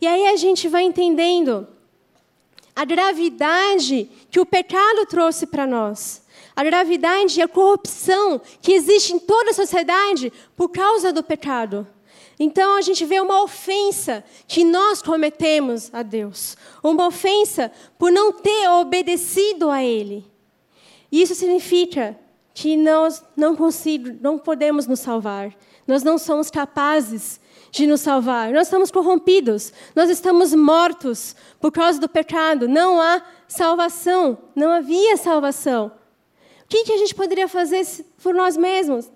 E 0.00 0.06
aí 0.06 0.26
a 0.28 0.36
gente 0.36 0.68
vai 0.68 0.82
entendendo 0.82 1.66
a 2.74 2.84
gravidade 2.84 4.08
que 4.30 4.40
o 4.40 4.46
pecado 4.46 5.06
trouxe 5.06 5.46
para 5.46 5.66
nós. 5.66 6.21
A 6.54 6.62
gravidade 6.64 7.38
e 7.38 7.42
a 7.42 7.48
corrupção 7.48 8.40
que 8.60 8.72
existe 8.72 9.14
em 9.14 9.18
toda 9.18 9.50
a 9.50 9.54
sociedade 9.54 10.32
por 10.56 10.68
causa 10.68 11.12
do 11.12 11.22
pecado. 11.22 11.86
Então 12.38 12.76
a 12.76 12.80
gente 12.80 13.04
vê 13.04 13.20
uma 13.20 13.42
ofensa 13.42 14.24
que 14.48 14.64
nós 14.64 15.00
cometemos 15.00 15.90
a 15.94 16.02
Deus. 16.02 16.56
Uma 16.82 17.06
ofensa 17.06 17.70
por 17.98 18.10
não 18.10 18.32
ter 18.32 18.68
obedecido 18.68 19.70
a 19.70 19.82
Ele. 19.82 20.26
Isso 21.10 21.34
significa 21.34 22.18
que 22.54 22.76
nós 22.76 23.22
não, 23.36 23.54
consigo, 23.56 24.16
não 24.20 24.38
podemos 24.38 24.86
nos 24.86 25.00
salvar. 25.00 25.54
Nós 25.86 26.02
não 26.02 26.18
somos 26.18 26.50
capazes 26.50 27.40
de 27.70 27.86
nos 27.86 28.00
salvar. 28.00 28.52
Nós 28.52 28.66
estamos 28.66 28.90
corrompidos, 28.90 29.72
nós 29.94 30.10
estamos 30.10 30.54
mortos 30.54 31.34
por 31.60 31.72
causa 31.72 31.98
do 31.98 32.08
pecado. 32.08 32.68
Não 32.68 33.00
há 33.00 33.22
salvação, 33.48 34.38
não 34.54 34.70
havia 34.70 35.16
salvação. 35.16 35.92
Que, 36.72 36.84
que 36.84 36.92
a 36.94 36.96
gente 36.96 37.14
poderia 37.14 37.46
fazer 37.46 37.86
por 38.22 38.32
nós 38.32 38.56
mesmos? 38.56 39.12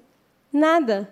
Nada. 0.53 1.11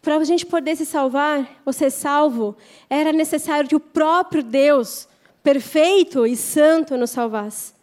Para 0.00 0.14
a 0.14 0.22
gente 0.22 0.46
poder 0.46 0.76
se 0.76 0.86
salvar 0.86 1.60
ou 1.66 1.72
ser 1.72 1.90
salvo, 1.90 2.56
era 2.88 3.12
necessário 3.12 3.68
que 3.68 3.74
o 3.74 3.80
próprio 3.80 4.44
Deus, 4.44 5.08
perfeito 5.42 6.24
e 6.24 6.36
santo, 6.36 6.96
nos 6.96 7.10
salvasse. 7.10 7.74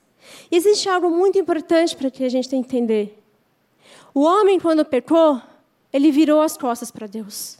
E 0.50 0.56
existe 0.56 0.88
algo 0.88 1.10
muito 1.10 1.38
importante 1.38 1.94
para 1.94 2.10
que 2.10 2.24
a 2.24 2.30
gente 2.30 2.56
entender. 2.56 3.22
O 4.14 4.22
homem, 4.22 4.58
quando 4.58 4.86
pecou, 4.86 5.42
ele 5.92 6.12
virou 6.12 6.42
as 6.42 6.56
costas 6.56 6.90
para 6.90 7.06
Deus. 7.06 7.58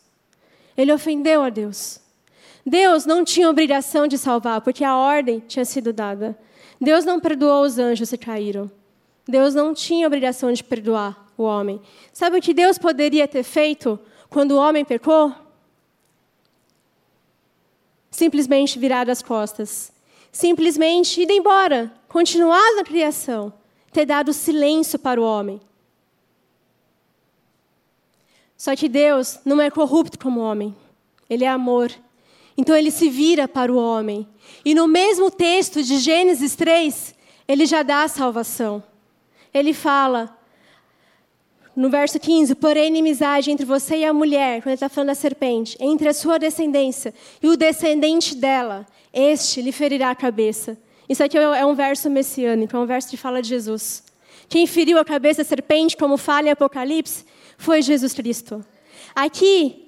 Ele 0.78 0.94
ofendeu 0.94 1.42
a 1.42 1.50
Deus. 1.50 2.00
Deus 2.66 3.06
não 3.06 3.26
tinha 3.26 3.50
obrigação 3.50 4.08
de 4.08 4.18
salvar, 4.18 4.62
porque 4.62 4.86
a 4.86 4.96
ordem 4.96 5.44
tinha 5.46 5.66
sido 5.66 5.92
dada. 5.92 6.40
Deus 6.80 7.04
não 7.04 7.20
perdoou 7.20 7.66
os 7.66 7.78
anjos 7.78 8.10
que 8.10 8.18
caíram. 8.18 8.79
Deus 9.30 9.54
não 9.54 9.74
tinha 9.74 10.08
obrigação 10.08 10.52
de 10.52 10.64
perdoar 10.64 11.28
o 11.38 11.44
homem. 11.44 11.82
Sabe 12.12 12.38
o 12.38 12.42
que 12.42 12.54
Deus 12.54 12.78
poderia 12.78 13.28
ter 13.28 13.44
feito 13.44 14.00
quando 14.30 14.52
o 14.52 14.58
homem 14.58 14.84
pecou? 14.84 15.34
Simplesmente 18.12 18.80
virado 18.80 19.10
as 19.10 19.22
costas. 19.22 19.92
Simplesmente 20.32 21.22
ido 21.22 21.32
embora, 21.32 21.92
continuar 22.08 22.76
na 22.76 22.84
criação, 22.84 23.54
ter 23.92 24.06
dado 24.06 24.34
silêncio 24.34 25.00
para 25.00 25.20
o 25.20 25.24
homem. 25.24 25.62
Só 28.58 28.76
que 28.76 28.90
Deus 28.90 29.40
não 29.46 29.62
é 29.62 29.72
corrupto 29.72 30.20
como 30.20 30.42
o 30.42 30.44
homem. 30.44 30.76
Ele 31.30 31.46
é 31.46 31.48
amor. 31.48 31.92
Então 32.58 32.76
ele 32.76 32.92
se 32.92 33.10
vira 33.10 33.48
para 33.48 33.72
o 33.72 33.78
homem. 33.78 34.28
E 34.66 34.76
no 34.76 34.88
mesmo 34.88 35.32
texto 35.32 35.82
de 35.82 35.98
Gênesis 35.98 36.56
3, 36.56 37.16
ele 37.48 37.66
já 37.66 37.84
dá 37.84 38.04
a 38.04 38.08
salvação. 38.10 38.84
Ele 39.54 39.74
fala, 39.74 40.38
no 41.76 41.90
verso 41.90 42.20
15: 42.20 42.56
Porém, 42.56 42.88
inimizade 42.88 43.52
entre 43.52 43.66
você 43.66 43.98
e 43.98 44.06
a 44.06 44.14
mulher, 44.14 44.62
quando 44.62 44.68
ele 44.68 44.74
está 44.76 44.90
falando 44.90 45.08
da 45.08 45.16
serpente, 45.16 45.78
entre 45.80 46.10
a 46.10 46.14
sua 46.14 46.38
descendência 46.38 47.14
e 47.42 47.48
o 47.48 47.56
descendente 47.56 48.36
dela, 48.36 48.86
este 49.14 49.62
lhe 49.62 49.72
ferirá 49.72 50.12
a 50.12 50.16
cabeça. 50.16 50.78
Isso 51.08 51.24
aqui 51.24 51.38
é 51.38 51.66
um 51.66 51.74
verso 51.74 52.10
messiânico, 52.10 52.76
é 52.76 52.80
um 52.80 52.86
verso 52.86 53.10
que 53.10 53.18
fala 53.18 53.42
de 53.42 53.50
Jesus. 53.50 54.04
Quem 54.48 54.68
feriu 54.68 55.00
a 55.00 55.06
cabeça 55.06 55.44
da 55.44 55.48
serpente, 55.48 55.96
como 55.96 56.18
fala 56.18 56.48
em 56.48 56.52
Apocalipse, 56.52 57.26
foi 57.58 57.82
Jesus 57.82 58.14
Cristo. 58.14 58.64
Aqui, 59.16 59.86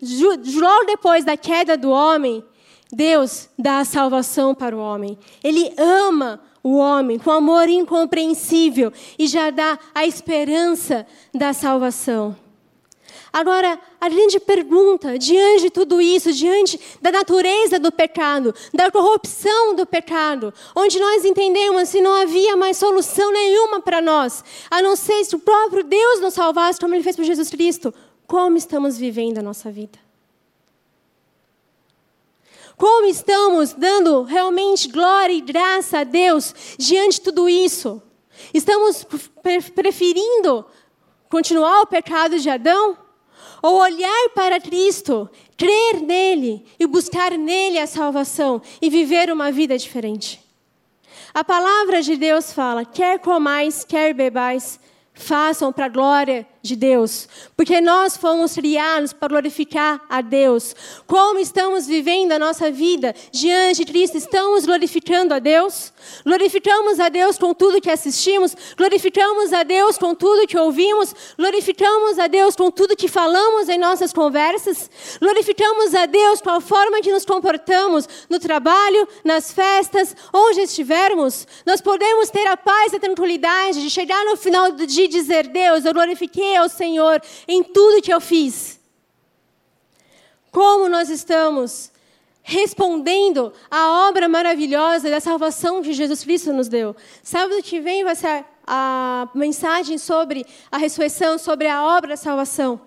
logo 0.55 0.85
depois 0.85 1.23
da 1.23 1.37
queda 1.37 1.77
do 1.77 1.89
homem, 1.89 2.43
Deus 2.91 3.49
dá 3.57 3.79
a 3.79 3.85
salvação 3.85 4.53
para 4.53 4.75
o 4.75 4.79
homem. 4.79 5.17
Ele 5.43 5.73
ama 5.77 6.41
o 6.63 6.77
homem 6.77 7.17
com 7.17 7.31
amor 7.31 7.67
incompreensível 7.69 8.91
e 9.17 9.27
já 9.27 9.49
dá 9.49 9.77
a 9.93 10.05
esperança 10.05 11.05
da 11.33 11.53
salvação. 11.53 12.35
Agora, 13.33 13.79
a 13.99 14.09
grande 14.09 14.41
pergunta, 14.41 15.17
diante 15.17 15.63
de 15.63 15.69
tudo 15.69 16.01
isso, 16.01 16.33
diante 16.33 16.77
da 17.01 17.11
natureza 17.11 17.79
do 17.79 17.89
pecado, 17.89 18.53
da 18.73 18.91
corrupção 18.91 19.73
do 19.73 19.85
pecado, 19.85 20.53
onde 20.75 20.99
nós 20.99 21.23
entendemos 21.23 21.91
que 21.91 22.01
não 22.01 22.13
havia 22.13 22.57
mais 22.57 22.75
solução 22.75 23.31
nenhuma 23.31 23.79
para 23.79 24.01
nós, 24.01 24.43
a 24.69 24.81
não 24.81 24.97
ser 24.97 25.23
se 25.23 25.35
o 25.35 25.39
próprio 25.39 25.83
Deus 25.83 26.19
nos 26.19 26.33
salvasse, 26.33 26.79
como 26.79 26.93
Ele 26.93 27.03
fez 27.03 27.15
por 27.15 27.23
Jesus 27.23 27.49
Cristo, 27.49 27.93
como 28.27 28.57
estamos 28.57 28.97
vivendo 28.97 29.37
a 29.37 29.41
nossa 29.41 29.71
vida? 29.71 30.10
Como 32.81 33.05
estamos 33.05 33.73
dando 33.73 34.23
realmente 34.23 34.87
glória 34.87 35.33
e 35.33 35.39
graça 35.39 35.99
a 35.99 36.03
Deus 36.03 36.75
diante 36.79 37.17
de 37.17 37.21
tudo 37.21 37.47
isso? 37.47 38.01
Estamos 38.51 39.05
preferindo 39.75 40.65
continuar 41.29 41.81
o 41.81 41.85
pecado 41.85 42.39
de 42.39 42.49
Adão? 42.49 42.97
ou 43.61 43.75
olhar 43.75 44.29
para 44.33 44.59
Cristo, 44.59 45.29
crer 45.55 46.01
nele 46.01 46.65
e 46.79 46.87
buscar 46.87 47.33
nele 47.33 47.77
a 47.77 47.85
salvação 47.85 48.59
e 48.81 48.89
viver 48.89 49.31
uma 49.31 49.51
vida 49.51 49.77
diferente. 49.77 50.43
A 51.31 51.43
palavra 51.43 52.01
de 52.01 52.17
Deus 52.17 52.51
fala: 52.51 52.83
quer 52.83 53.19
comais, 53.19 53.85
quer 53.85 54.15
bebais, 54.15 54.79
façam 55.13 55.71
para 55.71 55.85
a 55.85 55.89
glória 55.89 56.47
de 56.61 56.75
Deus, 56.75 57.27
porque 57.57 57.81
nós 57.81 58.15
fomos 58.15 58.53
criados 58.53 59.13
para 59.13 59.29
glorificar 59.29 60.01
a 60.07 60.21
Deus. 60.21 60.75
Como 61.07 61.39
estamos 61.39 61.87
vivendo 61.87 62.33
a 62.33 62.39
nossa 62.39 62.69
vida 62.69 63.15
diante 63.31 63.83
de 63.83 63.91
Cristo? 63.91 64.17
Estamos 64.17 64.65
glorificando 64.65 65.33
a 65.33 65.39
Deus? 65.39 65.91
Glorificamos 66.23 66.99
a 66.99 67.09
Deus 67.09 67.37
com 67.37 67.53
tudo 67.53 67.81
que 67.81 67.89
assistimos? 67.89 68.55
Glorificamos 68.77 69.51
a 69.53 69.63
Deus 69.63 69.97
com 69.97 70.13
tudo 70.13 70.47
que 70.47 70.57
ouvimos? 70.57 71.15
Glorificamos 71.37 72.19
a 72.19 72.27
Deus 72.27 72.55
com 72.55 72.69
tudo 72.69 72.95
que 72.95 73.07
falamos 73.07 73.67
em 73.67 73.79
nossas 73.79 74.13
conversas? 74.13 74.89
Glorificamos 75.19 75.95
a 75.95 76.05
Deus 76.05 76.41
com 76.41 76.51
a 76.51 76.61
forma 76.61 77.01
que 77.01 77.11
nos 77.11 77.25
comportamos 77.25 78.07
no 78.29 78.39
trabalho, 78.39 79.07
nas 79.23 79.51
festas, 79.51 80.15
onde 80.31 80.61
estivermos? 80.61 81.47
Nós 81.65 81.81
podemos 81.81 82.29
ter 82.29 82.45
a 82.47 82.55
paz 82.55 82.93
e 82.93 82.97
a 82.97 82.99
tranquilidade 82.99 83.81
de 83.81 83.89
chegar 83.89 84.23
no 84.25 84.37
final 84.37 84.71
do 84.71 84.85
dia 84.85 85.05
e 85.05 85.07
dizer: 85.07 85.47
Deus, 85.47 85.85
eu 85.85 85.93
glorifiquei 85.93 86.50
ao 86.55 86.69
Senhor 86.69 87.21
em 87.47 87.63
tudo 87.63 88.01
que 88.01 88.13
eu 88.13 88.21
fiz. 88.21 88.79
Como 90.51 90.89
nós 90.89 91.09
estamos 91.09 91.91
respondendo 92.43 93.53
à 93.69 94.07
obra 94.09 94.27
maravilhosa 94.27 95.09
da 95.09 95.19
salvação 95.19 95.81
que 95.81 95.93
Jesus 95.93 96.23
Cristo 96.23 96.51
nos 96.51 96.67
deu. 96.67 96.95
Sábado 97.23 97.61
que 97.61 97.79
vem 97.79 98.03
vai 98.03 98.15
ser 98.15 98.45
a 98.65 99.29
mensagem 99.33 99.97
sobre 99.97 100.45
a 100.71 100.77
ressurreição, 100.77 101.37
sobre 101.37 101.67
a 101.67 101.83
obra 101.83 102.09
da 102.09 102.17
salvação. 102.17 102.81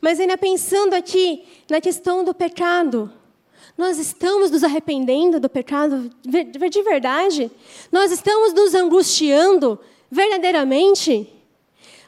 Mas 0.00 0.20
ainda 0.20 0.36
pensando 0.36 0.94
aqui 0.94 1.44
na 1.68 1.80
questão 1.80 2.24
do 2.24 2.34
pecado. 2.34 3.10
Nós 3.76 3.98
estamos 3.98 4.50
nos 4.50 4.62
arrependendo 4.62 5.40
do 5.40 5.48
pecado 5.48 6.10
de 6.22 6.82
verdade? 6.82 7.50
Nós 7.90 8.12
estamos 8.12 8.52
nos 8.52 8.74
angustiando 8.74 9.78
verdadeiramente? 10.10 11.33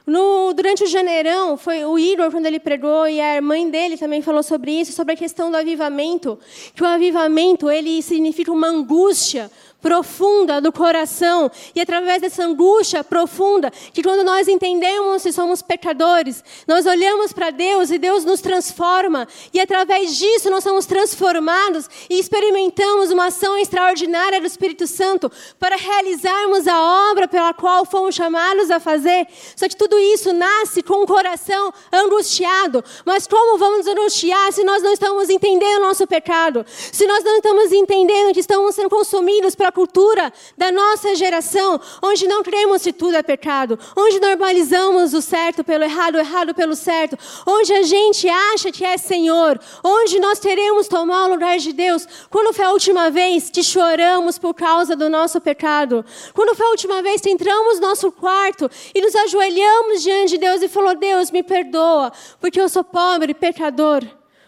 No, 0.06 0.52
durante 0.52 0.84
o 0.84 0.86
janeirão, 0.86 1.56
foi 1.56 1.84
o 1.84 1.98
Igor, 1.98 2.30
quando 2.30 2.46
ele 2.46 2.60
pregou, 2.60 3.08
e 3.08 3.20
a 3.20 3.42
mãe 3.42 3.68
dele 3.68 3.96
também 3.96 4.22
falou 4.22 4.40
sobre 4.40 4.70
isso, 4.70 4.92
sobre 4.92 5.14
a 5.14 5.16
questão 5.16 5.50
do 5.50 5.56
avivamento. 5.56 6.38
Que 6.76 6.84
o 6.84 6.86
avivamento, 6.86 7.68
ele 7.68 8.00
significa 8.00 8.52
uma 8.52 8.68
angústia, 8.68 9.50
profunda 9.86 10.60
do 10.60 10.72
coração. 10.72 11.48
E 11.72 11.80
através 11.80 12.20
dessa 12.20 12.42
angústia 12.42 13.04
profunda, 13.04 13.70
que 13.92 14.02
quando 14.02 14.24
nós 14.24 14.48
entendemos 14.48 15.22
que 15.22 15.30
somos 15.30 15.62
pecadores, 15.62 16.42
nós 16.66 16.86
olhamos 16.86 17.32
para 17.32 17.50
Deus 17.50 17.92
e 17.92 17.96
Deus 17.96 18.24
nos 18.24 18.40
transforma. 18.40 19.28
E 19.54 19.60
através 19.60 20.16
disso 20.16 20.50
nós 20.50 20.64
somos 20.64 20.86
transformados 20.86 21.88
e 22.10 22.18
experimentamos 22.18 23.12
uma 23.12 23.26
ação 23.26 23.56
extraordinária 23.56 24.40
do 24.40 24.46
Espírito 24.48 24.88
Santo 24.88 25.30
para 25.56 25.76
realizarmos 25.76 26.66
a 26.66 27.10
obra 27.12 27.28
pela 27.28 27.54
qual 27.54 27.86
fomos 27.86 28.16
chamados 28.16 28.72
a 28.72 28.80
fazer. 28.80 29.28
Só 29.54 29.68
que 29.68 29.76
tudo 29.76 29.96
isso 29.96 30.32
nasce 30.32 30.82
com 30.82 31.04
o 31.04 31.06
coração 31.06 31.72
angustiado. 31.92 32.82
Mas 33.04 33.28
como 33.28 33.56
vamos 33.56 33.86
angustiar 33.86 34.52
se 34.52 34.64
nós 34.64 34.82
não 34.82 34.92
estamos 34.92 35.30
entendendo 35.30 35.78
o 35.78 35.86
nosso 35.86 36.08
pecado? 36.08 36.66
Se 36.66 37.06
nós 37.06 37.22
não 37.22 37.36
estamos 37.36 37.70
entendendo 37.70 38.34
que 38.34 38.40
estamos 38.40 38.74
sendo 38.74 38.90
consumidos 38.90 39.54
pela 39.54 39.75
cultura 39.76 40.32
da 40.56 40.72
nossa 40.72 41.14
geração, 41.14 41.78
onde 42.02 42.26
não 42.26 42.42
cremos 42.42 42.82
que 42.82 42.94
tudo 42.94 43.14
é 43.14 43.22
pecado, 43.22 43.78
onde 43.94 44.18
normalizamos 44.18 45.12
o 45.12 45.20
certo 45.20 45.62
pelo 45.62 45.84
errado, 45.84 46.14
o 46.14 46.18
errado 46.18 46.54
pelo 46.54 46.74
certo, 46.74 47.18
onde 47.46 47.74
a 47.74 47.82
gente 47.82 48.26
acha 48.26 48.72
que 48.72 48.86
é 48.86 48.96
Senhor, 48.96 49.60
onde 49.84 50.18
nós 50.18 50.38
queremos 50.38 50.88
tomar 50.88 51.26
o 51.26 51.28
lugar 51.28 51.58
de 51.58 51.74
Deus. 51.74 52.08
Quando 52.30 52.54
foi 52.54 52.64
a 52.64 52.70
última 52.70 53.10
vez 53.10 53.50
que 53.50 53.62
choramos 53.62 54.38
por 54.38 54.54
causa 54.54 54.96
do 54.96 55.10
nosso 55.10 55.42
pecado? 55.42 56.02
Quando 56.32 56.56
foi 56.56 56.66
a 56.66 56.70
última 56.70 57.02
vez 57.02 57.20
que 57.20 57.28
entramos 57.28 57.78
no 57.78 57.88
nosso 57.88 58.10
quarto 58.10 58.70
e 58.94 59.00
nos 59.02 59.14
ajoelhamos 59.14 60.02
diante 60.02 60.30
de 60.30 60.38
Deus 60.38 60.62
e 60.62 60.68
falou: 60.68 60.94
Deus, 60.96 61.30
me 61.30 61.42
perdoa, 61.42 62.10
porque 62.40 62.58
eu 62.58 62.68
sou 62.70 62.82
pobre, 62.82 63.34
pecador. 63.34 64.02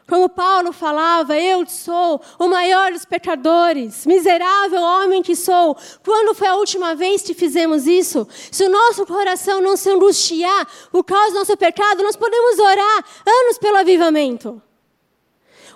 Como 0.09 0.27
Paulo 0.27 0.73
falava, 0.73 1.39
eu 1.39 1.67
sou 1.67 2.19
o 2.39 2.49
maior 2.49 2.93
dos 2.93 3.05
pecadores, 3.05 4.07
miserável 4.07 4.81
homem 4.81 5.23
que 5.23 5.37
sou. 5.37 5.77
Quando 6.03 6.35
foi 6.35 6.49
a 6.49 6.55
última 6.55 6.95
vez 6.95 7.21
que 7.21 7.35
fizemos 7.35 7.87
isso? 7.87 8.27
Se 8.51 8.65
o 8.65 8.71
nosso 8.71 9.05
coração 9.05 9.61
não 9.61 9.77
se 9.77 9.91
angustiar 9.91 10.67
por 10.91 11.05
causa 11.05 11.33
do 11.33 11.41
nosso 11.41 11.55
pecado, 11.59 12.03
nós 12.03 12.17
podemos 12.17 12.59
orar 12.59 13.05
anos 13.27 13.59
pelo 13.59 13.77
avivamento. 13.77 14.63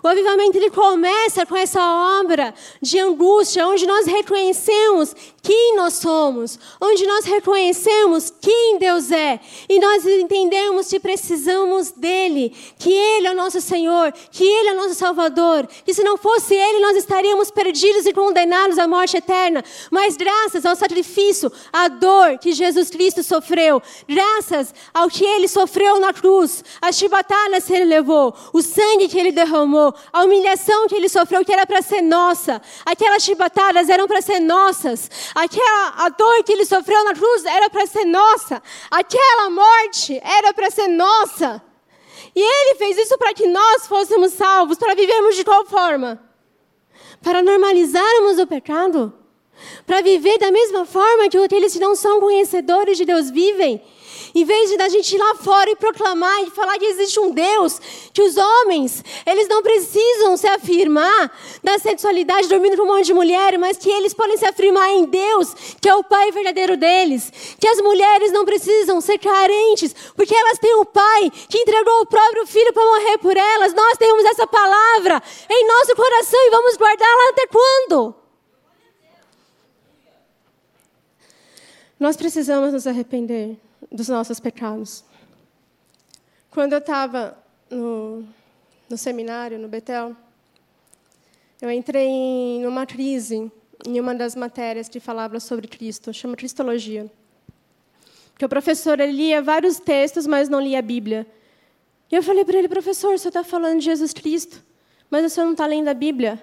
O 0.02 0.08
avivamento 0.08 0.58
ele 0.58 0.70
começa 0.70 1.46
com 1.46 1.56
essa 1.56 1.80
obra 2.20 2.52
de 2.80 2.98
angústia, 2.98 3.66
onde 3.68 3.86
nós 3.86 4.04
reconhecemos 4.06 5.14
quem 5.42 5.76
nós 5.76 5.94
somos, 5.94 6.58
onde 6.80 7.04
nós 7.06 7.24
reconhecemos 7.24 8.32
quem 8.40 8.78
Deus 8.78 9.10
é 9.10 9.40
e 9.68 9.78
nós 9.80 10.06
entendemos 10.06 10.88
que 10.88 11.00
precisamos 11.00 11.90
dele, 11.90 12.54
que 12.78 12.92
ele 12.92 13.26
é 13.26 13.30
o 13.32 13.34
nosso 13.34 13.60
Senhor, 13.60 14.12
que 14.30 14.44
ele 14.44 14.68
é 14.68 14.72
o 14.72 14.76
nosso 14.76 14.94
Salvador, 14.94 15.68
que 15.84 15.92
se 15.92 16.02
não 16.02 16.16
fosse 16.16 16.54
ele 16.54 16.80
nós 16.80 16.96
estaríamos 16.96 17.50
perdidos 17.50 18.06
e 18.06 18.12
condenados 18.12 18.78
à 18.78 18.86
morte 18.86 19.16
eterna, 19.16 19.64
mas 19.90 20.16
graças 20.16 20.64
ao 20.64 20.76
sacrifício, 20.76 21.50
à 21.72 21.88
dor 21.88 22.38
que 22.38 22.52
Jesus 22.52 22.90
Cristo 22.90 23.22
sofreu, 23.22 23.82
graças 24.08 24.72
ao 24.94 25.08
que 25.08 25.24
ele 25.24 25.48
sofreu 25.48 25.98
na 25.98 26.12
cruz, 26.12 26.64
as 26.80 26.96
chibatadas 26.96 27.64
que 27.64 27.72
ele 27.72 27.84
levou, 27.84 28.34
o 28.52 28.62
sangue 28.62 29.08
que 29.08 29.18
ele 29.18 29.32
derramou, 29.32 29.91
a 30.12 30.24
humilhação 30.24 30.86
que 30.86 30.94
ele 30.94 31.08
sofreu 31.08 31.44
que 31.44 31.52
era 31.52 31.66
para 31.66 31.82
ser 31.82 32.02
nossa, 32.02 32.60
aquelas 32.84 33.22
chibatadas 33.22 33.88
eram 33.88 34.06
para 34.06 34.20
ser 34.20 34.40
nossas. 34.40 35.10
Aquela 35.34 36.04
a 36.04 36.08
dor 36.08 36.42
que 36.44 36.52
ele 36.52 36.64
sofreu 36.64 37.02
na 37.04 37.14
cruz 37.14 37.44
era 37.44 37.68
para 37.70 37.86
ser 37.86 38.04
nossa. 38.04 38.62
Aquela 38.90 39.50
morte 39.50 40.20
era 40.22 40.52
para 40.52 40.70
ser 40.70 40.88
nossa. 40.88 41.62
E 42.34 42.40
ele 42.40 42.76
fez 42.76 42.96
isso 42.96 43.16
para 43.18 43.34
que 43.34 43.46
nós 43.46 43.86
fôssemos 43.86 44.32
salvos, 44.32 44.78
para 44.78 44.94
vivermos 44.94 45.36
de 45.36 45.44
qual 45.44 45.66
forma? 45.66 46.22
Para 47.22 47.42
normalizarmos 47.42 48.38
o 48.38 48.46
pecado? 48.46 49.12
Para 49.86 50.00
viver 50.00 50.38
da 50.38 50.50
mesma 50.50 50.84
forma 50.86 51.28
que 51.28 51.36
aqueles 51.36 51.72
que 51.72 51.78
não 51.78 51.94
são 51.94 52.20
conhecedores 52.20 52.96
de 52.96 53.04
Deus 53.04 53.30
vivem? 53.30 53.82
Em 54.34 54.44
vez 54.44 54.70
de 54.70 54.82
a 54.82 54.88
gente 54.88 55.14
ir 55.14 55.18
lá 55.18 55.34
fora 55.34 55.70
e 55.70 55.76
proclamar 55.76 56.42
e 56.42 56.50
falar 56.50 56.78
que 56.78 56.86
existe 56.86 57.20
um 57.20 57.30
Deus, 57.30 57.78
que 58.12 58.22
os 58.22 58.36
homens, 58.36 59.04
eles 59.26 59.46
não 59.46 59.62
precisam 59.62 60.36
se 60.36 60.46
afirmar 60.46 61.30
da 61.62 61.78
sexualidade 61.78 62.48
dormindo 62.48 62.76
com 62.76 62.84
um 62.84 62.86
monte 62.86 63.06
de 63.06 63.14
mulher, 63.14 63.58
mas 63.58 63.76
que 63.76 63.90
eles 63.90 64.14
podem 64.14 64.36
se 64.36 64.46
afirmar 64.46 64.88
em 64.90 65.04
Deus, 65.04 65.54
que 65.80 65.88
é 65.88 65.94
o 65.94 66.02
Pai 66.02 66.30
verdadeiro 66.32 66.76
deles. 66.76 67.30
Que 67.60 67.68
as 67.68 67.78
mulheres 67.80 68.32
não 68.32 68.44
precisam 68.44 69.00
ser 69.00 69.18
carentes, 69.18 69.94
porque 70.16 70.34
elas 70.34 70.58
têm 70.58 70.74
o 70.76 70.86
Pai 70.86 71.30
que 71.48 71.58
entregou 71.58 72.00
o 72.00 72.06
próprio 72.06 72.46
Filho 72.46 72.72
para 72.72 72.84
morrer 72.84 73.18
por 73.18 73.36
elas. 73.36 73.74
Nós 73.74 73.98
temos 73.98 74.24
essa 74.24 74.46
palavra 74.46 75.22
em 75.50 75.66
nosso 75.66 75.94
coração 75.94 76.40
e 76.40 76.50
vamos 76.50 76.76
guardá-la 76.76 77.30
até 77.30 77.46
quando? 77.46 78.14
Nós 82.00 82.16
precisamos 82.16 82.72
nos 82.72 82.86
arrepender 82.86 83.58
dos 83.92 84.08
nossos 84.08 84.40
pecados. 84.40 85.04
Quando 86.50 86.72
eu 86.72 86.78
estava 86.78 87.36
no, 87.70 88.24
no 88.88 88.96
seminário, 88.96 89.58
no 89.58 89.68
Betel, 89.68 90.16
eu 91.60 91.70
entrei 91.70 92.08
em 92.08 92.66
uma 92.66 92.86
crise 92.86 93.50
em 93.86 93.98
uma 93.98 94.14
das 94.14 94.34
matérias 94.34 94.88
que 94.88 95.00
falava 95.00 95.40
sobre 95.40 95.66
Cristo, 95.66 96.12
chama 96.12 96.36
Cristologia. 96.36 97.10
Que 98.38 98.44
o 98.44 98.48
professor 98.48 98.98
lia 99.00 99.42
vários 99.42 99.78
textos, 99.78 100.26
mas 100.26 100.48
não 100.48 100.60
lia 100.60 100.78
a 100.78 100.82
Bíblia. 100.82 101.26
E 102.10 102.14
eu 102.14 102.22
falei 102.22 102.44
para 102.44 102.58
ele, 102.58 102.68
professor, 102.68 103.16
você 103.18 103.28
está 103.28 103.42
falando 103.42 103.78
de 103.78 103.84
Jesus 103.84 104.12
Cristo, 104.12 104.62
mas 105.10 105.30
você 105.30 105.42
não 105.42 105.52
está 105.52 105.66
lendo 105.66 105.88
a 105.88 105.94
Bíblia? 105.94 106.40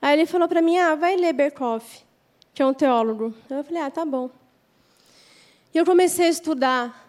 Aí 0.00 0.18
ele 0.18 0.26
falou 0.26 0.48
para 0.48 0.62
mim, 0.62 0.78
ah, 0.78 0.94
vai 0.94 1.16
ler 1.16 1.32
Berkoff, 1.32 2.04
que 2.54 2.62
é 2.62 2.66
um 2.66 2.74
teólogo. 2.74 3.34
Eu 3.48 3.62
falei, 3.62 3.82
ah, 3.82 3.90
tá 3.90 4.04
bom. 4.04 4.30
E 5.74 5.78
eu 5.78 5.86
comecei 5.86 6.26
a 6.26 6.28
estudar 6.28 7.08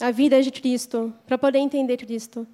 a 0.00 0.10
vida 0.10 0.42
de 0.42 0.50
Cristo 0.50 1.12
para 1.26 1.36
poder 1.36 1.58
entender 1.58 1.98
Cristo. 1.98 2.46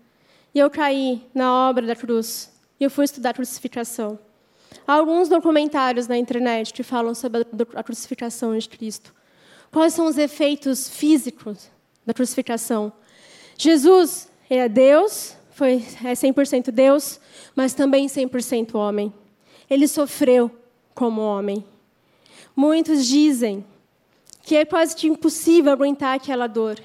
E 0.55 0.59
eu 0.59 0.68
caí 0.68 1.22
na 1.32 1.68
obra 1.68 1.86
da 1.86 1.95
cruz. 1.95 2.53
E 2.80 2.84
eu 2.84 2.91
fui 2.91 3.05
estudar 3.05 3.30
a 3.30 3.34
crucificação. 3.34 4.18
Há 4.86 4.95
alguns 4.95 5.28
documentários 5.28 6.09
na 6.09 6.18
internet 6.18 6.72
que 6.74 6.82
falam 6.82 7.14
sobre 7.14 7.47
a 7.74 7.82
crucificação 7.82 8.57
de 8.57 8.68
Cristo. 8.68 9.14
Quais 9.70 9.95
são 9.95 10.07
os 10.07 10.18
efeitos 10.18 10.89
físicos 10.89 11.70
da 12.05 12.12
crucificação? 12.12 12.93
Jesus 13.57 14.28
é 14.51 14.68
Deus, 14.68 15.36
foi, 15.51 15.84
é 16.05 16.12
100% 16.12 16.70
Deus, 16.70 17.20
mas 17.55 17.74
também 17.74 18.07
100% 18.07 18.74
homem. 18.74 19.12
Ele 19.68 19.86
sofreu 19.86 20.51
como 20.95 21.20
homem. 21.20 21.64
Muitos 22.57 23.07
dizem 23.07 23.64
que 24.49 24.57
é 24.57 24.64
quase 24.64 24.96
que 24.96 25.07
impossível 25.07 25.70
aguentar 25.70 26.16
aquela 26.16 26.46
dor. 26.46 26.80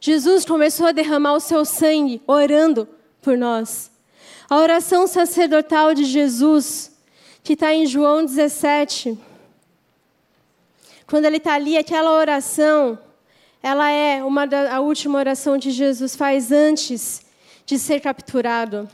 Jesus 0.00 0.44
começou 0.44 0.86
a 0.86 0.92
derramar 0.92 1.34
o 1.34 1.40
seu 1.40 1.64
sangue 1.64 2.22
orando 2.24 2.88
por 3.20 3.36
nós. 3.36 3.90
A 4.48 4.58
oração 4.58 5.08
sacerdotal 5.08 5.92
de 5.92 6.04
Jesus, 6.04 6.96
que 7.42 7.54
está 7.54 7.74
em 7.74 7.84
João 7.84 8.24
17, 8.24 9.18
quando 11.04 11.24
ele 11.24 11.38
está 11.38 11.54
ali, 11.54 11.76
aquela 11.76 12.12
oração, 12.12 12.96
ela 13.60 13.90
é 13.90 14.22
uma 14.22 14.46
da, 14.46 14.76
a 14.76 14.80
última 14.80 15.18
oração 15.18 15.58
que 15.58 15.72
Jesus 15.72 16.14
faz 16.14 16.52
antes 16.52 17.26
de 17.66 17.76
ser 17.76 17.98
capturado. 17.98 18.88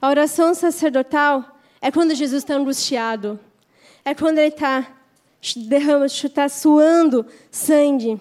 A 0.00 0.08
oração 0.08 0.54
sacerdotal 0.54 1.44
é 1.82 1.90
quando 1.90 2.14
Jesus 2.14 2.42
está 2.42 2.54
angustiado. 2.54 3.38
É 4.06 4.14
quando 4.14 4.38
ele 4.38 4.48
está 4.48 4.99
derrama, 5.56 6.06
está 6.06 6.48
suando 6.48 7.26
sangue. 7.50 8.20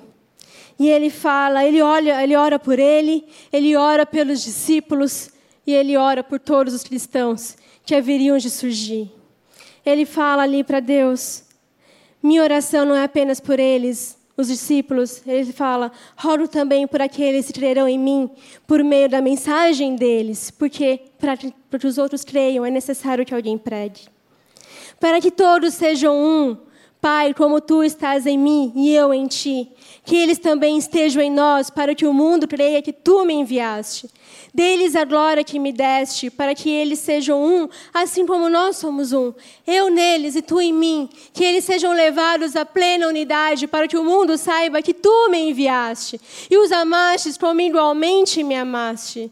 E 0.77 0.89
ele 0.89 1.09
fala, 1.09 1.65
ele 1.65 1.81
olha, 1.81 2.23
ele 2.23 2.35
ora 2.35 2.57
por 2.57 2.79
ele, 2.79 3.25
ele 3.51 3.75
ora 3.75 4.05
pelos 4.05 4.41
discípulos 4.41 5.29
e 5.67 5.73
ele 5.73 5.97
ora 5.97 6.23
por 6.23 6.39
todos 6.39 6.73
os 6.73 6.83
cristãos 6.83 7.57
que 7.85 7.93
haveriam 7.93 8.37
de 8.37 8.49
surgir. 8.49 9.11
Ele 9.85 10.05
fala 10.05 10.43
ali 10.43 10.63
para 10.63 10.79
Deus: 10.79 11.43
minha 12.23 12.41
oração 12.41 12.85
não 12.85 12.95
é 12.95 13.03
apenas 13.03 13.39
por 13.39 13.59
eles, 13.59 14.17
os 14.37 14.47
discípulos. 14.47 15.21
Ele 15.27 15.51
fala: 15.51 15.91
rogo 16.15 16.47
também 16.47 16.87
por 16.87 17.01
aqueles 17.01 17.47
que 17.47 17.53
crerão 17.53 17.87
em 17.87 17.99
mim 17.99 18.29
por 18.65 18.83
meio 18.83 19.09
da 19.09 19.21
mensagem 19.21 19.95
deles, 19.95 20.49
porque 20.49 21.01
para 21.19 21.35
que 21.35 21.87
os 21.87 21.97
outros 21.97 22.23
creiam 22.23 22.65
é 22.65 22.71
necessário 22.71 23.25
que 23.25 23.33
alguém 23.33 23.57
pregue. 23.57 24.01
Para 24.99 25.19
que 25.19 25.31
todos 25.31 25.73
sejam 25.73 26.15
um, 26.15 26.57
Pai, 27.01 27.33
como 27.33 27.61
tu 27.61 27.81
estás 27.81 28.25
em 28.25 28.37
mim 28.37 28.73
e 28.75 28.93
eu 28.93 29.13
em 29.13 29.25
ti, 29.25 29.69
que 30.03 30.17
eles 30.17 30.37
também 30.37 30.77
estejam 30.77 31.21
em 31.21 31.31
nós, 31.31 31.69
para 31.69 31.95
que 31.95 32.05
o 32.05 32.13
mundo 32.13 32.45
creia 32.45 32.81
que 32.81 32.91
tu 32.91 33.23
me 33.23 33.33
enviaste. 33.33 34.09
Deles 34.53 34.97
a 34.97 35.05
glória 35.05 35.41
que 35.41 35.59
me 35.59 35.71
deste, 35.71 36.29
para 36.29 36.53
que 36.53 36.69
eles 36.69 36.99
sejam 36.99 37.41
um, 37.41 37.69
assim 37.93 38.25
como 38.25 38.49
nós 38.49 38.75
somos 38.75 39.13
um. 39.13 39.33
Eu 39.65 39.89
neles 39.89 40.35
e 40.35 40.41
tu 40.41 40.59
em 40.59 40.73
mim, 40.73 41.07
que 41.33 41.45
eles 41.45 41.63
sejam 41.63 41.93
levados 41.93 42.57
à 42.57 42.65
plena 42.65 43.07
unidade, 43.07 43.65
para 43.65 43.87
que 43.87 43.97
o 43.97 44.03
mundo 44.03 44.37
saiba 44.37 44.81
que 44.81 44.93
tu 44.93 45.29
me 45.29 45.51
enviaste 45.51 46.19
e 46.51 46.57
os 46.57 46.69
amastes 46.69 47.37
como 47.37 47.61
igualmente 47.61 48.43
me 48.43 48.55
amaste. 48.55 49.31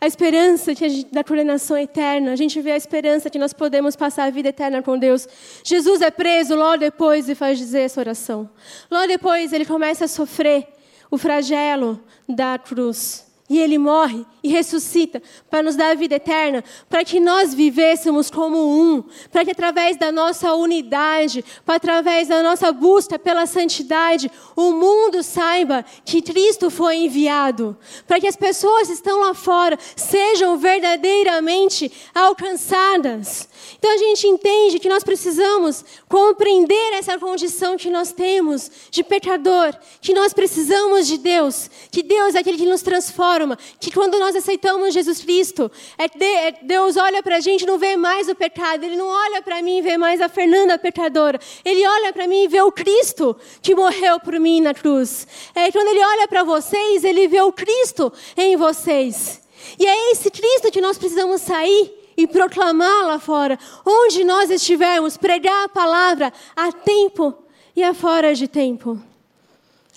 a 0.00 0.06
esperança 0.06 0.72
da 1.10 1.24
condenação 1.24 1.76
eterna. 1.76 2.32
A 2.32 2.36
gente 2.36 2.60
vê 2.60 2.72
a 2.72 2.76
esperança 2.76 3.28
que 3.28 3.38
nós 3.38 3.52
podemos 3.52 3.96
passar 3.96 4.24
a 4.24 4.30
vida 4.30 4.48
eterna 4.48 4.82
com 4.82 4.98
Deus. 4.98 5.28
Jesus 5.64 6.00
é 6.00 6.10
preso 6.10 6.54
logo 6.54 6.78
depois 6.78 7.28
e 7.28 7.34
faz 7.34 7.58
dizer 7.58 7.80
essa 7.80 8.00
oração. 8.00 8.48
Logo 8.90 9.06
depois 9.06 9.52
ele 9.52 9.64
começa 9.64 10.04
a 10.04 10.08
sofrer 10.08 10.68
o 11.10 11.18
flagelo 11.18 12.00
da 12.28 12.58
cruz. 12.58 13.26
E 13.50 13.58
ele 13.58 13.78
morre 13.78 14.24
e 14.42 14.48
ressuscita 14.48 15.22
para 15.50 15.62
nos 15.62 15.76
dar 15.76 15.90
a 15.90 15.94
vida 15.94 16.16
eterna, 16.16 16.62
para 16.88 17.04
que 17.04 17.20
nós 17.20 17.54
vivêssemos 17.54 18.30
como 18.30 18.58
um, 18.58 19.04
para 19.30 19.44
que 19.44 19.50
através 19.50 19.96
da 19.96 20.12
nossa 20.12 20.54
unidade, 20.54 21.44
para 21.64 21.76
através 21.76 22.28
da 22.28 22.42
nossa 22.42 22.70
busca 22.72 23.18
pela 23.18 23.46
santidade, 23.46 24.30
o 24.54 24.72
mundo 24.72 25.22
saiba 25.22 25.84
que 26.04 26.22
Cristo 26.22 26.70
foi 26.70 26.96
enviado, 26.96 27.76
para 28.06 28.20
que 28.20 28.26
as 28.26 28.36
pessoas 28.36 28.88
que 28.88 28.94
estão 28.94 29.20
lá 29.20 29.34
fora 29.34 29.78
sejam 29.96 30.58
verdadeiramente 30.58 31.90
alcançadas. 32.14 33.48
Então 33.78 33.92
a 33.92 33.98
gente 33.98 34.26
entende 34.26 34.78
que 34.78 34.88
nós 34.88 35.04
precisamos 35.04 35.84
compreender 36.08 36.94
essa 36.94 37.18
condição 37.18 37.76
que 37.76 37.90
nós 37.90 38.12
temos 38.12 38.70
de 38.90 39.02
pecador, 39.02 39.74
que 40.00 40.14
nós 40.14 40.32
precisamos 40.32 41.06
de 41.06 41.18
Deus, 41.18 41.70
que 41.90 42.02
Deus 42.02 42.34
é 42.34 42.38
aquele 42.38 42.58
que 42.58 42.66
nos 42.66 42.82
transforma, 42.82 43.58
que 43.80 43.90
quando 43.90 44.18
nós 44.18 44.34
aceitamos 44.38 44.94
Jesus 44.94 45.20
Cristo, 45.20 45.70
é, 45.96 46.04
é 46.24 46.52
Deus 46.62 46.96
olha 46.96 47.22
para 47.22 47.36
a 47.36 47.40
gente 47.40 47.62
e 47.62 47.66
não 47.66 47.78
vê 47.78 47.96
mais 47.96 48.28
o 48.28 48.34
pecado, 48.34 48.84
Ele 48.84 48.96
não 48.96 49.06
olha 49.06 49.42
para 49.42 49.60
mim 49.62 49.78
e 49.78 49.82
vê 49.82 49.96
mais 49.96 50.20
a 50.20 50.28
Fernanda 50.28 50.78
pecadora, 50.78 51.38
Ele 51.64 51.86
olha 51.86 52.12
para 52.12 52.26
mim 52.26 52.44
e 52.44 52.48
vê 52.48 52.62
o 52.62 52.72
Cristo 52.72 53.36
que 53.60 53.74
morreu 53.74 54.18
por 54.20 54.38
mim 54.40 54.60
na 54.60 54.74
cruz. 54.74 55.26
É 55.54 55.70
quando 55.70 55.88
Ele 55.88 56.04
olha 56.04 56.28
para 56.28 56.44
vocês, 56.44 57.04
Ele 57.04 57.28
vê 57.28 57.40
o 57.40 57.52
Cristo 57.52 58.12
em 58.36 58.56
vocês. 58.56 59.42
E 59.78 59.86
é 59.86 60.12
esse 60.12 60.30
Cristo 60.30 60.70
que 60.70 60.80
nós 60.80 60.96
precisamos 60.96 61.42
sair 61.42 61.92
e 62.16 62.26
proclamar 62.26 63.06
lá 63.06 63.18
fora, 63.18 63.58
onde 63.86 64.24
nós 64.24 64.50
estivermos, 64.50 65.16
pregar 65.16 65.64
a 65.64 65.68
palavra 65.68 66.32
a 66.56 66.72
tempo 66.72 67.34
e 67.76 67.82
a 67.82 67.94
fora 67.94 68.34
de 68.34 68.48
tempo. 68.48 69.00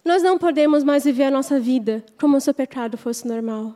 Nós 0.05 0.21
não 0.21 0.37
podemos 0.37 0.83
mais 0.83 1.03
viver 1.03 1.25
a 1.25 1.31
nossa 1.31 1.59
vida 1.59 2.03
como 2.19 2.39
se 2.39 2.49
o 2.49 2.53
pecado 2.53 2.97
fosse 2.97 3.27
normal. 3.27 3.75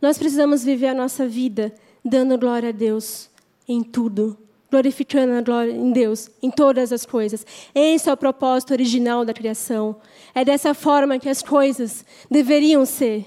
Nós 0.00 0.18
precisamos 0.18 0.64
viver 0.64 0.88
a 0.88 0.94
nossa 0.94 1.26
vida 1.26 1.74
dando 2.04 2.38
glória 2.38 2.70
a 2.70 2.72
Deus 2.72 3.28
em 3.68 3.82
tudo, 3.82 4.38
glorificando 4.70 5.34
a 5.34 5.42
glória 5.42 5.72
em 5.72 5.92
Deus 5.92 6.30
em 6.42 6.50
todas 6.50 6.92
as 6.92 7.04
coisas. 7.04 7.46
Esse 7.74 8.08
é 8.08 8.12
o 8.12 8.16
propósito 8.16 8.72
original 8.72 9.24
da 9.24 9.34
criação. 9.34 9.96
É 10.34 10.44
dessa 10.44 10.74
forma 10.74 11.18
que 11.18 11.28
as 11.28 11.42
coisas 11.42 12.04
deveriam 12.30 12.86
ser. 12.86 13.26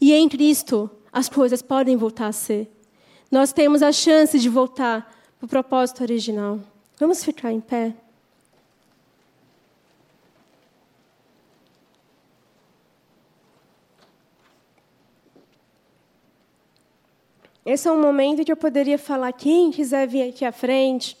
E 0.00 0.12
em 0.12 0.28
Cristo, 0.28 0.90
as 1.12 1.28
coisas 1.28 1.62
podem 1.62 1.96
voltar 1.96 2.28
a 2.28 2.32
ser 2.32 2.70
nós 3.30 3.52
temos 3.52 3.82
a 3.82 3.92
chance 3.92 4.38
de 4.38 4.48
voltar 4.48 5.14
para 5.38 5.46
o 5.46 5.48
propósito 5.48 6.02
original. 6.02 6.60
Vamos 6.98 7.22
ficar 7.22 7.52
em 7.52 7.60
pé? 7.60 7.94
Esse 17.70 17.86
é 17.86 17.92
um 17.92 18.00
momento 18.00 18.46
que 18.46 18.50
eu 18.50 18.56
poderia 18.56 18.96
falar 18.96 19.30
quem 19.30 19.70
quiser 19.70 20.08
vir 20.08 20.22
aqui 20.22 20.42
à 20.42 20.50
frente, 20.50 21.14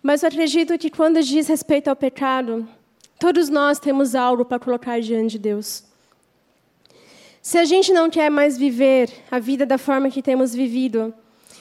mas 0.00 0.22
eu 0.22 0.28
acredito 0.28 0.78
que 0.78 0.88
quando 0.88 1.20
diz 1.20 1.48
respeito 1.48 1.88
ao 1.88 1.96
pecado, 1.96 2.68
todos 3.18 3.48
nós 3.48 3.80
temos 3.80 4.14
algo 4.14 4.44
para 4.44 4.60
colocar 4.60 5.00
diante 5.00 5.32
de 5.32 5.38
Deus. 5.40 5.82
Se 7.42 7.58
a 7.58 7.64
gente 7.64 7.92
não 7.92 8.08
quer 8.08 8.30
mais 8.30 8.56
viver 8.56 9.10
a 9.28 9.40
vida 9.40 9.66
da 9.66 9.76
forma 9.76 10.08
que 10.08 10.22
temos 10.22 10.54
vivido, 10.54 11.12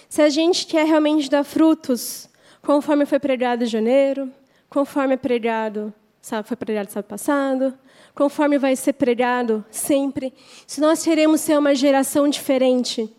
se 0.07 0.21
a 0.21 0.29
gente 0.29 0.67
quer 0.67 0.85
realmente 0.85 1.27
dar 1.27 1.43
frutos, 1.43 2.29
conforme 2.61 3.07
foi 3.07 3.17
pregado 3.17 3.63
em 3.63 3.67
janeiro, 3.67 4.31
conforme 4.69 5.15
é 5.15 5.17
pregado, 5.17 5.91
sabe, 6.21 6.47
foi 6.47 6.57
pregado 6.57 6.91
sábado 6.91 7.09
passado, 7.09 7.73
conforme 8.13 8.59
vai 8.59 8.75
ser 8.75 8.93
pregado 8.93 9.65
sempre, 9.71 10.31
se 10.67 10.79
nós 10.79 11.03
queremos 11.03 11.41
ser 11.41 11.57
uma 11.57 11.73
geração 11.73 12.27
diferente, 12.27 13.11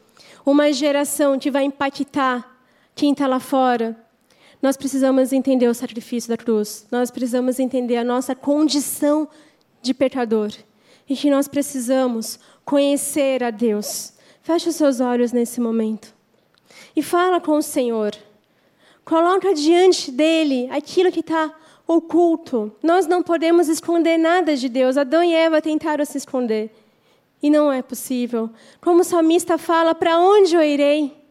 uma 0.45 0.73
geração 0.73 1.39
que 1.39 1.51
vai 1.51 1.65
impactar 1.65 2.59
quem 2.95 3.13
está 3.13 3.27
lá 3.27 3.41
fora, 3.41 3.97
nós 4.61 4.77
precisamos 4.77 5.33
entender 5.33 5.69
o 5.69 5.75
sacrifício 5.75 6.29
da 6.29 6.37
cruz, 6.37 6.87
nós 6.91 7.11
precisamos 7.11 7.59
entender 7.59 7.97
a 7.97 8.05
nossa 8.05 8.35
condição 8.35 9.29
de 9.81 9.93
pecador 9.93 10.53
e 11.09 11.17
que 11.17 11.31
nós 11.31 11.49
precisamos 11.49 12.39
conhecer 12.65 13.43
a 13.43 13.51
Deus. 13.51 14.13
Feche 14.43 14.69
os 14.69 14.77
seus 14.77 15.01
olhos 15.01 15.33
nesse 15.33 15.61
momento 15.61 16.15
e 16.95 17.03
fala 17.03 17.41
com 17.41 17.57
o 17.57 17.63
Senhor. 17.63 18.15
Coloca 19.05 19.53
diante 19.53 20.11
dele 20.13 20.69
aquilo 20.71 21.11
que 21.11 21.21
está 21.21 21.53
oculto. 21.87 22.73
Nós 22.83 23.07
não 23.07 23.23
podemos 23.23 23.69
esconder 23.69 24.17
nada 24.17 24.57
de 24.57 24.69
Deus. 24.69 24.97
Adão 24.97 25.25
e 25.25 25.35
Eva 25.35 25.61
tentaram 25.61 26.05
se 26.05 26.19
esconder. 26.19 26.71
E 27.43 27.51
não 27.51 27.73
é 27.73 27.83
possível. 27.83 28.49
Como 28.81 29.01
o 29.01 29.05
salmista 29.05 29.59
fala: 29.59 29.95
Para 29.95 30.19
onde 30.19 30.55
eu 30.55 30.63
irei? 30.63 31.23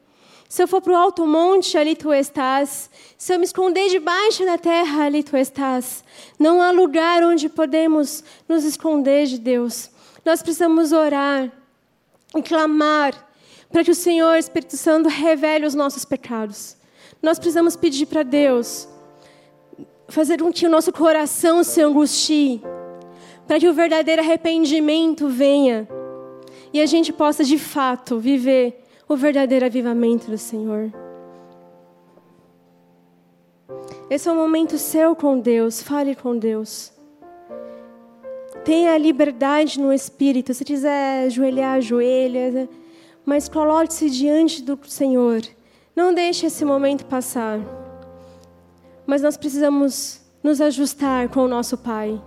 Se 0.52 0.62
eu 0.62 0.68
for 0.68 0.82
para 0.82 0.92
o 0.92 0.98
alto 0.98 1.26
monte, 1.26 1.78
ali 1.78 1.96
tu 1.96 2.14
estás. 2.14 2.90
Se 3.18 3.34
eu 3.34 3.40
me 3.40 3.46
esconder 3.46 3.88
debaixo 3.88 4.44
da 4.44 4.58
terra, 4.58 5.06
ali 5.06 5.24
tu 5.24 5.38
estás. 5.38 6.04
Não 6.38 6.62
há 6.62 6.72
lugar 6.72 7.24
onde 7.24 7.48
podemos 7.48 8.22
nos 8.50 8.66
esconder 8.66 9.28
de 9.28 9.38
Deus. 9.38 9.90
Nós 10.26 10.44
precisamos 10.44 10.92
orar 10.92 11.50
e 12.36 12.42
clamar 12.42 13.30
para 13.72 13.82
que 13.82 13.92
o 13.92 13.96
Senhor, 13.96 14.36
Espírito 14.36 14.76
Santo, 14.76 15.08
revele 15.08 15.66
os 15.66 15.74
nossos 15.74 16.04
pecados. 16.04 16.76
Nós 17.22 17.40
precisamos 17.40 17.78
pedir 17.78 18.08
para 18.08 18.24
Deus 18.24 18.90
fazer 20.10 20.42
com 20.42 20.52
que 20.52 20.68
o 20.68 20.70
nosso 20.70 20.92
coração 20.92 21.64
se 21.64 21.82
angustie, 21.82 22.62
para 23.48 23.58
que 23.58 23.70
o 23.70 23.74
verdadeiro 23.74 24.22
arrependimento 24.22 25.30
venha 25.30 25.88
e 26.74 26.82
a 26.82 26.86
gente 26.86 27.12
possa 27.12 27.44
de 27.44 27.58
fato 27.58 28.20
viver 28.20 28.84
o 29.08 29.16
verdadeiro 29.16 29.66
avivamento 29.66 30.32
do 30.32 30.38
Senhor. 30.38 30.92
Esse 34.10 34.28
é 34.28 34.32
um 34.32 34.36
momento 34.36 34.78
seu 34.78 35.16
com 35.16 35.40
Deus, 35.40 35.82
fale 35.82 36.16
com 36.16 36.38
Deus. 36.38 36.92
Tenha 38.64 38.98
liberdade 38.98 39.80
no 39.80 39.92
espírito. 39.92 40.54
Se 40.54 40.64
quiser 40.64 41.26
ajoelhar, 41.26 41.78
ajoelha. 41.78 42.70
Mas 43.26 43.50
coloque-se 43.50 44.10
diante 44.10 44.62
do 44.62 44.78
Senhor. 44.86 45.42
Não 45.96 46.14
deixe 46.14 46.46
esse 46.46 46.64
momento 46.64 47.06
passar. 47.06 47.60
Mas 49.06 49.22
nós 49.22 49.36
precisamos 49.36 50.22
nos 50.44 50.62
ajustar 50.62 51.30
com 51.30 51.42
o 51.42 51.48
nosso 51.48 51.78
Pai. 51.78 52.22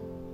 Amen. 0.00 0.31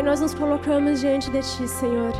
Pai, 0.00 0.08
nós 0.08 0.20
nos 0.22 0.32
colocamos 0.32 1.00
diante 1.00 1.30
de 1.30 1.40
Ti, 1.40 1.68
Senhor. 1.68 2.12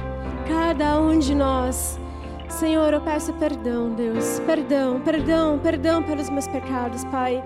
Cada 0.46 1.00
um 1.00 1.18
de 1.18 1.34
nós. 1.34 1.98
Senhor, 2.46 2.92
eu 2.92 3.00
peço 3.00 3.32
perdão, 3.32 3.94
Deus. 3.94 4.38
Perdão, 4.40 5.00
perdão, 5.00 5.58
perdão 5.58 6.02
pelos 6.02 6.28
meus 6.28 6.46
pecados, 6.46 7.06
Pai. 7.06 7.42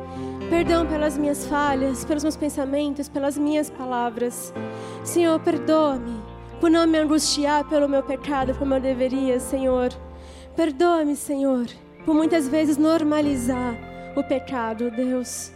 Perdão 0.51 0.87
pelas 0.87 1.16
minhas 1.16 1.47
falhas, 1.47 2.05
pelos 2.05 2.24
meus 2.24 2.37
pensamentos, 2.37 3.09
pelas 3.09 3.39
minhas 3.39 3.70
palavras. 3.70 4.53
Senhor, 5.05 5.39
perdoa-me 5.39 6.20
por 6.59 6.68
não 6.68 6.85
me 6.85 6.99
angustiar 6.99 7.62
pelo 7.68 7.89
meu 7.89 8.03
pecado 8.03 8.57
como 8.59 8.74
eu 8.74 8.80
deveria, 8.80 9.39
Senhor. 9.39 9.91
Perdoa-me, 10.57 11.14
Senhor, 11.14 11.66
por 12.05 12.12
muitas 12.12 12.49
vezes 12.49 12.76
normalizar 12.76 13.76
o 14.16 14.24
pecado, 14.24 14.91
Deus. 14.91 15.53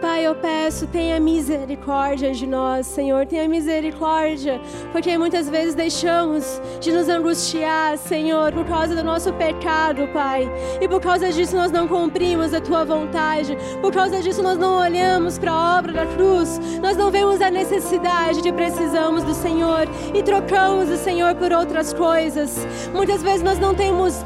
Pai, 0.00 0.26
eu 0.26 0.34
peço, 0.34 0.86
tenha 0.86 1.18
misericórdia 1.18 2.32
de 2.32 2.46
nós, 2.46 2.86
Senhor, 2.86 3.24
tenha 3.24 3.48
misericórdia, 3.48 4.60
porque 4.92 5.16
muitas 5.16 5.48
vezes 5.48 5.74
deixamos 5.74 6.60
de 6.80 6.92
nos 6.92 7.08
angustiar, 7.08 7.96
Senhor, 7.96 8.52
por 8.52 8.66
causa 8.66 8.94
do 8.94 9.02
nosso 9.02 9.32
pecado, 9.32 10.06
Pai, 10.12 10.50
e 10.80 10.86
por 10.86 11.00
causa 11.00 11.32
disso 11.32 11.56
nós 11.56 11.72
não 11.72 11.88
cumprimos 11.88 12.52
a 12.52 12.60
Tua 12.60 12.84
vontade, 12.84 13.56
por 13.80 13.92
causa 13.92 14.20
disso 14.20 14.42
nós 14.42 14.58
não 14.58 14.78
olhamos 14.78 15.38
para 15.38 15.50
a 15.50 15.78
obra 15.78 15.92
da 15.92 16.06
cruz, 16.06 16.60
nós 16.82 16.96
não 16.96 17.10
vemos 17.10 17.40
a 17.40 17.50
necessidade 17.50 18.42
de 18.42 18.52
precisamos 18.52 19.24
do 19.24 19.34
Senhor 19.34 19.88
e 20.14 20.22
trocamos 20.22 20.90
o 20.90 20.96
Senhor 20.96 21.34
por 21.36 21.52
outras 21.52 21.94
coisas. 21.94 22.66
Muitas 22.92 23.22
vezes 23.22 23.42
nós 23.42 23.58
não 23.58 23.74
temos 23.74 24.22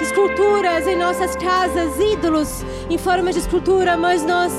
esculturas 0.00 0.86
em 0.86 0.96
nossas 0.96 1.36
casas, 1.36 1.98
ídolos 1.98 2.64
em 2.90 2.98
forma 2.98 3.32
de 3.32 3.38
escultura, 3.38 3.96
mas 3.96 4.24
nós 4.24 4.52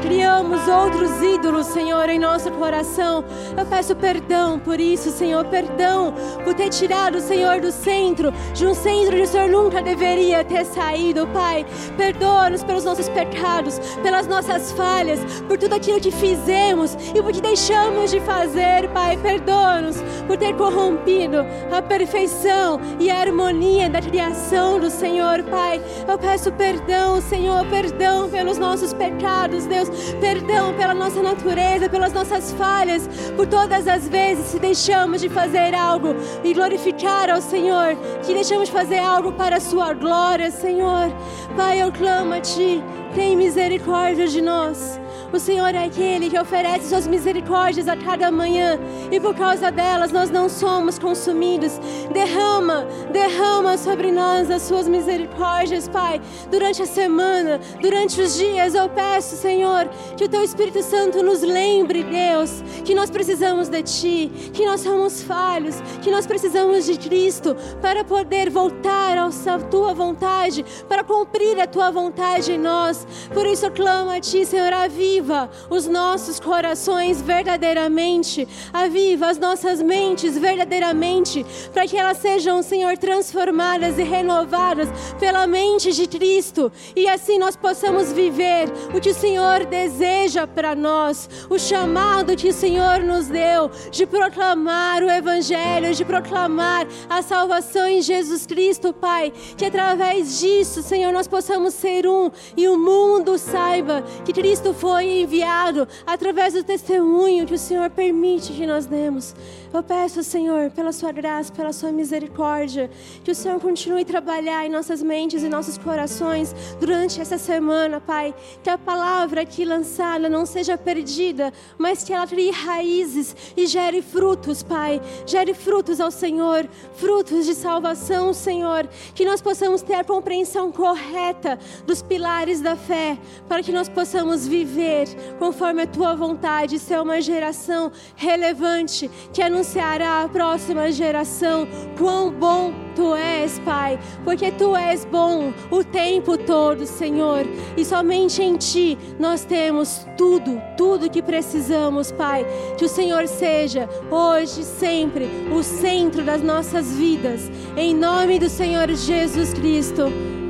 criamos 0.00 0.66
outros 0.66 1.22
ídolos, 1.22 1.66
Senhor, 1.66 2.08
em 2.08 2.18
nosso 2.18 2.50
coração. 2.52 3.24
Eu 3.56 3.66
peço 3.66 3.94
perdão 3.94 4.58
por 4.58 4.80
isso, 4.80 5.10
Senhor, 5.10 5.44
perdão 5.46 6.14
por 6.44 6.54
ter 6.54 6.70
tirado 6.70 7.16
o 7.18 7.20
Senhor 7.20 7.60
do 7.60 7.70
centro, 7.70 8.32
de 8.54 8.66
um 8.66 8.74
centro 8.74 9.16
que 9.16 9.22
o 9.22 9.26
Senhor 9.26 9.48
nunca 9.48 9.82
deveria 9.82 10.42
ter 10.44 10.64
saído, 10.64 11.26
Pai. 11.28 11.66
Perdoa-nos 11.96 12.64
pelos 12.64 12.84
nossos 12.84 13.08
pecados, 13.08 13.78
pelas 14.02 14.26
nossas 14.26 14.72
falhas, 14.72 15.20
por 15.46 15.58
tudo 15.58 15.74
aquilo 15.74 16.00
que 16.00 16.10
fizemos 16.10 16.96
e 17.14 17.22
por 17.22 17.32
que 17.32 17.40
deixamos 17.40 18.10
de 18.10 18.20
fazer, 18.20 18.88
Pai. 18.94 19.16
Perdoa-nos 19.18 19.96
por 20.26 20.36
ter 20.36 20.54
corrompido 20.56 21.44
a 21.70 21.82
perfeição 21.82 22.80
e 22.98 23.10
a 23.10 23.20
harmonia 23.20 23.90
da 23.90 24.00
criação 24.00 24.80
do 24.80 24.90
Senhor, 24.90 25.42
Pai. 25.44 25.82
Eu 26.08 26.18
peço 26.18 26.50
perdão, 26.52 27.20
Senhor, 27.20 27.66
perdão 27.66 28.30
pelos 28.30 28.56
nossos 28.56 28.92
pecados 28.92 29.18
pecados, 29.28 29.66
Deus. 29.66 29.88
Perdão 30.20 30.74
pela 30.74 30.94
nossa 30.94 31.22
natureza, 31.22 31.88
pelas 31.88 32.12
nossas 32.12 32.52
falhas, 32.52 33.06
por 33.36 33.46
todas 33.46 33.86
as 33.86 34.08
vezes 34.08 34.52
que 34.52 34.58
deixamos 34.58 35.20
de 35.20 35.28
fazer 35.28 35.74
algo 35.74 36.14
e 36.42 36.54
glorificar 36.54 37.28
ao 37.28 37.40
Senhor, 37.40 37.96
que 38.24 38.32
deixamos 38.32 38.68
de 38.68 38.72
fazer 38.72 38.98
algo 38.98 39.32
para 39.32 39.56
a 39.56 39.60
Sua 39.60 39.92
glória, 39.92 40.50
Senhor. 40.50 41.12
Pai, 41.56 41.82
eu 41.82 41.92
clamo 41.92 42.34
a 42.34 42.40
Ti, 42.40 42.82
tem 43.14 43.36
misericórdia 43.36 44.26
de 44.26 44.40
nós. 44.40 44.98
O 45.30 45.38
Senhor 45.38 45.74
é 45.74 45.84
aquele 45.84 46.30
que 46.30 46.38
oferece 46.38 46.88
suas 46.88 47.06
misericórdias 47.06 47.86
a 47.86 47.94
cada 47.94 48.30
manhã 48.30 48.80
e 49.12 49.20
por 49.20 49.34
causa 49.34 49.70
delas 49.70 50.10
nós 50.10 50.30
não 50.30 50.48
somos 50.48 50.98
consumidos. 50.98 51.78
Derrama, 52.10 52.86
derrama 53.12 53.76
sobre 53.76 54.10
nós 54.10 54.50
as 54.50 54.62
suas 54.62 54.88
misericórdias, 54.88 55.86
Pai, 55.86 56.18
durante 56.50 56.82
a 56.82 56.86
semana, 56.86 57.60
durante 57.80 58.22
os 58.22 58.38
dias. 58.38 58.74
Eu 58.74 58.88
peço, 58.88 59.36
Senhor, 59.36 59.90
que 60.16 60.24
o 60.24 60.28
Teu 60.28 60.42
Espírito 60.42 60.82
Santo 60.82 61.22
nos 61.22 61.42
lembre, 61.42 62.04
Deus, 62.04 62.62
que 62.82 62.94
nós 62.94 63.10
precisamos 63.10 63.68
de 63.68 63.82
Ti, 63.82 64.32
que 64.54 64.64
nós 64.64 64.80
somos 64.80 65.22
falhos, 65.22 65.76
que 66.00 66.10
nós 66.10 66.26
precisamos 66.26 66.86
de 66.86 66.96
Cristo 66.96 67.54
para 67.82 68.02
poder 68.02 68.48
voltar 68.48 69.18
à 69.18 69.28
Tua 69.70 69.92
vontade, 69.92 70.64
para 70.88 71.04
cumprir 71.04 71.60
a 71.60 71.66
Tua 71.66 71.90
vontade 71.90 72.52
em 72.52 72.58
nós. 72.58 73.06
Por 73.34 73.44
isso 73.46 73.66
eu 73.66 73.70
clamo 73.70 74.10
a 74.10 74.20
Ti, 74.20 74.46
Senhor, 74.46 74.72
avisa 74.72 75.17
aviva 75.18 75.50
os 75.68 75.86
nossos 75.86 76.38
corações 76.38 77.20
verdadeiramente, 77.20 78.46
aviva 78.72 79.28
as 79.28 79.38
nossas 79.38 79.82
mentes 79.82 80.38
verdadeiramente, 80.38 81.44
para 81.72 81.86
que 81.86 81.96
elas 81.96 82.18
sejam, 82.18 82.62
Senhor, 82.62 82.96
transformadas 82.96 83.98
e 83.98 84.02
renovadas 84.02 84.88
pela 85.18 85.46
mente 85.46 85.92
de 85.92 86.06
Cristo, 86.06 86.70
e 86.94 87.08
assim 87.08 87.38
nós 87.38 87.56
possamos 87.56 88.12
viver 88.12 88.68
o 88.94 89.00
que 89.00 89.10
o 89.10 89.14
Senhor 89.14 89.66
deseja 89.66 90.46
para 90.46 90.74
nós, 90.74 91.28
o 91.50 91.58
chamado 91.58 92.36
que 92.36 92.48
o 92.48 92.52
Senhor 92.52 93.00
nos 93.00 93.26
deu 93.26 93.70
de 93.90 94.06
proclamar 94.06 95.02
o 95.02 95.10
Evangelho, 95.10 95.94
de 95.94 96.04
proclamar 96.04 96.86
a 97.10 97.22
salvação 97.22 97.88
em 97.88 98.00
Jesus 98.00 98.46
Cristo, 98.46 98.92
Pai, 98.92 99.32
que 99.56 99.64
através 99.64 100.38
disso, 100.38 100.82
Senhor, 100.82 101.12
nós 101.12 101.26
possamos 101.26 101.74
ser 101.74 102.06
um 102.06 102.30
e 102.56 102.68
o 102.68 102.78
mundo 102.78 103.36
saiba 103.36 104.04
que 104.24 104.32
Cristo 104.32 104.72
foi 104.72 105.07
enviado 105.08 105.86
através 106.06 106.54
do 106.54 106.62
testemunho 106.64 107.46
que 107.46 107.54
o 107.54 107.58
Senhor 107.58 107.90
permite 107.90 108.52
que 108.52 108.66
nós 108.66 108.86
demos. 108.86 109.34
Eu 109.72 109.82
peço, 109.82 110.22
Senhor, 110.22 110.70
pela 110.70 110.92
sua 110.92 111.12
graça, 111.12 111.52
pela 111.52 111.74
sua 111.74 111.92
misericórdia, 111.92 112.90
que 113.22 113.30
o 113.30 113.34
Senhor 113.34 113.60
continue 113.60 114.00
a 114.00 114.04
trabalhar 114.04 114.64
em 114.64 114.70
nossas 114.70 115.02
mentes 115.02 115.42
e 115.42 115.48
nossos 115.48 115.76
corações 115.76 116.54
durante 116.80 117.20
essa 117.20 117.36
semana, 117.36 118.00
Pai. 118.00 118.34
Que 118.62 118.70
a 118.70 118.78
palavra 118.78 119.42
aqui 119.42 119.66
lançada 119.66 120.28
não 120.28 120.46
seja 120.46 120.78
perdida, 120.78 121.52
mas 121.76 122.02
que 122.02 122.14
ela 122.14 122.26
crie 122.26 122.50
raízes 122.50 123.36
e 123.56 123.66
gere 123.66 124.00
frutos, 124.00 124.62
Pai. 124.62 125.02
Gere 125.26 125.52
frutos 125.52 126.00
ao 126.00 126.10
Senhor, 126.10 126.66
frutos 126.94 127.44
de 127.44 127.54
salvação, 127.54 128.32
Senhor. 128.32 128.88
Que 129.14 129.26
nós 129.26 129.42
possamos 129.42 129.82
ter 129.82 129.94
a 129.94 130.04
compreensão 130.04 130.72
correta 130.72 131.58
dos 131.86 132.00
pilares 132.00 132.62
da 132.62 132.74
fé, 132.74 133.18
para 133.46 133.62
que 133.62 133.72
nós 133.72 133.88
possamos 133.88 134.46
viver 134.46 134.97
conforme 135.38 135.82
a 135.82 135.86
tua 135.86 136.14
vontade, 136.14 136.78
ser 136.78 137.00
uma 137.00 137.20
geração 137.20 137.92
relevante 138.16 139.10
que 139.32 139.42
anuncia 139.42 139.68
anunciará 139.68 140.22
à 140.22 140.28
próxima 140.28 140.90
geração 140.90 141.68
quão 141.96 142.30
bom 142.30 142.72
tu 142.96 143.14
és, 143.14 143.58
Pai, 143.60 143.98
porque 144.24 144.50
tu 144.50 144.74
és 144.74 145.04
bom 145.04 145.52
o 145.70 145.84
tempo 145.84 146.36
todo, 146.36 146.86
Senhor, 146.86 147.46
e 147.76 147.84
somente 147.84 148.42
em 148.42 148.56
ti 148.56 148.98
nós 149.18 149.44
temos 149.44 150.06
tudo, 150.16 150.60
tudo 150.76 151.10
que 151.10 151.22
precisamos, 151.22 152.10
Pai. 152.10 152.44
Que 152.76 152.84
o 152.84 152.88
Senhor 152.88 153.28
seja 153.28 153.88
hoje, 154.10 154.64
sempre, 154.64 155.28
o 155.52 155.62
centro 155.62 156.24
das 156.24 156.42
nossas 156.42 156.96
vidas, 156.96 157.50
em 157.76 157.94
nome 157.94 158.38
do 158.38 158.48
Senhor 158.48 158.88
Jesus 158.88 159.52
Cristo. 159.52 160.04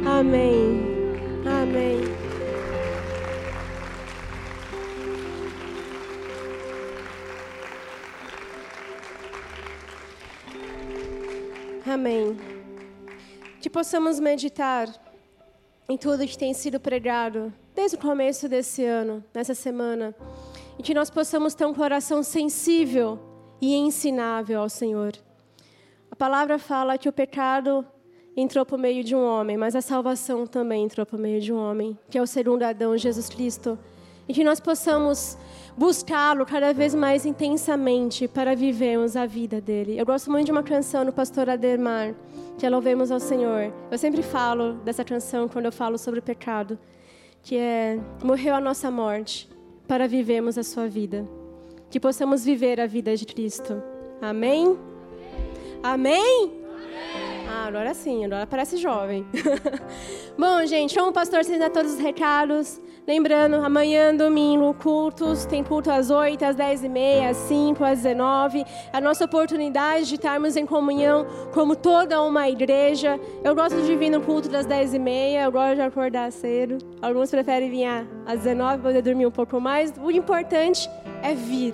Amém. 0.07 0.98
Amém. 11.91 12.37
Que 13.63 13.71
possamos 13.71 14.21
meditar 14.21 14.89
em 15.89 15.97
tudo 15.97 16.27
que 16.27 16.37
tem 16.37 16.53
sido 16.53 16.79
pregado 16.79 17.51
desde 17.75 17.97
o 17.97 17.99
começo 17.99 18.47
desse 18.47 18.85
ano, 18.85 19.25
nessa 19.33 19.55
semana, 19.55 20.15
e 20.79 20.83
que 20.83 20.93
nós 20.93 21.09
possamos 21.09 21.55
ter 21.55 21.65
um 21.65 21.73
coração 21.73 22.23
sensível 22.23 23.19
e 23.59 23.75
ensinável 23.75 24.61
ao 24.61 24.69
Senhor. 24.69 25.13
A 26.11 26.15
palavra 26.15 26.59
fala 26.59 26.99
que 26.99 27.09
o 27.09 27.13
pecado 27.13 27.87
entrou 28.37 28.67
por 28.67 28.79
meio 28.79 29.03
de 29.03 29.17
um 29.17 29.25
homem, 29.25 29.57
mas 29.57 29.75
a 29.75 29.81
salvação 29.81 30.47
também 30.47 30.85
entrou 30.85 31.07
por 31.07 31.19
meio 31.19 31.41
de 31.41 31.55
um 31.55 31.57
homem, 31.57 31.99
que 32.11 32.19
é 32.19 32.23
o 32.23 32.27
segundo 32.27 32.65
Adão, 32.65 32.99
Jesus 32.99 33.31
Cristo. 33.31 33.79
E 34.29 34.35
que 34.35 34.45
nós 34.45 34.61
possamos 34.61 35.39
buscá-lo 35.77 36.45
cada 36.45 36.75
vez 36.75 36.95
mais 36.95 37.25
intensamente 37.25 38.29
para 38.29 38.55
vivermos 38.55 39.17
a 39.17 39.25
vida 39.25 39.61
dele. 39.61 39.99
Eu 39.99 40.05
gosto 40.05 40.31
muito 40.31 40.47
de 40.47 40.53
uma 40.53 40.63
canção 40.63 41.05
do 41.05 41.13
pastor 41.13 41.49
Ademar, 41.49 42.15
que 42.59 42.67
é 42.67 42.71
Louvemos 42.71 43.11
ao 43.11 43.21
Senhor. 43.21 43.73
Eu 43.91 43.97
sempre 43.97 44.23
falo 44.23 44.75
dessa 44.85 45.05
canção 45.05 45.49
quando 45.49 45.67
eu 45.67 45.73
falo 45.73 45.97
sobre 45.97 46.21
o 46.21 46.23
pecado, 46.23 46.79
que 47.43 47.57
é 47.57 47.99
Morreu 48.23 48.55
a 48.55 48.61
nossa 48.61 48.91
morte 48.91 49.49
para 49.87 50.07
vivermos 50.07 50.59
a 50.59 50.63
sua 50.63 50.89
vida. 50.89 51.25
Que 51.89 51.99
possamos 51.99 52.45
viver 52.45 52.81
a 52.81 52.87
vida 52.87 53.17
de 53.17 53.25
Cristo. 53.25 53.83
Amém? 54.21 54.77
Amém? 55.83 56.21
Amém? 56.21 57.49
Ah, 57.49 57.67
agora 57.67 57.95
sim, 57.95 58.25
agora 58.25 58.47
parece 58.47 58.77
jovem. 58.77 59.25
Bom, 60.37 60.67
gente, 60.67 60.95
como 60.95 61.11
o 61.11 61.13
pastor 61.13 61.45
você 61.45 61.57
dá 61.57 61.71
todos 61.71 61.95
os 61.95 61.99
recados. 61.99 62.81
Lembrando, 63.09 63.55
amanhã, 63.55 64.15
domingo, 64.15 64.75
cultos. 64.75 65.47
Tem 65.47 65.65
culto 65.65 65.91
às 65.91 66.11
8, 66.11 66.45
às 66.45 66.55
10 66.55 66.85
e 66.85 66.89
meia, 66.91 67.31
às 67.31 67.39
5, 67.39 67.83
às 67.83 68.03
19. 68.03 68.67
A 68.93 69.01
nossa 69.01 69.25
oportunidade 69.25 70.09
de 70.09 70.17
estarmos 70.17 70.59
em 70.59 70.67
comunhão 70.67 71.27
como 71.55 71.75
toda 71.75 72.23
uma 72.23 72.51
igreja. 72.51 73.19
Eu 73.43 73.55
gosto 73.55 73.81
de 73.81 73.97
vir 73.97 74.11
no 74.11 74.21
culto 74.21 74.51
das 74.51 74.67
10 74.67 74.93
e 74.93 74.99
meia, 74.99 75.45
eu 75.45 75.51
gosto 75.51 75.77
de 75.77 75.81
acordar 75.81 76.31
cedo. 76.31 76.77
Alguns 77.01 77.31
preferem 77.31 77.71
vir 77.71 77.87
às 78.27 78.41
19, 78.41 78.83
poder 78.83 79.01
dormir 79.01 79.25
um 79.25 79.31
pouco 79.31 79.59
mais. 79.59 79.91
O 79.99 80.11
importante 80.11 80.87
é 81.23 81.33
vir. 81.33 81.73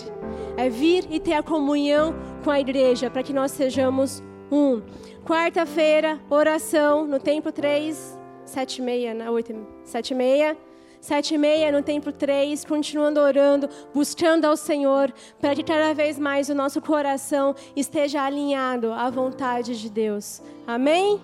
É 0.56 0.68
vir 0.68 1.04
e 1.10 1.18
ter 1.18 1.32
a 1.32 1.42
comunhão 1.42 2.14
com 2.44 2.50
a 2.52 2.60
igreja, 2.60 3.10
para 3.10 3.24
que 3.24 3.32
nós 3.32 3.50
sejamos 3.50 4.22
um. 4.52 4.80
Quarta-feira, 5.26 6.20
oração 6.30 7.04
no 7.04 7.18
templo 7.18 7.50
3, 7.50 8.16
7 8.44 8.78
e 8.78 8.82
meia, 8.82 9.14
né? 9.14 9.28
8, 9.28 9.52
7 9.82 10.12
e 10.12 10.14
meia. 10.14 10.56
Sete 11.04 11.34
e 11.34 11.38
meia 11.38 11.70
no 11.70 11.82
templo 11.82 12.10
3, 12.10 12.64
continuando 12.64 13.20
orando, 13.20 13.68
buscando 13.92 14.46
ao 14.46 14.56
Senhor, 14.56 15.12
para 15.38 15.54
que 15.54 15.62
cada 15.62 15.92
vez 15.92 16.18
mais 16.18 16.48
o 16.48 16.54
nosso 16.54 16.80
coração 16.80 17.54
esteja 17.76 18.22
alinhado 18.22 18.90
à 18.90 19.10
vontade 19.10 19.78
de 19.78 19.90
Deus. 19.90 20.40
Amém? 20.66 21.20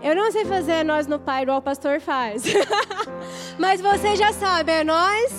Eu 0.00 0.14
não 0.14 0.30
sei 0.30 0.44
fazer 0.44 0.84
nós 0.84 1.08
no 1.08 1.18
Pai 1.18 1.42
igual 1.42 1.58
o 1.58 1.62
pastor 1.62 2.00
faz. 2.00 2.44
Mas 3.58 3.80
você 3.80 4.14
já 4.14 4.32
sabe, 4.32 4.70
é 4.70 4.84
nós? 4.84 5.32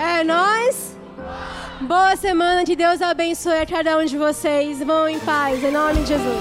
É 0.00 0.24
nós? 0.24 0.96
Boa 1.82 2.16
semana, 2.16 2.64
que 2.64 2.74
Deus 2.74 3.02
abençoe 3.02 3.58
a 3.58 3.66
cada 3.66 3.98
um 3.98 4.04
de 4.06 4.16
vocês. 4.16 4.82
Vão 4.82 5.06
em 5.06 5.18
paz, 5.20 5.62
em 5.62 5.70
nome 5.70 6.00
de 6.00 6.06
Jesus. 6.06 6.40